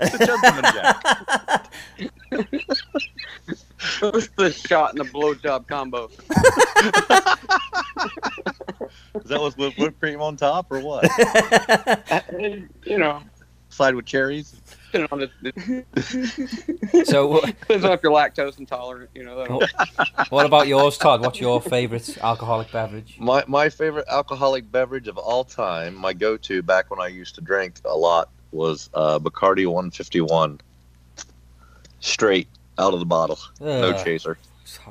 It's 0.00 0.14
a 0.14 0.26
gentleman 0.26 0.64
jack. 0.72 1.72
What's 4.00 4.28
the 4.36 4.52
shot 4.52 4.94
and 4.94 5.00
the 5.00 5.04
blowjob 5.04 5.66
combo? 5.66 6.08
Is 9.14 9.30
that 9.30 9.40
with 9.40 9.56
with 9.56 9.76
whipped 9.76 10.00
cream 10.00 10.20
on 10.20 10.36
top 10.36 10.70
or 10.70 10.80
what? 10.80 11.04
you 12.86 12.98
know, 12.98 13.22
Side 13.70 13.94
with 13.94 14.06
cherries. 14.06 14.54
Depending 14.94 15.08
on 15.12 15.18
the, 15.42 17.04
so, 17.04 17.34
wh- 17.40 17.46
depends 17.46 17.84
on 17.84 17.92
if 17.92 18.02
you're 18.02 18.12
lactose 18.12 18.58
intolerant. 18.58 19.10
You 19.14 19.24
know, 19.24 19.36
that'll- 19.36 19.62
what 20.30 20.46
about 20.46 20.66
yours, 20.68 20.96
Todd? 20.98 21.20
What's 21.20 21.40
your 21.40 21.60
favourite 21.60 22.16
alcoholic 22.22 22.70
beverage? 22.72 23.16
My 23.18 23.44
my 23.46 23.68
favorite 23.68 24.06
alcoholic 24.08 24.70
beverage 24.70 25.08
of 25.08 25.18
all 25.18 25.44
time, 25.44 25.94
my 25.94 26.12
go 26.12 26.36
to 26.38 26.62
back 26.62 26.90
when 26.90 27.00
I 27.00 27.08
used 27.08 27.34
to 27.36 27.40
drink 27.40 27.76
a 27.84 27.96
lot, 27.96 28.28
was 28.52 28.90
uh, 28.94 29.18
Bacardi 29.18 29.66
151. 29.66 30.60
Straight 32.00 32.48
out 32.78 32.92
of 32.92 33.00
the 33.00 33.06
bottle, 33.06 33.38
no 33.60 33.92
chaser. 34.04 34.38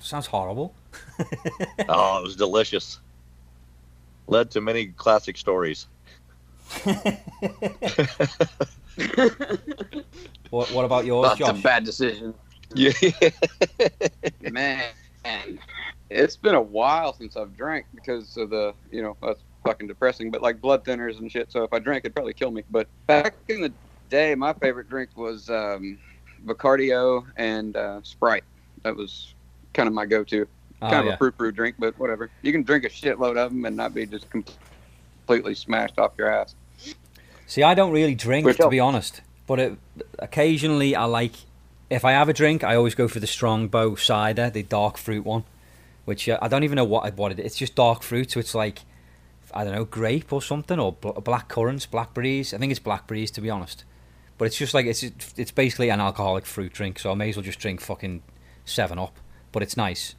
sounds 0.01 0.25
horrible. 0.27 0.73
Oh, 1.89 2.19
it 2.19 2.23
was 2.23 2.35
delicious. 2.35 2.99
Led 4.27 4.51
to 4.51 4.61
many 4.61 4.87
classic 4.87 5.37
stories. 5.37 5.87
What, 10.53 10.71
what 10.71 10.85
about 10.85 11.03
yours, 11.05 11.35
That's 11.39 11.49
a 11.49 11.61
bad 11.63 11.83
decision, 11.83 12.35
Yeah. 12.75 12.91
man. 14.51 14.83
It's 16.11 16.35
been 16.35 16.53
a 16.53 16.61
while 16.61 17.13
since 17.13 17.35
I've 17.35 17.57
drank 17.57 17.87
because 17.95 18.37
of 18.37 18.51
the, 18.51 18.75
you 18.91 19.01
know, 19.01 19.17
that's 19.19 19.41
fucking 19.65 19.87
depressing. 19.87 20.29
But 20.29 20.43
like 20.43 20.61
blood 20.61 20.85
thinners 20.85 21.17
and 21.17 21.31
shit. 21.31 21.51
So 21.51 21.63
if 21.63 21.73
I 21.73 21.79
drank, 21.79 22.05
it'd 22.05 22.13
probably 22.13 22.35
kill 22.35 22.51
me. 22.51 22.63
But 22.69 22.87
back 23.07 23.33
in 23.47 23.61
the 23.61 23.73
day, 24.09 24.35
my 24.35 24.53
favorite 24.53 24.89
drink 24.89 25.09
was 25.15 25.49
um, 25.49 25.97
Bacardio 26.45 27.25
and 27.35 27.75
uh, 27.75 28.01
Sprite. 28.03 28.43
That 28.83 28.95
was 28.95 29.33
kind 29.73 29.87
of 29.87 29.93
my 29.93 30.05
go-to. 30.05 30.47
Oh, 30.83 30.89
kind 30.89 30.99
of 30.99 31.05
yeah. 31.05 31.13
a 31.13 31.17
frou-frou 31.17 31.51
drink, 31.51 31.77
but 31.79 31.97
whatever. 31.97 32.29
You 32.43 32.51
can 32.51 32.61
drink 32.61 32.83
a 32.83 32.89
shitload 32.89 33.37
of 33.37 33.51
them 33.51 33.65
and 33.65 33.75
not 33.75 33.95
be 33.95 34.05
just 34.05 34.29
com- 34.29 34.45
completely 35.25 35.55
smashed 35.55 35.97
off 35.97 36.11
your 36.15 36.29
ass. 36.29 36.53
See, 37.53 37.61
I 37.61 37.75
don't 37.75 37.91
really 37.91 38.15
drink, 38.15 38.47
Which 38.47 38.57
to 38.57 38.67
be 38.67 38.79
honest. 38.79 39.21
But 39.45 39.59
it, 39.59 39.77
occasionally, 40.17 40.95
I 40.95 41.05
like. 41.05 41.33
If 41.87 42.03
I 42.03 42.13
have 42.13 42.27
a 42.27 42.33
drink, 42.33 42.63
I 42.63 42.75
always 42.75 42.95
go 42.95 43.07
for 43.07 43.19
the 43.19 43.27
Strongbow 43.27 43.93
cider, 43.93 44.49
the 44.49 44.63
dark 44.63 44.97
fruit 44.97 45.23
one, 45.23 45.43
which 46.05 46.27
uh, 46.27 46.39
I 46.41 46.47
don't 46.47 46.63
even 46.63 46.77
know 46.77 46.83
what 46.83 47.05
I 47.05 47.11
what 47.11 47.31
it 47.31 47.37
is. 47.37 47.45
It's 47.45 47.55
just 47.55 47.75
dark 47.75 48.01
fruit, 48.01 48.31
so 48.31 48.39
it's 48.39 48.55
like 48.55 48.79
I 49.53 49.63
don't 49.63 49.75
know, 49.75 49.85
grape 49.85 50.33
or 50.33 50.41
something, 50.41 50.79
or 50.79 50.93
bl- 50.93 51.11
black 51.11 51.47
currants, 51.47 51.85
blackberries. 51.85 52.55
I 52.55 52.57
think 52.57 52.71
it's 52.71 52.79
blackberries, 52.79 53.29
to 53.29 53.41
be 53.41 53.51
honest. 53.51 53.85
But 54.39 54.45
it's 54.45 54.57
just 54.57 54.73
like 54.73 54.87
it's 54.87 55.03
it's 55.37 55.51
basically 55.51 55.89
an 55.89 55.99
alcoholic 55.99 56.47
fruit 56.47 56.73
drink, 56.73 56.97
so 56.97 57.11
I 57.11 57.13
may 57.13 57.29
as 57.29 57.35
well 57.35 57.43
just 57.43 57.59
drink 57.59 57.81
fucking 57.81 58.23
Seven 58.65 58.97
Up. 58.97 59.15
But 59.51 59.61
it's 59.61 59.77
nice. 59.77 60.15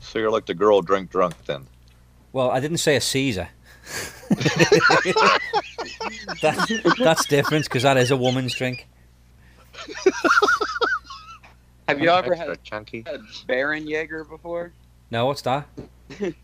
so 0.00 0.18
you're 0.18 0.30
like 0.30 0.46
the 0.46 0.54
girl 0.54 0.80
drink 0.80 1.10
drunk 1.10 1.34
then. 1.44 1.66
Well, 2.32 2.50
I 2.50 2.60
didn't 2.60 2.78
say 2.78 2.96
a 2.96 3.00
Caesar. 3.02 3.50
that, 6.42 6.94
that's 6.98 7.26
different 7.26 7.64
because 7.64 7.82
that 7.82 7.96
is 7.96 8.10
a 8.10 8.16
woman's 8.16 8.54
drink. 8.54 8.86
Have 11.88 12.00
you 12.00 12.10
ever 12.10 12.32
Extra 12.32 12.48
had, 12.48 12.62
chunky? 12.64 13.04
had 13.06 13.20
Bärenjäger 13.48 14.28
before? 14.28 14.72
No, 15.10 15.26
what's 15.26 15.42
that? 15.42 15.68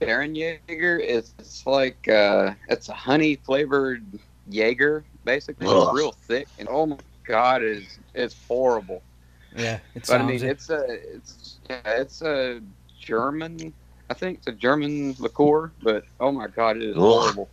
Bärenjäger 0.00 1.00
is 1.00 1.32
it's 1.38 1.66
like 1.66 2.08
uh, 2.08 2.52
it's 2.68 2.88
a 2.88 2.94
honey 2.94 3.36
flavored 3.36 4.04
Jaeger 4.50 5.04
basically. 5.24 5.66
Ugh. 5.66 5.88
It's 5.88 5.94
real 5.94 6.12
thick 6.12 6.48
and 6.58 6.68
oh 6.70 6.86
my 6.86 6.98
god, 7.26 7.62
it 7.62 7.78
is 7.78 7.98
it's 8.14 8.36
horrible. 8.46 9.02
Yeah, 9.56 9.78
it's. 9.94 10.10
But 10.10 10.20
I 10.20 10.24
mean, 10.26 10.36
it. 10.36 10.42
it's 10.42 10.70
a 10.70 10.84
it's 10.88 11.58
yeah, 11.70 11.80
it's 11.84 12.22
a 12.22 12.60
German. 13.00 13.72
I 14.10 14.14
think 14.14 14.38
it's 14.38 14.48
a 14.48 14.52
German 14.52 15.14
liqueur, 15.18 15.70
but 15.82 16.04
oh 16.20 16.32
my 16.32 16.48
god, 16.48 16.76
it 16.76 16.82
is 16.82 16.96
Ugh. 16.96 17.02
horrible. 17.02 17.48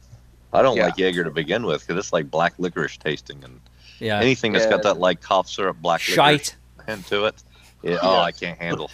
I 0.53 0.61
don't 0.61 0.75
Yeah. 0.77 0.85
like 0.85 0.97
Jaeger 0.97 1.23
to 1.23 1.31
begin 1.31 1.65
with 1.65 1.81
because 1.85 1.97
it's 1.97 2.13
like 2.13 2.29
black 2.29 2.53
licorice 2.57 2.97
tasting, 2.97 3.43
and 3.43 3.59
Yeah, 3.99 4.19
anything 4.19 4.51
that's 4.53 4.65
Yeah. 4.65 4.71
got 4.71 4.83
that 4.83 4.97
like 4.99 5.21
cough 5.21 5.47
syrup 5.49 5.77
black 5.81 6.01
licorice 6.01 6.15
shite. 6.15 6.55
hint 6.87 7.05
to 7.07 7.25
it. 7.25 7.43
Yeah, 7.83 7.97
oh, 8.03 8.19
I 8.19 8.31
can't 8.31 8.57
handle. 8.59 8.89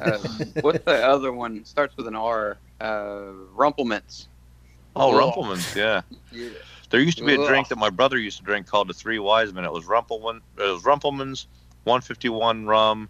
Uh, 0.00 0.18
what's 0.60 0.84
the 0.84 1.04
other 1.06 1.32
one? 1.32 1.64
Starts 1.64 1.96
with 1.96 2.06
an 2.06 2.14
R. 2.16 2.56
Uh, 2.80 3.22
Rumple 3.54 3.84
Minze. 3.84 4.28
Oh, 4.96 5.10
Ugh. 5.12 5.18
Rumple 5.18 5.44
Minze, 5.44 5.74
yeah. 5.76 6.02
There 6.90 7.00
used 7.00 7.18
to 7.18 7.24
be 7.24 7.34
a 7.34 7.40
Ugh. 7.40 7.48
drink 7.48 7.68
that 7.68 7.76
my 7.78 7.90
brother 7.90 8.18
used 8.18 8.36
to 8.38 8.44
drink 8.44 8.66
called 8.66 8.88
the 8.88 8.94
Three 8.94 9.18
Wise 9.18 9.52
Men. 9.52 9.64
It 9.64 9.72
was 9.72 9.84
Rumpleman, 9.86 10.40
it 10.58 10.62
was 10.62 10.84
Rumple 10.84 11.12
Minze, 11.12 11.46
151 11.84 12.66
rum, 12.66 13.08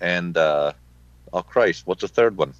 and 0.00 0.36
uh, 0.36 0.72
oh 1.32 1.42
Christ, 1.42 1.86
what's 1.86 2.02
the 2.02 2.08
third 2.08 2.36
one? 2.36 2.52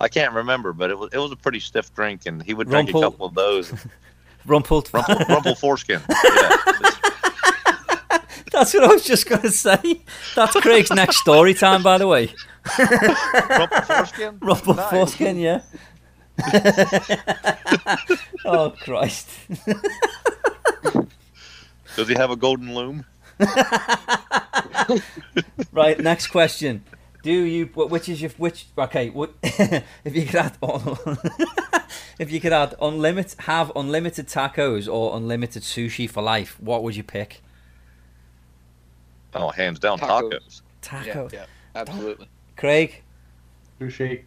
I 0.00 0.08
can't 0.08 0.32
remember, 0.34 0.72
but 0.72 0.90
it 0.90 0.98
was 0.98 1.10
it 1.12 1.18
was 1.18 1.32
a 1.32 1.36
pretty 1.36 1.60
stiff 1.60 1.92
drink, 1.94 2.22
and 2.26 2.42
he 2.42 2.52
would 2.54 2.68
drink 2.68 2.90
Rumpel- 2.90 2.98
a 2.98 3.02
couple 3.10 3.26
of 3.26 3.34
those. 3.34 3.72
Rumpled. 4.46 4.90
Rumple, 4.92 5.16
Rumple 5.28 5.54
foreskin. 5.56 6.00
Yeah. 6.08 6.50
That's 8.52 8.72
what 8.72 8.84
I 8.84 8.86
was 8.86 9.04
just 9.04 9.28
going 9.28 9.42
to 9.42 9.50
say. 9.50 10.00
That's 10.34 10.54
Craig's 10.60 10.90
next 10.90 11.16
story 11.18 11.52
time, 11.52 11.82
by 11.82 11.98
the 11.98 12.06
way. 12.06 12.32
Rumple 12.78 13.80
foreskin. 13.82 14.38
Rumple 14.40 14.74
Nice. 14.74 14.90
foreskin, 14.90 15.36
yeah. 15.38 15.60
oh 18.44 18.70
Christ! 18.80 19.28
Does 21.96 22.08
he 22.08 22.14
have 22.14 22.30
a 22.30 22.36
golden 22.36 22.74
loom? 22.74 23.04
Right, 25.72 25.98
next 25.98 26.28
question. 26.28 26.84
Do 27.26 27.32
you? 27.32 27.66
Which 27.66 28.08
is 28.08 28.22
your 28.22 28.30
which? 28.36 28.66
Okay, 28.78 29.10
what, 29.10 29.32
if 29.42 30.14
you 30.14 30.26
could 30.26 30.36
add, 30.36 30.56
if 32.20 32.30
you 32.30 32.40
could 32.40 32.52
add 32.52 32.76
unlimited, 32.80 33.40
have 33.40 33.72
unlimited 33.74 34.28
tacos 34.28 34.86
or 34.86 35.16
unlimited 35.16 35.64
sushi 35.64 36.08
for 36.08 36.22
life, 36.22 36.56
what 36.60 36.84
would 36.84 36.94
you 36.94 37.02
pick? 37.02 37.42
Oh, 39.34 39.48
hands 39.48 39.80
down, 39.80 39.98
Tacos. 39.98 40.30
tacos. 40.30 40.62
Tacos. 40.82 41.32
Yeah, 41.32 41.40
yeah, 41.40 41.46
absolutely. 41.74 42.28
Craig. 42.56 43.02
Sushi. 43.80 44.22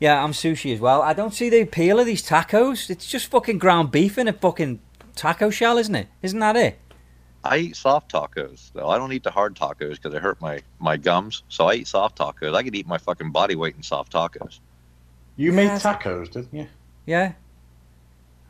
Yeah, 0.00 0.24
I'm 0.24 0.32
sushi 0.32 0.72
as 0.72 0.80
well. 0.80 1.02
I 1.02 1.12
don't 1.12 1.34
see 1.34 1.50
the 1.50 1.60
appeal 1.60 2.00
of 2.00 2.06
these 2.06 2.26
tacos. 2.26 2.88
It's 2.88 3.06
just 3.06 3.26
fucking 3.26 3.58
ground 3.58 3.90
beef 3.90 4.16
in 4.16 4.26
a 4.26 4.32
fucking 4.32 4.80
taco 5.14 5.50
shell, 5.50 5.76
isn't 5.76 5.94
it? 5.94 6.08
Isn't 6.22 6.38
that 6.38 6.56
it? 6.56 6.78
I 7.44 7.58
eat 7.58 7.76
soft 7.76 8.12
tacos 8.12 8.72
though. 8.72 8.88
I 8.88 8.98
don't 8.98 9.12
eat 9.12 9.22
the 9.22 9.30
hard 9.30 9.54
tacos 9.54 9.92
because 9.96 10.12
they 10.12 10.18
hurt 10.18 10.40
my 10.40 10.60
my 10.78 10.96
gums. 10.96 11.42
So 11.48 11.66
I 11.66 11.74
eat 11.74 11.86
soft 11.88 12.18
tacos. 12.18 12.54
I 12.54 12.62
could 12.62 12.74
eat 12.74 12.86
my 12.86 12.98
fucking 12.98 13.30
body 13.30 13.54
weight 13.54 13.76
in 13.76 13.82
soft 13.82 14.12
tacos. 14.12 14.58
You 15.36 15.52
made 15.52 15.64
Yes. 15.66 15.82
tacos, 15.84 16.30
didn't 16.32 16.52
you? 16.52 16.66
Yeah. 17.06 17.32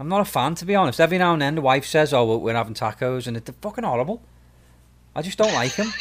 I'm 0.00 0.08
not 0.08 0.20
a 0.20 0.24
fan, 0.24 0.54
to 0.56 0.64
be 0.64 0.74
honest. 0.74 1.00
Every 1.00 1.18
now 1.18 1.32
and 1.32 1.42
then 1.42 1.56
the 1.56 1.60
wife 1.60 1.84
says, 1.84 2.14
oh, 2.14 2.38
we're 2.38 2.54
having 2.54 2.74
tacos, 2.74 3.26
and 3.26 3.36
they're 3.36 3.54
fucking 3.60 3.84
horrible. 3.84 4.22
I 5.14 5.22
just 5.22 5.36
don't 5.38 5.52
like 5.52 5.74
them. 5.76 5.92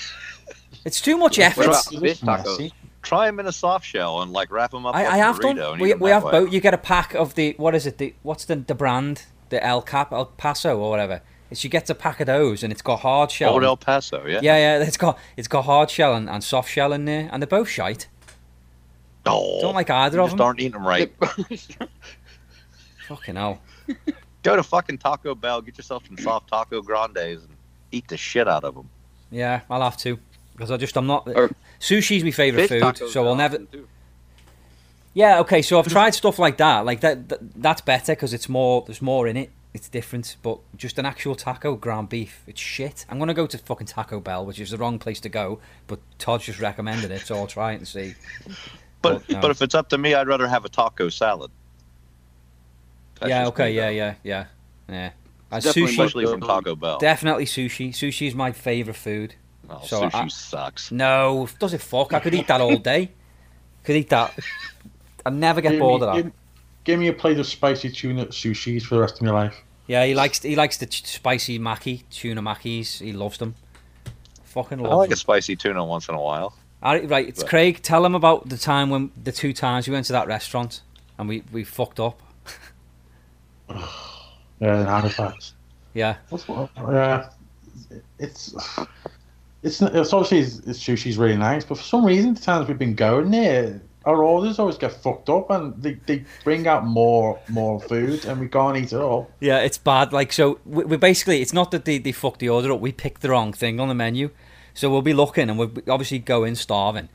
It's 0.85 1.01
too 1.01 1.17
much 1.17 1.39
effort. 1.39 1.75
fish 1.99 2.21
tacos? 2.21 2.71
Try 3.01 3.25
them 3.25 3.39
in 3.39 3.47
a 3.47 3.51
soft 3.51 3.85
shell 3.85 4.21
and 4.21 4.31
like 4.31 4.51
wrap 4.51 4.71
them 4.71 4.85
up. 4.85 4.95
I, 4.95 5.03
like 5.03 5.13
I 5.13 5.17
a 5.17 5.23
have 5.23 5.39
done. 5.39 5.79
We, 5.79 5.93
we 5.93 6.09
have 6.09 6.23
way. 6.23 6.31
both. 6.31 6.53
You 6.53 6.59
get 6.59 6.73
a 6.73 6.77
pack 6.77 7.13
of 7.15 7.35
the 7.35 7.53
what 7.57 7.73
is 7.73 7.85
it? 7.88 7.97
The 7.97 8.13
what's 8.21 8.45
the 8.45 8.55
the 8.57 8.75
brand? 8.75 9.23
The 9.49 9.63
El 9.65 9.81
Cap 9.81 10.11
El 10.11 10.25
Paso 10.25 10.77
or 10.77 10.89
whatever. 10.89 11.21
She 11.54 11.70
gets 11.70 11.89
a 11.89 11.95
pack 11.95 12.20
of 12.20 12.28
those, 12.28 12.62
and 12.64 12.74
it's 12.74 12.82
got 12.82 13.00
hard 13.00 13.32
shell. 13.32 13.54
Old 13.54 13.64
El 13.64 13.78
Paso, 13.78 14.26
yeah. 14.26 14.39
yeah, 14.43 14.58
yeah, 14.58 14.84
it's 14.84 14.98
got 14.98 15.18
it's 15.38 15.48
got 15.48 15.64
hard 15.64 15.89
shell 15.89 16.14
and, 16.14 16.30
and 16.30 16.43
soft 16.43 16.70
shell 16.70 16.91
in 16.93 17.06
there, 17.06 17.30
and 17.32 17.41
they're 17.41 17.48
both 17.48 17.70
shite. 17.70 18.08
Oh, 19.26 19.60
Don't 19.62 19.74
like 19.76 19.89
either 19.89 20.18
you 20.18 20.24
of 20.24 20.28
just 20.30 20.38
them. 20.38 20.45
aren't 20.45 20.60
eating 20.60 20.72
them 20.74 20.88
right. 20.88 21.12
Fucking 23.08 23.36
hell. 23.36 23.62
Go 24.43 24.56
to 24.56 24.64
fucking 24.64 24.98
Taco 25.00 25.36
Bell, 25.36 25.62
get 25.62 25.78
yourself 25.78 26.06
some 26.08 26.18
soft 26.18 26.50
taco 26.50 26.82
grandes, 26.82 27.41
and 27.43 27.54
eat 27.91 28.08
the 28.08 28.18
shit 28.18 28.48
out 28.48 28.64
of 28.64 28.76
them. 28.76 28.89
Yeah, 29.32 29.62
I'll 29.70 29.82
have 29.82 29.98
to 29.98 30.20
because 30.54 30.72
I 30.72 30.78
just 30.78 30.95
I'm 30.98 31.08
not. 31.08 31.28
Or- 31.28 31.52
Sushi's 31.80 32.24
my 32.24 32.32
favorite 32.32 32.68
food, 32.70 33.10
so 33.10 33.28
I'll 33.28 33.36
never. 33.36 33.60
too. 33.60 33.88
Yeah, 35.14 35.39
okay. 35.41 35.62
So 35.62 35.80
I've 35.80 35.88
tried 35.88 36.14
stuff 36.16 36.39
like 36.39 36.58
that. 36.58 36.86
Like 36.86 37.02
that, 37.02 37.30
that 37.30 37.39
that's 37.56 37.82
better 37.82 38.14
because 38.14 38.34
it's 38.34 38.48
more. 38.50 38.84
There's 38.86 39.02
more 39.02 39.28
in 39.28 39.38
it. 39.38 39.52
It's 39.78 39.88
different. 39.89 40.36
But 40.41 40.57
just 40.75 40.97
an 40.97 41.05
actual 41.05 41.36
taco 41.36 41.75
ground 41.75 42.09
beef, 42.09 42.41
it's 42.47 42.59
shit. 42.59 43.05
I'm 43.09 43.19
gonna 43.19 43.36
go 43.36 43.45
to 43.45 43.57
fucking 43.59 43.86
Taco 43.88 44.19
Bell, 44.19 44.43
which 44.43 44.59
is 44.59 44.71
the 44.71 44.78
wrong 44.78 44.97
place 44.97 45.19
to 45.21 45.30
go. 45.30 45.59
But 45.86 45.99
Todd 46.17 46.41
just 46.41 46.59
recommended 46.59 47.11
it, 47.11 47.21
so 47.21 47.36
I'll 47.36 47.45
try 47.47 47.73
it 47.73 47.75
and 47.78 47.88
see. 47.88 48.15
But 49.03 49.13
Well, 49.13 49.23
no. 49.30 49.39
but 49.41 49.51
if 49.51 49.61
it's 49.61 49.75
up 49.75 49.89
to 49.89 49.97
me, 49.99 50.15
I'd 50.15 50.28
rather 50.28 50.47
have 50.47 50.65
a 50.65 50.69
taco 50.69 51.09
salad. 51.09 51.51
That's 53.19 53.30
yeah. 53.30 53.47
Okay. 53.49 53.69
me, 53.69 53.75
Yeah. 53.75 53.89
Yeah. 53.89 54.13
Yeah. 54.23 54.45
Yeah. 54.89 55.11
Uh, 55.51 55.59
Definitely 55.59 55.82
sushi. 55.84 55.89
Especially 55.91 56.25
from 56.25 56.41
Taco 56.41 56.75
Bell. 56.75 56.97
Definitely 56.97 57.45
sushi. 57.45 57.89
Sushi 57.91 58.28
is 58.28 58.34
my 58.34 58.51
favorite 58.51 58.95
food. 58.95 59.36
Oh, 59.69 59.80
So 59.86 60.01
sushi 60.01 60.15
I- 60.15 60.28
sucks. 60.30 60.91
No, 60.91 61.47
does 61.59 61.73
it 61.75 61.82
fuck? 61.82 62.13
I 62.13 62.19
could 62.19 62.34
eat 62.34 62.47
that 62.47 62.59
all 62.61 62.78
day. 62.78 63.11
Could 63.84 63.95
eat 63.97 64.09
that. 64.09 64.38
I 65.25 65.30
never 65.30 65.61
get 65.61 65.71
Give 65.73 65.80
bored 65.80 66.01
me, 66.01 66.07
of 66.07 66.13
that. 66.15 66.23
give, 66.23 66.32
give 66.84 66.99
me 66.99 67.07
a 67.07 67.13
plate 67.13 67.39
of 67.39 67.45
spicy 67.47 67.89
tuna 67.89 68.25
sushis 68.25 68.82
for 68.84 68.95
the 68.95 69.01
rest 69.01 69.15
of 69.15 69.21
my 69.21 69.32
life. 69.32 69.63
Yeah, 69.88 70.05
he 70.05 70.13
likes 70.15 70.41
he 70.43 70.55
likes 70.55 70.77
the 70.77 70.85
ch- 70.85 71.05
spicy 71.05 71.59
maki 71.59 72.03
tuna 72.11 72.41
makis. 72.41 72.99
He 72.99 73.13
loves 73.13 73.38
them. 73.38 73.55
Fucking 74.43 74.85
I 74.85 74.89
like 74.93 75.09
them. 75.09 75.13
a 75.13 75.17
spicy 75.17 75.55
tuna 75.55 75.83
once 75.85 76.09
in 76.09 76.15
a 76.15 76.21
while. 76.21 76.53
All 76.83 76.93
right, 76.93 77.09
right, 77.09 77.27
it's 77.27 77.41
But- 77.41 77.49
Craig. 77.49 77.81
Tell 77.81 78.05
him 78.05 78.13
about 78.15 78.49
the 78.49 78.57
time 78.57 78.89
when 78.89 79.11
the 79.21 79.31
two 79.31 79.53
times 79.53 79.88
we 79.88 79.93
went 79.93 80.05
to 80.07 80.13
that 80.13 80.27
restaurant 80.27 80.81
and 81.17 81.27
we, 81.27 81.43
we 81.51 81.63
fucked 81.63 81.99
up. 81.99 82.21
Yeah, 84.59 84.81
in 84.81 84.88
Halifax. 84.88 85.53
Yeah, 85.93 86.15
What's 86.29 86.47
what? 86.47 86.71
Yeah, 86.77 87.29
it's 88.17 88.55
it's 89.61 89.81
it's 89.81 90.13
obviously 90.13 90.39
it's, 90.39 90.57
it's 90.59 90.79
sushi's 90.83 91.17
really 91.19 91.38
nice, 91.38 91.63
but 91.63 91.77
for 91.77 91.83
some 91.83 92.03
reason 92.03 92.33
the 92.33 92.41
times 92.41 92.67
we've 92.67 92.77
been 92.79 92.95
going 92.95 93.29
there, 93.29 93.79
our 94.08 94.24
orders 94.24 94.58
always 94.58 94.78
get 94.78 94.93
fucked 94.93 95.30
up, 95.30 95.49
and 95.49 95.84
they, 95.84 95.95
they 96.05 96.24
bring 96.45 96.66
out 96.66 96.86
more 96.86 97.39
more 97.49 97.80
food, 97.80 98.24
and 98.26 98.39
we 98.39 98.47
can't 98.47 98.78
eat 98.78 98.93
it 98.93 98.99
all. 98.99 99.30
yeah, 99.41 99.60
it's 99.60 99.78
bad. 99.78 100.14
Like 100.14 100.32
so, 100.32 100.60
we, 100.66 100.86
we 100.86 100.97
basically 100.97 101.41
it's 101.41 101.53
not 101.53 101.72
that 101.72 101.84
they, 101.84 101.97
they 101.97 102.14
fucked 102.14 102.39
the 102.39 102.47
order 102.47 102.72
up. 102.72 102.80
We 102.80 102.93
picked 102.93 103.22
the 103.22 103.30
wrong 103.30 103.51
thing 103.51 103.82
on 103.82 103.89
the 103.89 103.93
menu, 103.93 104.30
so 104.74 104.89
we'll 104.89 105.01
be 105.01 105.14
looking 105.14 105.49
and 105.49 105.60
we'll 105.60 105.74
obviously 105.89 106.20
go 106.20 106.45
in 106.45 106.55
starving, 106.55 107.10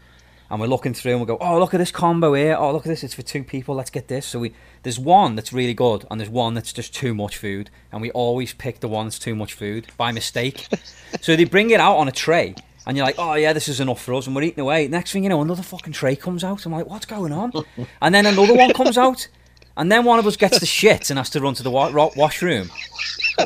and 0.51 0.61
we're 0.61 0.67
looking 0.67 0.93
through 0.93 1.13
and 1.13 1.21
we'll 1.21 1.39
go, 1.39 1.43
oh 1.43 1.59
look 1.59 1.73
at 1.73 1.79
this 1.79 1.91
combo 1.91 2.35
here. 2.35 2.57
Oh 2.59 2.73
look 2.73 2.85
at 2.85 2.91
this, 2.91 3.03
it's 3.03 3.15
for 3.15 3.23
two 3.23 3.43
people. 3.43 3.75
Let's 3.75 3.91
get 3.91 4.09
this. 4.09 4.27
So 4.27 4.39
we 4.41 4.53
there's 4.83 4.99
one 4.99 5.35
that's 5.35 5.53
really 5.53 5.75
good 5.75 6.05
and 6.11 6.21
there's 6.21 6.29
one 6.29 6.53
that's 6.53 6.75
just 6.75 6.95
too 6.95 7.15
much 7.15 7.39
food, 7.39 7.71
and 7.91 8.03
we 8.03 8.11
always 8.11 8.53
pick 8.53 8.81
the 8.81 8.89
one 8.89 9.07
that's 9.07 9.19
too 9.19 9.35
much 9.35 9.55
food 9.55 9.87
by 9.97 10.13
mistake. 10.13 10.69
so 11.23 11.37
they 11.37 11.45
bring 11.45 11.71
it 11.71 11.81
out 11.81 11.97
on 11.97 12.07
a 12.07 12.13
tray. 12.13 12.55
And 12.87 12.97
you're 12.97 13.07
like, 13.07 13.15
oh 13.19 13.35
yeah, 13.35 13.53
this 13.53 13.69
is 13.69 13.81
enough 13.81 14.03
for 14.03 14.15
us, 14.15 14.27
and 14.27 14.35
we're 14.35 14.43
eating 14.43 14.61
away. 14.61 14.89
Next 14.89 15.13
thing 15.13 15.23
you 15.23 15.29
know, 15.29 15.41
another 15.41 15.63
fucking 15.63 15.93
tray 15.93 16.17
comes 16.17 16.43
out. 16.43 16.67
I'm 16.67 16.73
like, 16.73 16.87
what's 16.87 17.07
going 17.07 17.33
on? 17.33 17.53
And 18.03 18.15
then 18.15 18.27
another 18.27 18.55
one 18.55 18.73
comes 18.73 18.99
out, 18.99 19.29
and 19.77 19.91
then 19.91 20.05
one 20.05 20.19
of 20.19 20.27
us 20.27 20.37
gets 20.37 20.59
the 20.59 20.67
shit 20.67 21.11
and 21.11 21.19
has 21.19 21.31
to 21.31 21.41
run 21.41 21.55
to 21.55 21.63
the 21.63 21.71
wa- 21.71 21.91
ro- 21.93 22.13
washroom. 22.17 22.71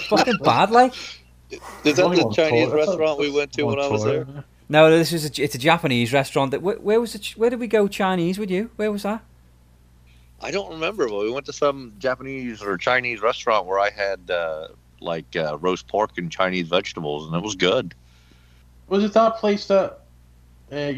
fucking 0.09 0.39
bad, 0.43 0.70
like. 0.70 0.95
Is 1.84 1.97
that 1.97 2.11
the 2.11 2.32
chinese 2.34 2.70
restaurant 2.70 3.20
we 3.20 3.30
went 3.30 3.53
to 3.53 3.62
one 3.64 3.76
toilet. 3.76 3.99
One 4.01 4.09
there? 4.34 4.45
No, 4.68 4.91
this 4.91 5.12
is 5.12 5.24
a, 5.24 5.43
it's 5.43 5.55
a 5.55 5.59
Japanese 5.59 6.12
restaurant. 6.12 6.51
That 6.51 6.61
where, 6.62 6.76
where 6.76 7.01
was 7.01 7.14
it? 7.14 7.34
Where 7.37 7.51
did 7.51 7.61
we 7.61 7.68
go 7.68 7.87
Chinese 7.87 8.39
with 8.39 8.51
you? 8.51 8.70
Where 8.76 8.91
was 8.91 9.05
that? 9.05 9.22
I 10.41 10.51
don't 10.51 10.70
remember, 10.70 11.09
but 11.09 11.18
we 11.18 11.30
went 11.30 11.47
to 11.47 11.53
some 11.53 11.93
Japanese 11.99 12.62
or 12.62 12.76
Chinese 12.76 13.20
restaurant 13.20 13.66
where 13.66 13.78
I 13.78 13.91
had 13.91 14.28
uh, 14.30 14.68
like 15.01 15.37
uh, 15.37 15.57
roast 15.59 15.87
pork 15.87 16.18
and 16.18 16.30
Chinese 16.32 16.66
vegetables, 16.68 17.26
and 17.26 17.37
it 17.37 17.43
was 17.43 17.55
good. 17.55 17.95
Was 18.89 19.05
it 19.05 19.12
that 19.14 19.37
place 19.37 19.66
that 19.66 20.01
uh, 20.72 20.93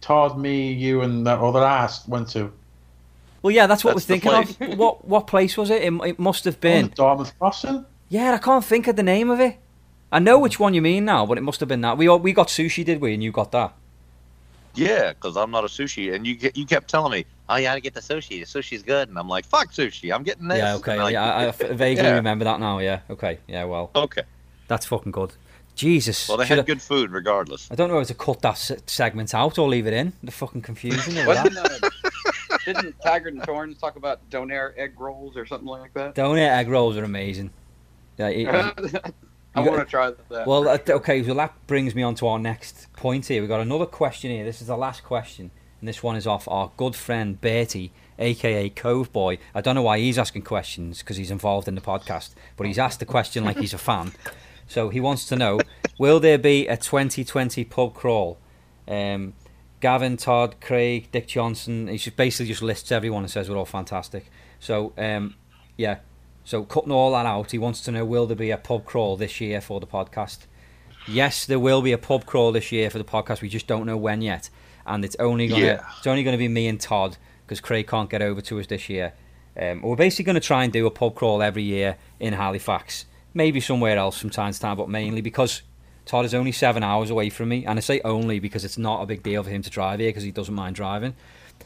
Todd, 0.00 0.38
me, 0.38 0.72
you, 0.72 1.02
and 1.02 1.26
that 1.26 1.38
other 1.38 1.62
ass 1.64 2.06
went 2.06 2.28
to? 2.30 2.52
Well, 3.42 3.50
yeah, 3.50 3.66
that's 3.66 3.84
what 3.84 3.94
That's 3.94 4.08
we're 4.08 4.16
the 4.16 4.46
thinking 4.48 4.72
of. 4.72 4.78
What 4.78 5.06
what 5.06 5.26
place 5.26 5.56
was 5.56 5.70
it? 5.70 5.82
It, 5.82 5.92
it 6.04 6.18
must 6.18 6.44
have 6.44 6.60
been. 6.60 6.92
Dartmouth 6.94 7.38
Crossing. 7.38 7.84
Yeah, 8.08 8.32
I 8.32 8.38
can't 8.38 8.64
think 8.64 8.88
of 8.88 8.96
the 8.96 9.02
name 9.02 9.30
of 9.30 9.40
it. 9.40 9.56
I 10.10 10.18
know 10.18 10.38
which 10.38 10.60
one 10.60 10.74
you 10.74 10.80
mean 10.80 11.04
now, 11.04 11.26
but 11.26 11.38
it 11.38 11.42
must 11.42 11.60
have 11.60 11.68
been 11.68 11.80
that. 11.82 11.98
We 11.98 12.08
we 12.08 12.32
got 12.32 12.48
sushi, 12.48 12.84
did 12.84 13.00
we? 13.00 13.12
And 13.14 13.22
you 13.22 13.32
got 13.32 13.52
that. 13.52 13.74
Yeah, 14.74 15.10
because 15.10 15.36
I'm 15.36 15.50
not 15.50 15.64
a 15.64 15.68
sushi, 15.68 16.14
and 16.14 16.26
you 16.26 16.34
get, 16.34 16.56
you 16.56 16.66
kept 16.66 16.88
telling 16.88 17.12
me, 17.12 17.24
"Oh, 17.48 17.56
you 17.56 17.62
gotta 17.64 17.80
get 17.80 17.94
the 17.94 18.00
sushi. 18.00 18.40
The 18.40 18.44
sushi's 18.44 18.82
good," 18.82 19.08
and 19.08 19.18
I'm 19.18 19.28
like, 19.28 19.44
"Fuck 19.46 19.72
sushi, 19.72 20.12
I'm 20.12 20.22
getting 20.24 20.48
this." 20.48 20.58
Yeah, 20.58 20.74
okay. 20.76 20.98
Like, 20.98 21.12
yeah, 21.12 21.24
I, 21.24 21.42
I 21.44 21.46
f- 21.48 21.58
vaguely 21.70 22.04
Yeah. 22.04 22.14
remember 22.14 22.44
that 22.44 22.58
now. 22.60 22.78
Yeah, 22.78 23.00
okay. 23.10 23.38
Yeah, 23.46 23.64
well, 23.64 23.90
okay. 23.94 24.22
that's 24.68 24.86
fucking 24.86 25.12
good. 25.12 25.32
Jesus. 25.74 26.28
Well, 26.28 26.38
they 26.38 26.46
should 26.46 26.58
had 26.58 26.66
good 26.66 26.82
food 26.82 27.10
regardless. 27.10 27.68
I 27.70 27.74
don't 27.74 27.88
know 27.88 27.98
how 27.98 28.04
to 28.04 28.14
cut 28.14 28.40
that 28.42 28.58
segment 28.86 29.34
out 29.34 29.58
or 29.58 29.68
leave 29.68 29.86
it 29.86 29.92
in. 29.94 30.12
The 30.22 30.30
fucking 30.32 30.62
confusion 30.62 31.18
of 31.18 31.26
that. 31.26 31.44
Wasn't, 31.44 31.56
uh, 31.56 32.58
didn't 32.64 33.00
Taggart 33.00 33.34
and 33.34 33.42
Torrance 33.42 33.78
talk 33.78 33.96
about 33.96 34.28
donair 34.30 34.72
egg 34.78 34.98
rolls 34.98 35.36
or 35.36 35.46
something 35.46 35.68
like 35.68 35.92
that? 35.94 36.14
Donut 36.14 36.38
egg 36.48 36.68
rolls 36.68 36.96
are 36.96 37.04
amazing. 37.04 37.50
Yeah, 38.18 38.28
it- 38.28 38.48
I 39.56 39.62
You 39.62 39.70
want 39.70 39.82
to 39.82 39.90
try 39.90 40.10
that. 40.30 40.46
Well, 40.48 40.66
uh, 40.68 40.78
okay, 40.88 41.22
well, 41.22 41.36
that 41.36 41.54
brings 41.68 41.94
me 41.94 42.02
on 42.02 42.16
to 42.16 42.26
our 42.26 42.38
next 42.40 42.92
point 42.94 43.26
here. 43.26 43.40
We've 43.40 43.48
got 43.48 43.60
another 43.60 43.86
question 43.86 44.32
here. 44.32 44.44
This 44.44 44.60
is 44.60 44.66
the 44.66 44.76
last 44.76 45.04
question, 45.04 45.52
and 45.80 45.86
this 45.88 46.02
one 46.02 46.16
is 46.16 46.26
off 46.26 46.48
our 46.48 46.72
good 46.76 46.96
friend 46.96 47.40
Bertie, 47.40 47.92
aka 48.18 48.68
Cove 48.70 49.12
Boy. 49.12 49.38
I 49.54 49.60
don't 49.60 49.76
know 49.76 49.82
why 49.82 49.98
he's 50.00 50.18
asking 50.18 50.42
questions 50.42 50.98
because 51.00 51.18
he's 51.18 51.30
involved 51.30 51.68
in 51.68 51.76
the 51.76 51.80
podcast, 51.80 52.30
but 52.56 52.66
he's 52.66 52.80
asked 52.80 52.98
the 52.98 53.06
question 53.06 53.44
like 53.44 53.56
he's 53.58 53.72
a 53.74 53.78
fan. 53.78 54.12
So 54.66 54.88
he 54.88 55.00
wants 55.00 55.26
to 55.26 55.36
know 55.36 55.60
Will 55.98 56.18
there 56.18 56.38
be 56.38 56.66
a 56.66 56.76
2020 56.76 57.64
pub 57.64 57.94
crawl? 57.94 58.38
Um, 58.88 59.34
Gavin, 59.80 60.16
Todd, 60.16 60.56
Craig, 60.60 61.08
Dick 61.12 61.28
Johnson. 61.28 61.88
He 61.88 61.98
just 61.98 62.16
basically 62.16 62.46
just 62.46 62.62
lists 62.62 62.90
everyone 62.90 63.22
and 63.22 63.30
says 63.30 63.48
we're 63.48 63.56
all 63.56 63.64
fantastic. 63.64 64.30
So, 64.58 64.92
um, 64.98 65.34
yeah. 65.76 65.98
So 66.44 66.64
cutting 66.64 66.90
all 66.90 67.12
that 67.12 67.26
out, 67.26 67.52
he 67.52 67.58
wants 67.58 67.80
to 67.82 67.92
know 67.92 68.04
will 68.04 68.26
there 68.26 68.36
be 68.36 68.50
a 68.50 68.56
pub 68.56 68.84
crawl 68.84 69.16
this 69.16 69.40
year 69.40 69.60
for 69.60 69.78
the 69.80 69.86
podcast? 69.86 70.46
Yes, 71.06 71.44
there 71.46 71.58
will 71.60 71.82
be 71.82 71.92
a 71.92 71.98
pub 71.98 72.24
crawl 72.26 72.50
this 72.50 72.72
year 72.72 72.88
for 72.90 72.98
the 72.98 73.04
podcast. 73.04 73.40
We 73.42 73.48
just 73.48 73.66
don't 73.66 73.86
know 73.86 73.96
when 73.96 74.22
yet, 74.22 74.48
and 74.86 75.04
it's 75.04 75.16
only 75.18 75.48
gonna 75.48 75.64
Yeah. 75.64 75.84
it's 75.98 76.06
only 76.06 76.22
gonna 76.22 76.38
be 76.38 76.48
me 76.48 76.66
and 76.66 76.80
Todd 76.80 77.18
because 77.46 77.60
Craig 77.60 77.86
can't 77.86 78.08
get 78.10 78.22
over 78.22 78.40
to 78.40 78.58
us 78.58 78.66
this 78.66 78.88
year. 78.88 79.12
Um, 79.60 79.82
we're 79.82 79.96
basically 79.96 80.24
going 80.24 80.34
to 80.34 80.40
try 80.40 80.64
and 80.64 80.72
do 80.72 80.86
a 80.86 80.90
pub 80.90 81.14
crawl 81.14 81.40
every 81.42 81.62
year 81.62 81.96
in 82.18 82.32
Halifax, 82.32 83.04
maybe 83.34 83.60
somewhere 83.60 83.98
else 83.98 84.18
from 84.18 84.30
time 84.30 84.52
to 84.52 84.60
time, 84.60 84.76
but 84.76 84.88
mainly 84.88 85.20
because 85.20 85.62
Todd 86.06 86.24
is 86.24 86.34
only 86.34 86.52
seven 86.52 86.82
hours 86.82 87.10
away 87.10 87.30
from 87.30 87.48
me, 87.48 87.66
and 87.66 87.78
I 87.78 87.80
say 87.80 88.00
only 88.04 88.38
because 88.38 88.64
it's 88.64 88.78
not 88.78 89.02
a 89.02 89.06
big 89.06 89.22
deal 89.22 89.42
for 89.42 89.50
him 89.50 89.62
to 89.62 89.70
drive 89.70 90.00
here 90.00 90.08
because 90.08 90.22
he 90.22 90.30
doesn't 90.30 90.54
mind 90.54 90.76
driving. 90.76 91.14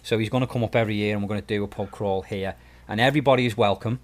So 0.03 0.19
he's 0.19 0.29
going 0.29 0.43
to 0.43 0.47
come 0.47 0.65
up 0.65 0.75
every 0.75 0.95
year, 0.95 1.15
and 1.15 1.23
we're 1.23 1.29
going 1.29 1.41
to 1.41 1.47
do 1.47 1.65
a 1.65 1.69
pub 1.69 1.91
crawl 1.91 2.23
here, 2.23 2.55
and 2.89 3.01
everybody 3.01 3.47
is 3.47 3.57
welcome. 3.57 4.01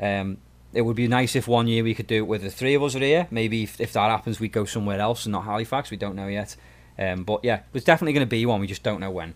Um, 0.00 0.38
it 0.72 0.82
would 0.82 0.96
be 0.96 1.06
nice 1.06 1.36
if 1.36 1.46
one 1.46 1.68
year 1.68 1.84
we 1.84 1.94
could 1.94 2.06
do 2.06 2.16
it 2.16 2.26
with 2.26 2.42
the 2.42 2.50
three 2.50 2.74
of 2.74 2.82
us 2.82 2.96
are 2.96 3.00
here. 3.00 3.28
Maybe 3.30 3.62
if, 3.62 3.80
if 3.80 3.92
that 3.92 4.10
happens, 4.10 4.40
we 4.40 4.48
go 4.48 4.64
somewhere 4.64 4.98
else 4.98 5.24
and 5.24 5.32
not 5.32 5.44
Halifax. 5.44 5.90
We 5.90 5.96
don't 5.96 6.16
know 6.16 6.26
yet. 6.26 6.56
Um, 6.98 7.24
but 7.24 7.40
yeah, 7.44 7.60
there's 7.72 7.84
definitely 7.84 8.12
going 8.12 8.26
to 8.26 8.30
be 8.30 8.44
one. 8.44 8.60
We 8.60 8.66
just 8.66 8.82
don't 8.82 9.00
know 9.00 9.10
when. 9.10 9.34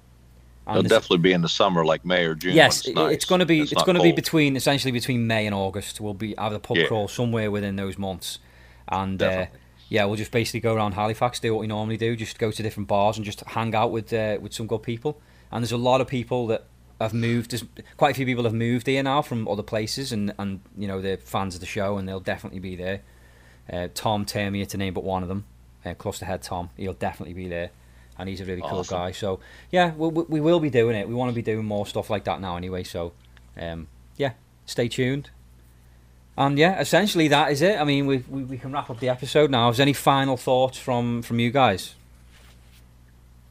It'll 0.70 0.82
this- 0.82 0.90
definitely 0.90 1.18
be 1.18 1.32
in 1.32 1.42
the 1.42 1.48
summer, 1.48 1.84
like 1.84 2.04
May 2.04 2.24
or 2.24 2.34
June. 2.34 2.54
yes, 2.54 2.86
when 2.86 2.96
it- 2.98 3.00
it's, 3.06 3.14
it's 3.14 3.24
going 3.24 3.40
to 3.40 3.46
be 3.46 3.60
it's, 3.60 3.72
not 3.72 3.86
going 3.86 3.96
to 3.96 4.02
be 4.02 4.12
between 4.12 4.56
essentially 4.56 4.92
between 4.92 5.26
May 5.26 5.46
and 5.46 5.54
August. 5.54 6.00
We'll 6.00 6.14
be 6.14 6.34
have 6.38 6.52
the 6.52 6.58
pub 6.60 6.76
Yeah. 6.76 6.86
crawl 6.86 7.08
somewhere 7.08 7.50
within 7.50 7.76
those 7.76 7.96
months, 7.98 8.38
and 8.88 9.22
uh, 9.22 9.46
yeah, 9.88 10.04
we'll 10.04 10.16
just 10.16 10.30
basically 10.30 10.60
go 10.60 10.74
around 10.74 10.92
Halifax, 10.92 11.40
do 11.40 11.54
what 11.54 11.60
we 11.60 11.66
normally 11.66 11.96
do, 11.96 12.14
just 12.16 12.38
go 12.38 12.50
to 12.50 12.62
different 12.62 12.88
bars 12.88 13.16
and 13.16 13.24
just 13.24 13.40
hang 13.46 13.74
out 13.74 13.90
with 13.90 14.12
uh, 14.12 14.38
with 14.40 14.52
some 14.52 14.66
good 14.66 14.82
people. 14.82 15.20
And 15.50 15.62
there's 15.64 15.72
a 15.72 15.78
lot 15.78 16.00
of 16.02 16.06
people 16.08 16.46
that 16.48 16.64
have 17.00 17.14
moved. 17.14 17.52
There's 17.52 17.64
quite 17.96 18.10
a 18.10 18.14
few 18.14 18.26
people 18.26 18.44
have 18.44 18.52
moved 18.52 18.86
here 18.86 19.02
now 19.02 19.22
from 19.22 19.48
other 19.48 19.62
places, 19.62 20.12
and 20.12 20.34
and 20.38 20.60
you 20.76 20.86
know 20.86 21.00
they're 21.00 21.16
fans 21.16 21.54
of 21.54 21.60
the 21.60 21.66
show, 21.66 21.96
and 21.96 22.06
they'll 22.08 22.20
definitely 22.20 22.60
be 22.60 22.76
there. 22.76 23.00
Uh, 23.72 23.88
Tom 23.94 24.24
Termier 24.24 24.66
to 24.68 24.76
name 24.76 24.94
but 24.94 25.04
one 25.04 25.22
of 25.22 25.28
them, 25.28 25.44
uh, 25.84 25.92
cluster 25.94 26.24
head 26.24 26.42
Tom, 26.42 26.70
he'll 26.76 26.94
definitely 26.94 27.34
be 27.34 27.48
there, 27.48 27.70
and 28.18 28.28
he's 28.28 28.40
a 28.40 28.44
really 28.44 28.62
cool 28.62 28.84
guy. 28.84 29.12
So 29.12 29.40
yeah, 29.70 29.94
we, 29.94 30.08
we 30.08 30.40
will 30.40 30.60
be 30.60 30.70
doing 30.70 30.96
it. 30.96 31.08
We 31.08 31.14
want 31.14 31.30
to 31.30 31.34
be 31.34 31.42
doing 31.42 31.64
more 31.64 31.86
stuff 31.86 32.10
like 32.10 32.24
that 32.24 32.40
now 32.40 32.56
anyway. 32.56 32.84
So 32.84 33.12
um, 33.56 33.88
yeah, 34.16 34.32
stay 34.66 34.88
tuned. 34.88 35.30
And 36.36 36.58
yeah, 36.58 36.78
essentially 36.80 37.28
that 37.28 37.50
is 37.50 37.62
it. 37.62 37.80
I 37.80 37.84
mean, 37.84 38.06
we, 38.06 38.18
we 38.28 38.44
we 38.44 38.58
can 38.58 38.72
wrap 38.72 38.90
up 38.90 39.00
the 39.00 39.08
episode 39.08 39.50
now. 39.50 39.70
Is 39.70 39.78
there 39.78 39.84
any 39.84 39.92
final 39.92 40.36
thoughts 40.36 40.78
from 40.78 41.22
from 41.22 41.38
you 41.40 41.50
guys? 41.50 41.94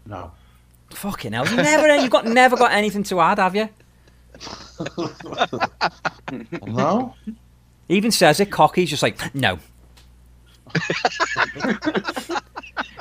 No. 0.05 0.31
Fucking 0.91 1.33
hell, 1.33 1.47
you 1.47 1.57
never 1.57 1.97
you 1.97 2.09
got 2.09 2.25
never 2.25 2.55
got 2.55 2.71
anything 2.71 3.03
to 3.03 3.19
add, 3.19 3.39
have 3.39 3.55
you? 3.55 3.69
No. 6.65 7.15
He 7.87 7.95
even 7.95 8.11
says 8.11 8.39
it 8.39 8.51
cocky. 8.51 8.81
He's 8.81 8.89
just 8.89 9.01
like, 9.03 9.33
no. 9.33 9.59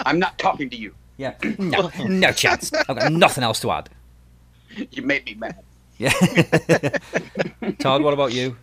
I'm 0.07 0.19
not 0.21 0.39
talking 0.39 0.71
to 0.71 0.77
you. 0.77 0.95
Yeah, 1.17 1.35
no, 1.59 1.91
no 2.07 2.33
chance. 2.33 2.73
I've 2.73 2.99
got 2.99 3.13
nothing 3.13 3.45
else 3.45 3.61
to 3.61 3.71
add. 3.71 3.89
You 4.91 5.03
made 5.03 5.25
me 5.25 5.35
mad. 5.35 5.63
Yeah. 5.99 6.11
Todd, 7.79 8.03
what 8.03 8.13
about 8.13 8.33
you? 8.33 8.57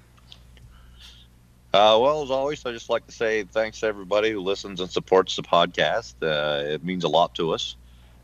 Uh, 1.74 1.98
well, 2.00 2.22
as 2.22 2.30
always, 2.30 2.64
I 2.68 2.72
just 2.72 2.90
like 2.92 3.08
to 3.08 3.12
say 3.12 3.44
thanks 3.46 3.80
to 3.80 3.88
everybody 3.88 4.30
who 4.32 4.42
listens 4.42 4.80
and 4.80 4.90
supports 4.90 5.36
the 5.36 5.42
podcast. 5.42 6.14
Uh, 6.22 6.64
it 6.64 6.84
means 6.84 7.04
a 7.04 7.08
lot 7.08 7.34
to 7.36 7.52
us, 7.52 7.76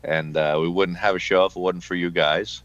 and 0.04 0.36
uh, 0.36 0.56
we 0.60 0.68
wouldn't 0.68 0.98
have 0.98 1.16
a 1.16 1.18
show 1.18 1.46
if 1.46 1.56
it 1.56 1.58
wasn't 1.58 1.82
for 1.82 1.96
you 1.96 2.10
guys. 2.10 2.62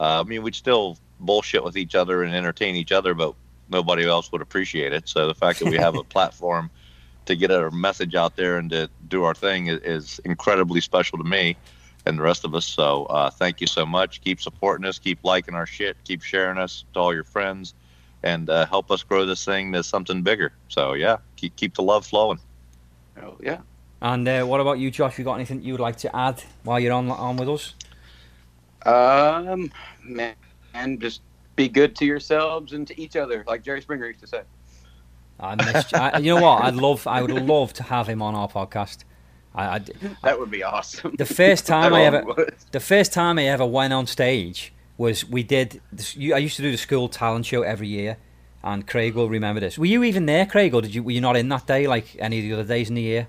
Uh, 0.00 0.20
I 0.20 0.24
mean, 0.24 0.42
we'd 0.42 0.56
still 0.56 0.98
bullshit 1.20 1.62
with 1.62 1.76
each 1.76 1.94
other 1.94 2.24
and 2.24 2.34
entertain 2.34 2.74
each 2.74 2.90
other, 2.90 3.14
but 3.14 3.34
nobody 3.68 4.04
else 4.04 4.32
would 4.32 4.42
appreciate 4.42 4.92
it. 4.92 5.08
So 5.08 5.28
the 5.28 5.34
fact 5.34 5.60
that 5.60 5.68
we 5.70 5.76
have 5.76 5.94
a 5.94 6.02
platform 6.14 6.68
to 7.26 7.36
get 7.36 7.50
our 7.50 7.70
message 7.70 8.14
out 8.14 8.36
there 8.36 8.58
and 8.58 8.70
to 8.70 8.88
do 9.08 9.24
our 9.24 9.34
thing 9.34 9.68
is, 9.68 9.80
is 9.80 10.20
incredibly 10.24 10.80
special 10.80 11.18
to 11.18 11.24
me 11.24 11.56
and 12.06 12.18
the 12.18 12.22
rest 12.22 12.44
of 12.44 12.54
us. 12.54 12.64
So 12.66 13.04
uh, 13.06 13.30
thank 13.30 13.60
you 13.60 13.66
so 13.66 13.86
much. 13.86 14.20
Keep 14.20 14.40
supporting 14.40 14.86
us. 14.86 14.98
Keep 14.98 15.20
liking 15.24 15.54
our 15.54 15.66
shit. 15.66 15.96
Keep 16.04 16.22
sharing 16.22 16.58
us 16.58 16.84
to 16.92 17.00
all 17.00 17.14
your 17.14 17.24
friends, 17.24 17.74
and 18.22 18.48
uh, 18.50 18.66
help 18.66 18.90
us 18.90 19.02
grow 19.02 19.26
this 19.26 19.44
thing 19.44 19.72
to 19.72 19.82
something 19.82 20.22
bigger. 20.22 20.52
So 20.68 20.94
yeah, 20.94 21.18
keep 21.36 21.56
keep 21.56 21.74
the 21.74 21.82
love 21.82 22.06
flowing. 22.06 22.38
Oh 23.22 23.36
yeah. 23.40 23.60
And 24.02 24.28
uh, 24.28 24.44
what 24.44 24.60
about 24.60 24.78
you, 24.78 24.90
Josh? 24.90 25.18
You 25.18 25.24
got 25.24 25.34
anything 25.34 25.62
you 25.62 25.72
would 25.72 25.80
like 25.80 25.96
to 25.98 26.14
add 26.14 26.42
while 26.62 26.78
you're 26.78 26.92
on 26.92 27.10
on 27.10 27.36
with 27.36 27.48
us? 27.48 27.74
Um, 28.84 29.72
man, 30.02 30.34
just 30.98 31.22
be 31.56 31.68
good 31.68 31.96
to 31.96 32.04
yourselves 32.04 32.74
and 32.74 32.86
to 32.86 33.00
each 33.00 33.16
other, 33.16 33.44
like 33.46 33.62
Jerry 33.62 33.80
Springer 33.80 34.08
used 34.08 34.20
to 34.20 34.26
say. 34.26 34.42
I 35.40 35.54
missed. 35.56 35.94
I, 35.94 36.18
you 36.18 36.34
know 36.34 36.42
what? 36.42 36.64
I'd 36.64 36.74
love. 36.76 37.06
I 37.06 37.22
would 37.22 37.30
love 37.30 37.72
to 37.74 37.82
have 37.82 38.06
him 38.08 38.22
on 38.22 38.34
our 38.34 38.48
podcast. 38.48 39.04
I, 39.54 39.76
I, 39.76 39.78
That 40.22 40.38
would 40.38 40.50
be 40.50 40.62
awesome. 40.62 41.14
the 41.16 41.26
first 41.26 41.66
time 41.74 41.92
I 41.94 42.02
ever, 42.02 42.22
would. 42.24 42.54
the 42.72 42.80
first 42.80 43.12
time 43.12 43.38
I 43.38 43.44
ever 43.46 43.66
went 43.66 43.92
on 43.92 44.06
stage 44.06 44.72
was 44.96 45.24
we 45.28 45.42
did. 45.42 45.80
This, 45.92 46.16
you, 46.16 46.34
I 46.34 46.38
used 46.38 46.56
to 46.56 46.62
do 46.62 46.70
the 46.70 46.78
school 46.78 47.08
talent 47.08 47.46
show 47.46 47.62
every 47.62 47.88
year, 47.88 48.16
and 48.62 48.86
Craig 48.86 49.14
will 49.14 49.28
remember 49.28 49.60
this. 49.60 49.76
Were 49.78 49.86
you 49.86 50.02
even 50.04 50.26
there, 50.26 50.46
Craig, 50.46 50.74
or 50.74 50.82
did 50.82 50.94
you? 50.94 51.02
Were 51.02 51.10
you 51.12 51.20
not 51.20 51.36
in 51.36 51.48
that 51.50 51.66
day, 51.66 51.86
like 51.86 52.16
any 52.18 52.38
of 52.38 52.44
the 52.44 52.52
other 52.54 52.64
days 52.68 52.88
in 52.88 52.94
the 52.94 53.02
year? 53.02 53.28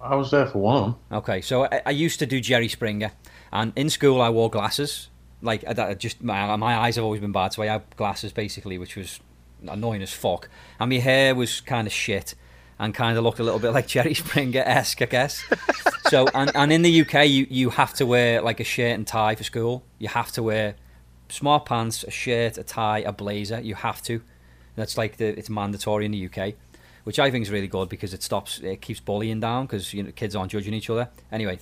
I 0.00 0.14
was 0.14 0.30
there 0.30 0.46
for 0.46 0.58
one 0.60 0.76
of 0.76 0.82
them. 0.84 0.96
Okay, 1.18 1.40
so 1.40 1.64
I, 1.64 1.82
I 1.86 1.90
used 1.90 2.18
to 2.20 2.26
do 2.26 2.40
Jerry 2.40 2.68
Springer, 2.68 3.12
and 3.52 3.72
in 3.76 3.90
school 3.90 4.20
I 4.20 4.30
wore 4.30 4.50
glasses. 4.50 5.08
Like 5.42 5.64
I, 5.66 5.90
I 5.90 5.94
just 5.94 6.22
my, 6.22 6.54
my 6.56 6.76
eyes 6.76 6.96
have 6.96 7.04
always 7.04 7.20
been 7.20 7.32
bad, 7.32 7.52
so 7.52 7.62
I 7.62 7.66
had 7.66 7.82
glasses 7.96 8.32
basically, 8.32 8.78
which 8.78 8.94
was 8.96 9.20
annoying 9.66 10.02
as 10.02 10.12
fuck. 10.12 10.48
And 10.78 10.90
my 10.90 10.96
hair 10.96 11.34
was 11.34 11.60
kind 11.60 11.86
of 11.86 11.92
shit, 11.92 12.34
and 12.78 12.94
kind 12.94 13.18
of 13.18 13.24
looked 13.24 13.38
a 13.38 13.42
little 13.42 13.58
bit 13.58 13.70
like 13.70 13.86
Jerry 13.94 14.14
Springer 14.14 14.62
esque, 14.64 15.02
I 15.02 15.06
guess. 15.06 15.44
so 16.08 16.28
and, 16.34 16.50
and 16.54 16.72
in 16.72 16.82
the 16.82 17.00
UK, 17.00 17.26
you 17.28 17.46
you 17.50 17.70
have 17.70 17.92
to 17.94 18.06
wear 18.06 18.40
like 18.40 18.60
a 18.60 18.64
shirt 18.64 18.94
and 18.94 19.06
tie 19.06 19.34
for 19.34 19.44
school. 19.44 19.84
You 19.98 20.08
have 20.08 20.30
to 20.32 20.42
wear 20.42 20.76
smart 21.28 21.66
pants, 21.66 22.04
a 22.04 22.10
shirt, 22.10 22.58
a 22.58 22.62
tie, 22.62 23.00
a 23.00 23.12
blazer. 23.12 23.60
You 23.60 23.74
have 23.74 24.02
to. 24.02 24.22
That's 24.76 24.96
like 24.96 25.16
the 25.16 25.36
it's 25.38 25.50
mandatory 25.50 26.04
in 26.04 26.12
the 26.12 26.26
UK, 26.26 26.54
which 27.04 27.18
I 27.18 27.30
think 27.30 27.42
is 27.42 27.50
really 27.50 27.66
good 27.66 27.88
because 27.88 28.14
it 28.14 28.22
stops 28.22 28.60
it 28.60 28.80
keeps 28.80 29.00
bullying 29.00 29.40
down 29.40 29.66
because 29.66 29.92
you 29.92 30.02
know 30.02 30.12
kids 30.12 30.36
aren't 30.36 30.52
judging 30.52 30.74
each 30.74 30.88
other. 30.88 31.08
Anyway, 31.32 31.58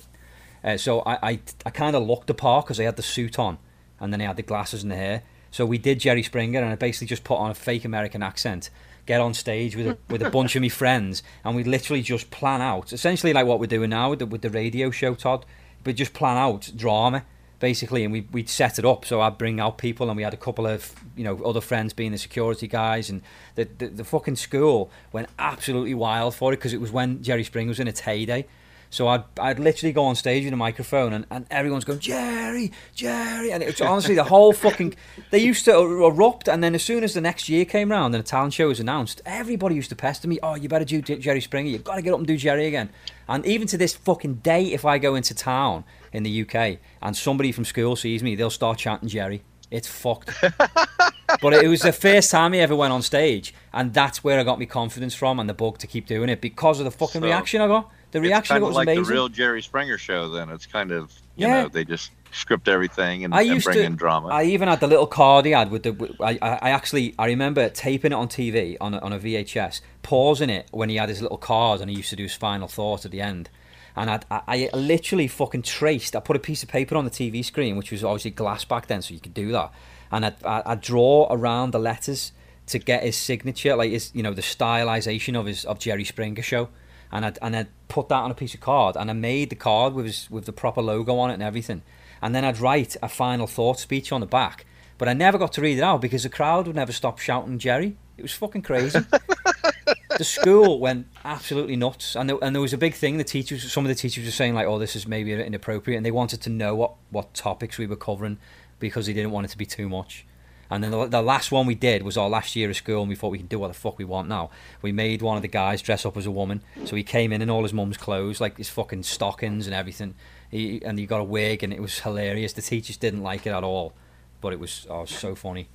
uh, 0.63 0.77
so 0.77 1.01
I 1.01 1.29
I, 1.31 1.39
I 1.65 1.69
kind 1.71 1.95
of 1.95 2.03
looked 2.03 2.27
the 2.27 2.35
part 2.35 2.65
because 2.65 2.79
I 2.79 2.83
had 2.83 2.95
the 2.95 3.03
suit 3.03 3.39
on, 3.39 3.57
and 3.99 4.13
then 4.13 4.21
I 4.21 4.25
had 4.25 4.37
the 4.37 4.43
glasses 4.43 4.83
and 4.83 4.91
the 4.91 4.95
hair. 4.95 5.23
So 5.57 5.65
we 5.65 5.79
did 5.79 5.99
Jerry 5.99 6.21
Springer, 6.21 6.59
and 6.59 6.69
I 6.69 6.75
basically 6.75 7.07
just 7.07 7.23
put 7.23 7.37
on 7.37 7.49
a 7.49 7.55
fake 7.55 7.83
American 7.83 8.21
accent, 8.21 8.69
get 9.07 9.19
on 9.19 9.33
stage 9.33 9.75
with 9.75 9.87
a, 9.87 9.97
with 10.07 10.21
a 10.21 10.29
bunch 10.29 10.55
of 10.55 10.61
my 10.61 10.69
friends, 10.69 11.23
and 11.43 11.55
we 11.55 11.63
literally 11.63 12.03
just 12.03 12.29
plan 12.29 12.61
out, 12.61 12.93
essentially 12.93 13.33
like 13.33 13.47
what 13.47 13.59
we're 13.59 13.65
doing 13.65 13.89
now 13.89 14.11
with 14.11 14.19
the, 14.19 14.27
with 14.27 14.43
the 14.43 14.51
radio 14.51 14.91
show, 14.91 15.15
Todd. 15.15 15.47
But 15.83 15.95
just 15.95 16.13
plan 16.13 16.37
out 16.37 16.71
drama, 16.75 17.23
basically, 17.59 18.03
and 18.03 18.13
we 18.13 18.27
we'd 18.31 18.49
set 18.49 18.77
it 18.77 18.85
up. 18.85 19.03
So 19.03 19.19
I'd 19.19 19.39
bring 19.39 19.59
out 19.59 19.79
people, 19.79 20.09
and 20.09 20.15
we 20.15 20.21
had 20.21 20.35
a 20.35 20.37
couple 20.37 20.67
of 20.67 20.93
you 21.15 21.23
know 21.23 21.43
other 21.43 21.61
friends 21.61 21.91
being 21.91 22.11
the 22.11 22.19
security 22.19 22.67
guys, 22.67 23.09
and 23.09 23.23
the 23.55 23.67
the, 23.79 23.87
the 23.87 24.03
fucking 24.03 24.35
school 24.35 24.91
went 25.11 25.27
absolutely 25.39 25.95
wild 25.95 26.35
for 26.35 26.53
it 26.53 26.57
because 26.57 26.73
it 26.73 26.81
was 26.81 26.91
when 26.91 27.23
Jerry 27.23 27.43
Springer 27.43 27.69
was 27.69 27.79
in 27.79 27.87
its 27.87 28.01
heyday. 28.01 28.45
So 28.89 29.07
I'd, 29.07 29.23
I'd 29.39 29.59
literally 29.59 29.91
go 29.91 30.05
on 30.05 30.15
stage 30.15 30.43
with 30.45 30.53
a 30.53 30.57
microphone 30.57 31.13
and, 31.13 31.25
and 31.29 31.45
everyone's 31.51 31.83
going, 31.85 31.99
Jerry, 31.99 32.71
Jerry. 32.95 33.51
And 33.51 33.61
it's 33.61 33.81
honestly 33.81 34.15
the 34.15 34.23
whole 34.23 34.53
fucking. 34.53 34.95
They 35.29 35.39
used 35.39 35.65
to 35.65 35.75
erupt. 35.77 36.47
And 36.47 36.63
then 36.63 36.73
as 36.73 36.83
soon 36.83 37.03
as 37.03 37.13
the 37.13 37.21
next 37.21 37.49
year 37.49 37.65
came 37.65 37.91
round 37.91 38.15
and 38.15 38.23
a 38.23 38.27
talent 38.27 38.53
show 38.53 38.69
was 38.69 38.79
announced, 38.79 39.21
everybody 39.25 39.75
used 39.75 39.89
to 39.89 39.95
pester 39.95 40.27
me, 40.27 40.39
oh, 40.41 40.55
you 40.55 40.69
better 40.69 40.85
do 40.85 41.01
Jerry 41.01 41.41
Springer. 41.41 41.69
You've 41.69 41.83
got 41.83 41.95
to 41.95 42.01
get 42.01 42.13
up 42.13 42.19
and 42.19 42.27
do 42.27 42.37
Jerry 42.37 42.65
again. 42.67 42.89
And 43.27 43.45
even 43.45 43.67
to 43.67 43.77
this 43.77 43.95
fucking 43.95 44.35
day, 44.35 44.71
if 44.71 44.85
I 44.85 44.97
go 44.99 45.15
into 45.15 45.35
town 45.35 45.83
in 46.13 46.23
the 46.23 46.41
UK 46.41 46.79
and 47.01 47.15
somebody 47.15 47.51
from 47.51 47.65
school 47.65 47.95
sees 47.95 48.23
me, 48.23 48.35
they'll 48.35 48.49
start 48.49 48.77
chanting 48.77 49.09
Jerry. 49.09 49.43
It's 49.69 49.87
fucked. 49.87 50.31
but 51.41 51.53
it 51.53 51.67
was 51.67 51.81
the 51.81 51.91
first 51.91 52.31
time 52.31 52.53
I 52.53 52.59
ever 52.59 52.75
went 52.75 52.93
on 52.93 53.01
stage. 53.01 53.53
And 53.73 53.93
that's 53.93 54.23
where 54.23 54.39
I 54.39 54.43
got 54.43 54.59
my 54.59 54.65
confidence 54.65 55.13
from 55.13 55.39
and 55.41 55.49
the 55.49 55.53
bug 55.53 55.77
to 55.79 55.87
keep 55.87 56.07
doing 56.07 56.29
it 56.29 56.39
because 56.39 56.79
of 56.79 56.85
the 56.85 56.91
fucking 56.91 57.21
So- 57.21 57.27
reaction 57.27 57.61
I 57.61 57.67
got. 57.67 57.91
The 58.11 58.21
reaction 58.21 58.53
I 58.53 58.57
it's 58.57 58.61
kind 58.61 58.63
was 58.63 58.69
of 58.71 58.75
like 58.75 58.87
amazing. 58.87 59.03
the 59.03 59.11
real 59.11 59.29
Jerry 59.29 59.61
Springer 59.61 59.97
show. 59.97 60.29
Then 60.29 60.49
it's 60.49 60.65
kind 60.65 60.91
of 60.91 61.11
you 61.35 61.47
Yeah. 61.47 61.63
know 61.63 61.67
they 61.69 61.83
just 61.85 62.11
script 62.31 62.67
everything 62.67 63.23
and, 63.23 63.33
I 63.33 63.41
and 63.41 63.49
used 63.55 63.65
bring 63.65 63.77
to- 63.77 63.83
in 63.83 63.95
drama. 63.95 64.27
I 64.29 64.43
even 64.43 64.67
had 64.67 64.79
the 64.79 64.87
little 64.87 65.07
card 65.07 65.45
he 65.45 65.51
had 65.51 65.71
with 65.71 65.83
the. 65.83 66.15
I, 66.21 66.37
I 66.41 66.49
I 66.63 66.69
actually 66.71 67.13
I 67.19 67.27
remember 67.27 67.69
taping 67.69 68.11
it 68.11 68.15
on 68.15 68.27
TV 68.27 68.77
on 68.81 68.93
a, 68.93 68.99
on 68.99 69.13
a 69.13 69.19
VHS, 69.19 69.81
pausing 70.03 70.49
it 70.49 70.67
when 70.71 70.89
he 70.89 70.95
had 70.97 71.09
his 71.09 71.21
little 71.21 71.37
card 71.37 71.81
and 71.81 71.89
he 71.89 71.97
used 71.97 72.09
to 72.09 72.15
do 72.15 72.23
his 72.23 72.33
final 72.35 72.67
thought 72.67 73.05
at 73.05 73.11
the 73.11 73.21
end. 73.21 73.49
And 73.95 74.11
I'd, 74.11 74.25
I, 74.29 74.69
I 74.73 74.77
literally 74.77 75.27
fucking 75.27 75.63
traced. 75.63 76.15
I 76.15 76.19
put 76.19 76.35
a 76.35 76.39
piece 76.39 76.61
of 76.61 76.69
paper 76.69 76.95
on 76.95 77.03
the 77.03 77.09
TV 77.09 77.43
screen, 77.43 77.77
which 77.77 77.91
was 77.91 78.03
obviously 78.03 78.29
glass 78.29 78.63
back 78.63 78.85
then, 78.85 79.01
so 79.01 79.11
you 79.15 79.19
could 79.19 79.33
do 79.33 79.51
that. 79.53 79.71
And 80.11 80.23
I'd, 80.23 80.35
I- 80.45 80.61
I'd 80.67 80.81
draw 80.81 81.27
around 81.31 81.71
the 81.71 81.79
letters 81.79 82.31
to 82.67 82.77
get 82.77 83.01
his 83.01 83.15
signature, 83.17 83.75
like 83.75 83.89
his, 83.91 84.11
you 84.13 84.21
know, 84.21 84.33
the 84.35 84.43
stylization 84.43 85.35
of 85.39 85.47
his 85.47 85.65
of 85.65 85.79
Jerry 85.79 86.03
Springer 86.03 86.43
show. 86.43 86.69
And 87.11 87.25
I'd, 87.25 87.39
and 87.41 87.55
I'd 87.55 87.67
put 87.87 88.09
that 88.09 88.21
on 88.21 88.31
a 88.31 88.35
piece 88.35 88.53
of 88.53 88.59
card, 88.59 88.95
and 88.95 89.09
I 89.09 89.13
made 89.13 89.49
the 89.49 89.55
card 89.55 89.93
with 89.93 90.05
his, 90.05 90.29
with 90.29 90.45
the 90.45 90.53
proper 90.53 90.81
logo 90.81 91.17
on 91.17 91.29
it 91.29 91.35
and 91.35 91.43
everything. 91.43 91.81
And 92.21 92.35
then 92.35 92.43
I'd 92.43 92.59
write 92.59 92.97
a 93.01 93.07
final 93.07 93.47
thought 93.47 93.79
speech 93.79 94.11
on 94.11 94.21
the 94.21 94.27
back, 94.27 94.65
but 94.97 95.07
I 95.07 95.13
never 95.13 95.37
got 95.37 95.53
to 95.53 95.61
read 95.61 95.77
it 95.77 95.83
out 95.83 96.01
because 96.01 96.23
the 96.23 96.29
crowd 96.29 96.67
would 96.67 96.75
never 96.75 96.91
stop 96.91 97.19
shouting 97.19 97.59
Jerry. 97.59 97.95
It 98.17 98.23
was 98.23 98.33
fucking 98.33 98.63
crazy. 98.63 98.99
the 100.17 100.23
school 100.23 100.79
went 100.79 101.07
absolutely 101.23 101.75
nuts, 101.75 102.15
and 102.15 102.29
there, 102.29 102.37
and 102.41 102.55
there 102.55 102.61
was 102.61 102.73
a 102.73 102.77
big 102.77 102.93
thing. 102.93 103.17
The 103.17 103.23
teachers, 103.23 103.71
some 103.71 103.85
of 103.85 103.89
the 103.89 103.95
teachers 103.95 104.25
were 104.25 104.31
saying 104.31 104.55
like, 104.55 104.65
"Oh, 104.65 104.79
this 104.79 104.95
is 104.95 105.07
maybe 105.07 105.33
inappropriate," 105.33 105.97
and 105.97 106.05
they 106.05 106.11
wanted 106.11 106.41
to 106.41 106.49
know 106.49 106.75
what 106.75 106.93
what 107.11 107.33
topics 107.33 107.77
we 107.77 107.85
were 107.85 107.95
covering 107.95 108.39
because 108.79 109.05
they 109.05 109.13
didn't 109.13 109.31
want 109.31 109.45
it 109.45 109.49
to 109.49 109.57
be 109.57 109.65
too 109.65 109.87
much. 109.87 110.25
And 110.69 110.83
then 110.83 110.91
the, 110.91 111.07
the 111.07 111.21
last 111.21 111.51
one 111.51 111.65
we 111.65 111.75
did 111.75 112.03
was 112.03 112.17
our 112.17 112.29
last 112.29 112.55
year 112.55 112.69
of 112.69 112.75
school, 112.75 113.01
and 113.01 113.09
we 113.09 113.15
thought 113.15 113.29
we 113.29 113.37
can 113.37 113.47
do 113.47 113.59
what 113.59 113.69
the 113.69 113.73
fuck 113.73 113.97
we 113.97 114.05
want 114.05 114.27
now. 114.27 114.49
We 114.81 114.91
made 114.91 115.21
one 115.21 115.37
of 115.37 115.41
the 115.41 115.47
guys 115.47 115.81
dress 115.81 116.05
up 116.05 116.17
as 116.17 116.25
a 116.25 116.31
woman, 116.31 116.61
so 116.85 116.95
he 116.95 117.03
came 117.03 117.31
in 117.31 117.41
in 117.41 117.49
all 117.49 117.63
his 117.63 117.73
mum's 117.73 117.97
clothes, 117.97 118.41
like 118.41 118.57
his 118.57 118.69
fucking 118.69 119.03
stockings 119.03 119.67
and 119.67 119.75
everything. 119.75 120.15
He 120.51 120.81
and 120.83 120.97
he 120.99 121.05
got 121.05 121.19
a 121.19 121.25
wig, 121.25 121.63
and 121.63 121.73
it 121.73 121.81
was 121.81 121.99
hilarious. 121.99 122.53
The 122.53 122.61
teachers 122.61 122.97
didn't 122.97 123.23
like 123.23 123.45
it 123.45 123.51
at 123.51 123.63
all, 123.63 123.93
but 124.41 124.53
it 124.53 124.59
was 124.59 124.87
oh, 124.89 125.05
so 125.05 125.35
funny. 125.35 125.69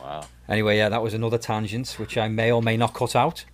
wow. 0.00 0.26
Anyway, 0.48 0.76
yeah, 0.76 0.88
that 0.88 1.02
was 1.02 1.14
another 1.14 1.38
tangent, 1.38 1.90
which 1.98 2.16
I 2.16 2.28
may 2.28 2.52
or 2.52 2.62
may 2.62 2.76
not 2.76 2.94
cut 2.94 3.16
out. 3.16 3.44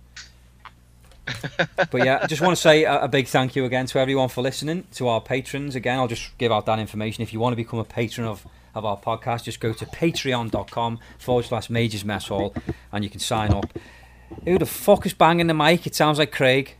but 1.91 2.03
yeah, 2.03 2.19
I 2.21 2.27
just 2.27 2.41
want 2.41 2.55
to 2.55 2.61
say 2.61 2.83
a, 2.83 3.03
a 3.03 3.07
big 3.07 3.27
thank 3.27 3.55
you 3.55 3.65
again 3.65 3.85
to 3.87 3.99
everyone 3.99 4.29
for 4.29 4.41
listening, 4.41 4.85
to 4.93 5.07
our 5.07 5.21
patrons. 5.21 5.75
Again, 5.75 5.99
I'll 5.99 6.07
just 6.07 6.37
give 6.37 6.51
out 6.51 6.65
that 6.65 6.79
information. 6.79 7.21
If 7.21 7.33
you 7.33 7.39
want 7.39 7.53
to 7.53 7.57
become 7.57 7.79
a 7.79 7.85
patron 7.85 8.27
of, 8.27 8.45
of 8.75 8.85
our 8.85 8.97
podcast, 8.97 9.43
just 9.43 9.59
go 9.59 9.73
to 9.73 9.85
patreon.com 9.85 10.99
forward 11.17 11.45
slash 11.45 11.69
majors 11.69 12.05
mess 12.05 12.27
hall 12.27 12.53
and 12.91 13.03
you 13.03 13.09
can 13.09 13.19
sign 13.19 13.51
up. 13.53 13.65
Who 14.45 14.57
the 14.57 14.65
fuck 14.65 15.05
is 15.05 15.13
banging 15.13 15.47
the 15.47 15.53
mic? 15.53 15.85
It 15.85 15.95
sounds 15.95 16.17
like 16.17 16.31
Craig. 16.31 16.75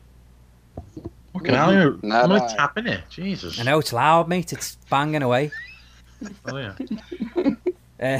Fucking 1.33 1.53
hell, 1.53 1.73
you're 1.73 1.97
Not 2.01 2.25
I'm 2.25 2.31
I. 2.31 2.37
like 2.39 2.55
tapping 2.57 2.87
it. 2.87 3.01
Jesus. 3.09 3.59
I 3.59 3.63
know 3.63 3.79
it's 3.79 3.93
loud, 3.93 4.27
mate. 4.27 4.51
It's 4.53 4.75
banging 4.89 5.21
away. 5.21 5.51
Oh, 6.45 6.57
yeah. 6.57 6.75
Uh, 8.01 8.19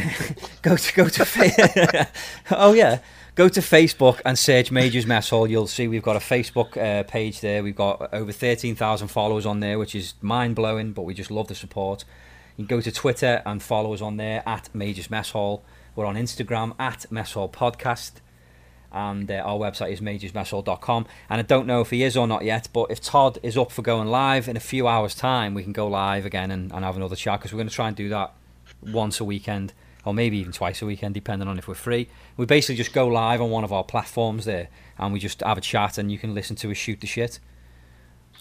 go 0.62 0.76
to 0.78 0.94
go 0.94 1.10
to 1.10 1.26
fa- 1.26 2.08
oh 2.52 2.72
yeah 2.74 3.00
go 3.34 3.50
to 3.50 3.62
facebook 3.62 4.22
and 4.26 4.38
search 4.38 4.70
majors 4.70 5.08
mess 5.08 5.32
hall 5.32 5.48
you'll 5.48 5.66
see 5.66 5.88
we've 5.88 6.04
got 6.04 6.16
a 6.16 6.20
facebook 6.20 6.78
uh, 6.78 7.02
page 7.02 7.42
there 7.42 7.64
we've 7.64 7.76
got 7.76 8.14
over 8.14 8.32
13000 8.32 9.08
followers 9.08 9.44
on 9.44 9.60
there 9.60 9.80
which 9.80 9.96
is 9.96 10.14
mind-blowing 10.22 10.94
but 10.94 11.02
we 11.02 11.16
just 11.16 11.32
love 11.32 11.48
the 11.48 11.56
support 11.56 12.06
can 12.62 12.78
go 12.78 12.82
to 12.82 12.92
twitter 12.92 13.42
and 13.46 13.62
follow 13.62 13.94
us 13.94 14.02
on 14.02 14.18
there 14.18 14.44
at 14.46 14.74
majors 14.74 15.10
mess 15.10 15.32
hall 15.32 15.64
we're 15.96 16.06
on 16.06 16.16
instagram 16.16 16.74
at 16.80 17.10
mess 17.12 17.34
hall 17.34 17.50
podcast 17.50 18.14
and 18.94 19.32
uh, 19.32 19.36
our 19.36 19.58
website 19.58 19.92
is 19.92 20.02
majorsmesshall.com 20.02 21.06
and 21.30 21.40
i 21.40 21.44
don't 21.44 21.66
know 21.66 21.82
if 21.82 21.90
he 21.90 22.04
is 22.04 22.18
or 22.18 22.28
not 22.28 22.44
yet 22.44 22.68
but 22.74 22.90
if 22.92 23.02
todd 23.02 23.38
is 23.42 23.58
up 23.58 23.72
for 23.72 23.82
going 23.82 24.08
live 24.08 24.48
in 24.48 24.58
a 24.58 24.62
few 24.62 24.88
hours 24.88 25.16
time 25.16 25.54
we 25.54 25.64
can 25.64 25.72
go 25.72 25.88
live 25.88 26.26
again 26.26 26.52
and, 26.52 26.72
and 26.72 26.84
have 26.84 26.98
another 26.98 27.16
chat 27.16 27.40
because 27.40 27.54
we're 27.54 27.58
going 27.58 27.70
to 27.70 27.74
try 27.74 27.88
and 27.88 27.96
do 27.96 28.10
that 28.10 28.34
once 28.82 29.20
a 29.20 29.24
weekend 29.24 29.74
or 30.06 30.14
maybe 30.14 30.38
even 30.38 30.52
twice 30.52 30.82
a 30.82 30.86
weekend, 30.86 31.14
depending 31.14 31.48
on 31.48 31.58
if 31.58 31.68
we're 31.68 31.74
free. 31.76 32.08
We 32.38 32.46
basically 32.46 32.76
just 32.76 32.94
go 32.94 33.08
live 33.08 33.42
on 33.42 33.50
one 33.50 33.64
of 33.64 33.72
our 33.72 33.84
platforms 33.84 34.46
there, 34.46 34.70
and 34.98 35.14
we 35.14 35.20
just 35.20 35.42
have 35.42 35.58
a 35.58 35.62
chat, 35.62 35.98
and 35.98 36.12
you 36.12 36.18
can 36.18 36.34
listen 36.34 36.56
to 36.58 36.72
us 36.72 36.78
shoot 36.78 37.02
the 37.02 37.08
shit. 37.08 37.40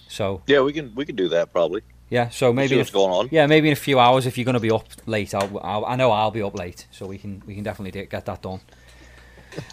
So 0.07 0.41
Yeah, 0.47 0.61
we 0.61 0.73
can 0.73 0.93
we 0.95 1.05
can 1.05 1.15
do 1.15 1.29
that 1.29 1.51
probably. 1.51 1.81
Yeah, 2.11 2.29
so 2.29 2.53
maybe 2.53 2.77
what's 2.77 2.91
a- 2.91 2.93
going 2.93 3.11
on. 3.11 3.29
yeah, 3.31 3.47
maybe 3.47 3.69
in 3.69 3.73
a 3.73 3.75
few 3.75 3.97
hours 3.99 4.27
if 4.27 4.37
you're 4.37 4.45
going 4.45 4.53
to 4.53 4.59
be 4.59 4.69
up 4.69 4.85
late, 5.07 5.33
I'll, 5.33 5.59
I'll 5.63 5.85
I 5.85 5.95
know 5.95 6.11
I'll 6.11 6.29
be 6.29 6.43
up 6.43 6.55
late, 6.55 6.85
so 6.91 7.07
we 7.07 7.17
can 7.17 7.41
we 7.47 7.55
can 7.55 7.63
definitely 7.63 7.91
do- 7.99 8.05
get 8.05 8.25
that 8.25 8.43
done. 8.43 8.59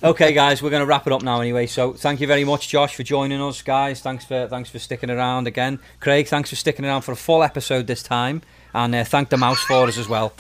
okay, 0.02 0.32
guys, 0.32 0.60
we're 0.62 0.70
going 0.70 0.80
to 0.80 0.86
wrap 0.86 1.06
it 1.06 1.12
up 1.12 1.22
now 1.22 1.40
anyway. 1.40 1.66
So 1.66 1.92
thank 1.92 2.20
you 2.20 2.26
very 2.26 2.42
much, 2.44 2.68
Josh, 2.68 2.96
for 2.96 3.02
joining 3.04 3.40
us, 3.42 3.60
guys. 3.62 4.00
Thanks 4.00 4.24
for 4.24 4.48
thanks 4.48 4.70
for 4.70 4.78
sticking 4.78 5.10
around 5.10 5.46
again. 5.46 5.78
Craig, 6.00 6.26
thanks 6.28 6.50
for 6.50 6.56
sticking 6.56 6.84
around 6.84 7.02
for 7.02 7.12
a 7.12 7.16
full 7.16 7.42
episode 7.42 7.86
this 7.86 8.02
time, 8.02 8.42
and 8.72 8.94
uh, 8.94 9.04
thank 9.04 9.28
the 9.28 9.36
mouse 9.36 9.60
for 9.64 9.86
us 9.86 9.98
as 9.98 10.08
well. 10.08 10.32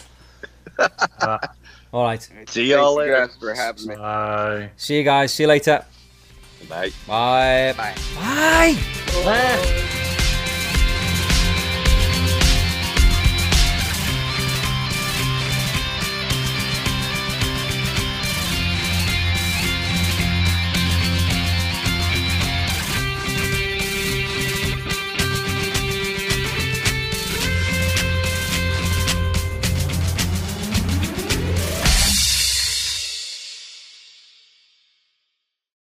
Uh, 0.78 1.38
All 1.92 2.04
right, 2.04 2.28
See 2.48 2.64
y'all 2.70 2.94
later. 2.96 3.26
guys, 3.26 3.34
for 3.40 3.54
having 3.54 3.86
me. 3.88 3.96
bye. 3.96 4.70
see 4.76 4.98
you 4.98 5.04
guys. 5.04 5.32
See 5.32 5.44
you 5.44 5.48
later. 5.48 5.84
Good 6.60 6.68
night. 6.70 6.92
Bye. 7.06 7.74
Bye. 7.76 7.94
Bye. 8.14 8.76
Ah. 9.24 10.17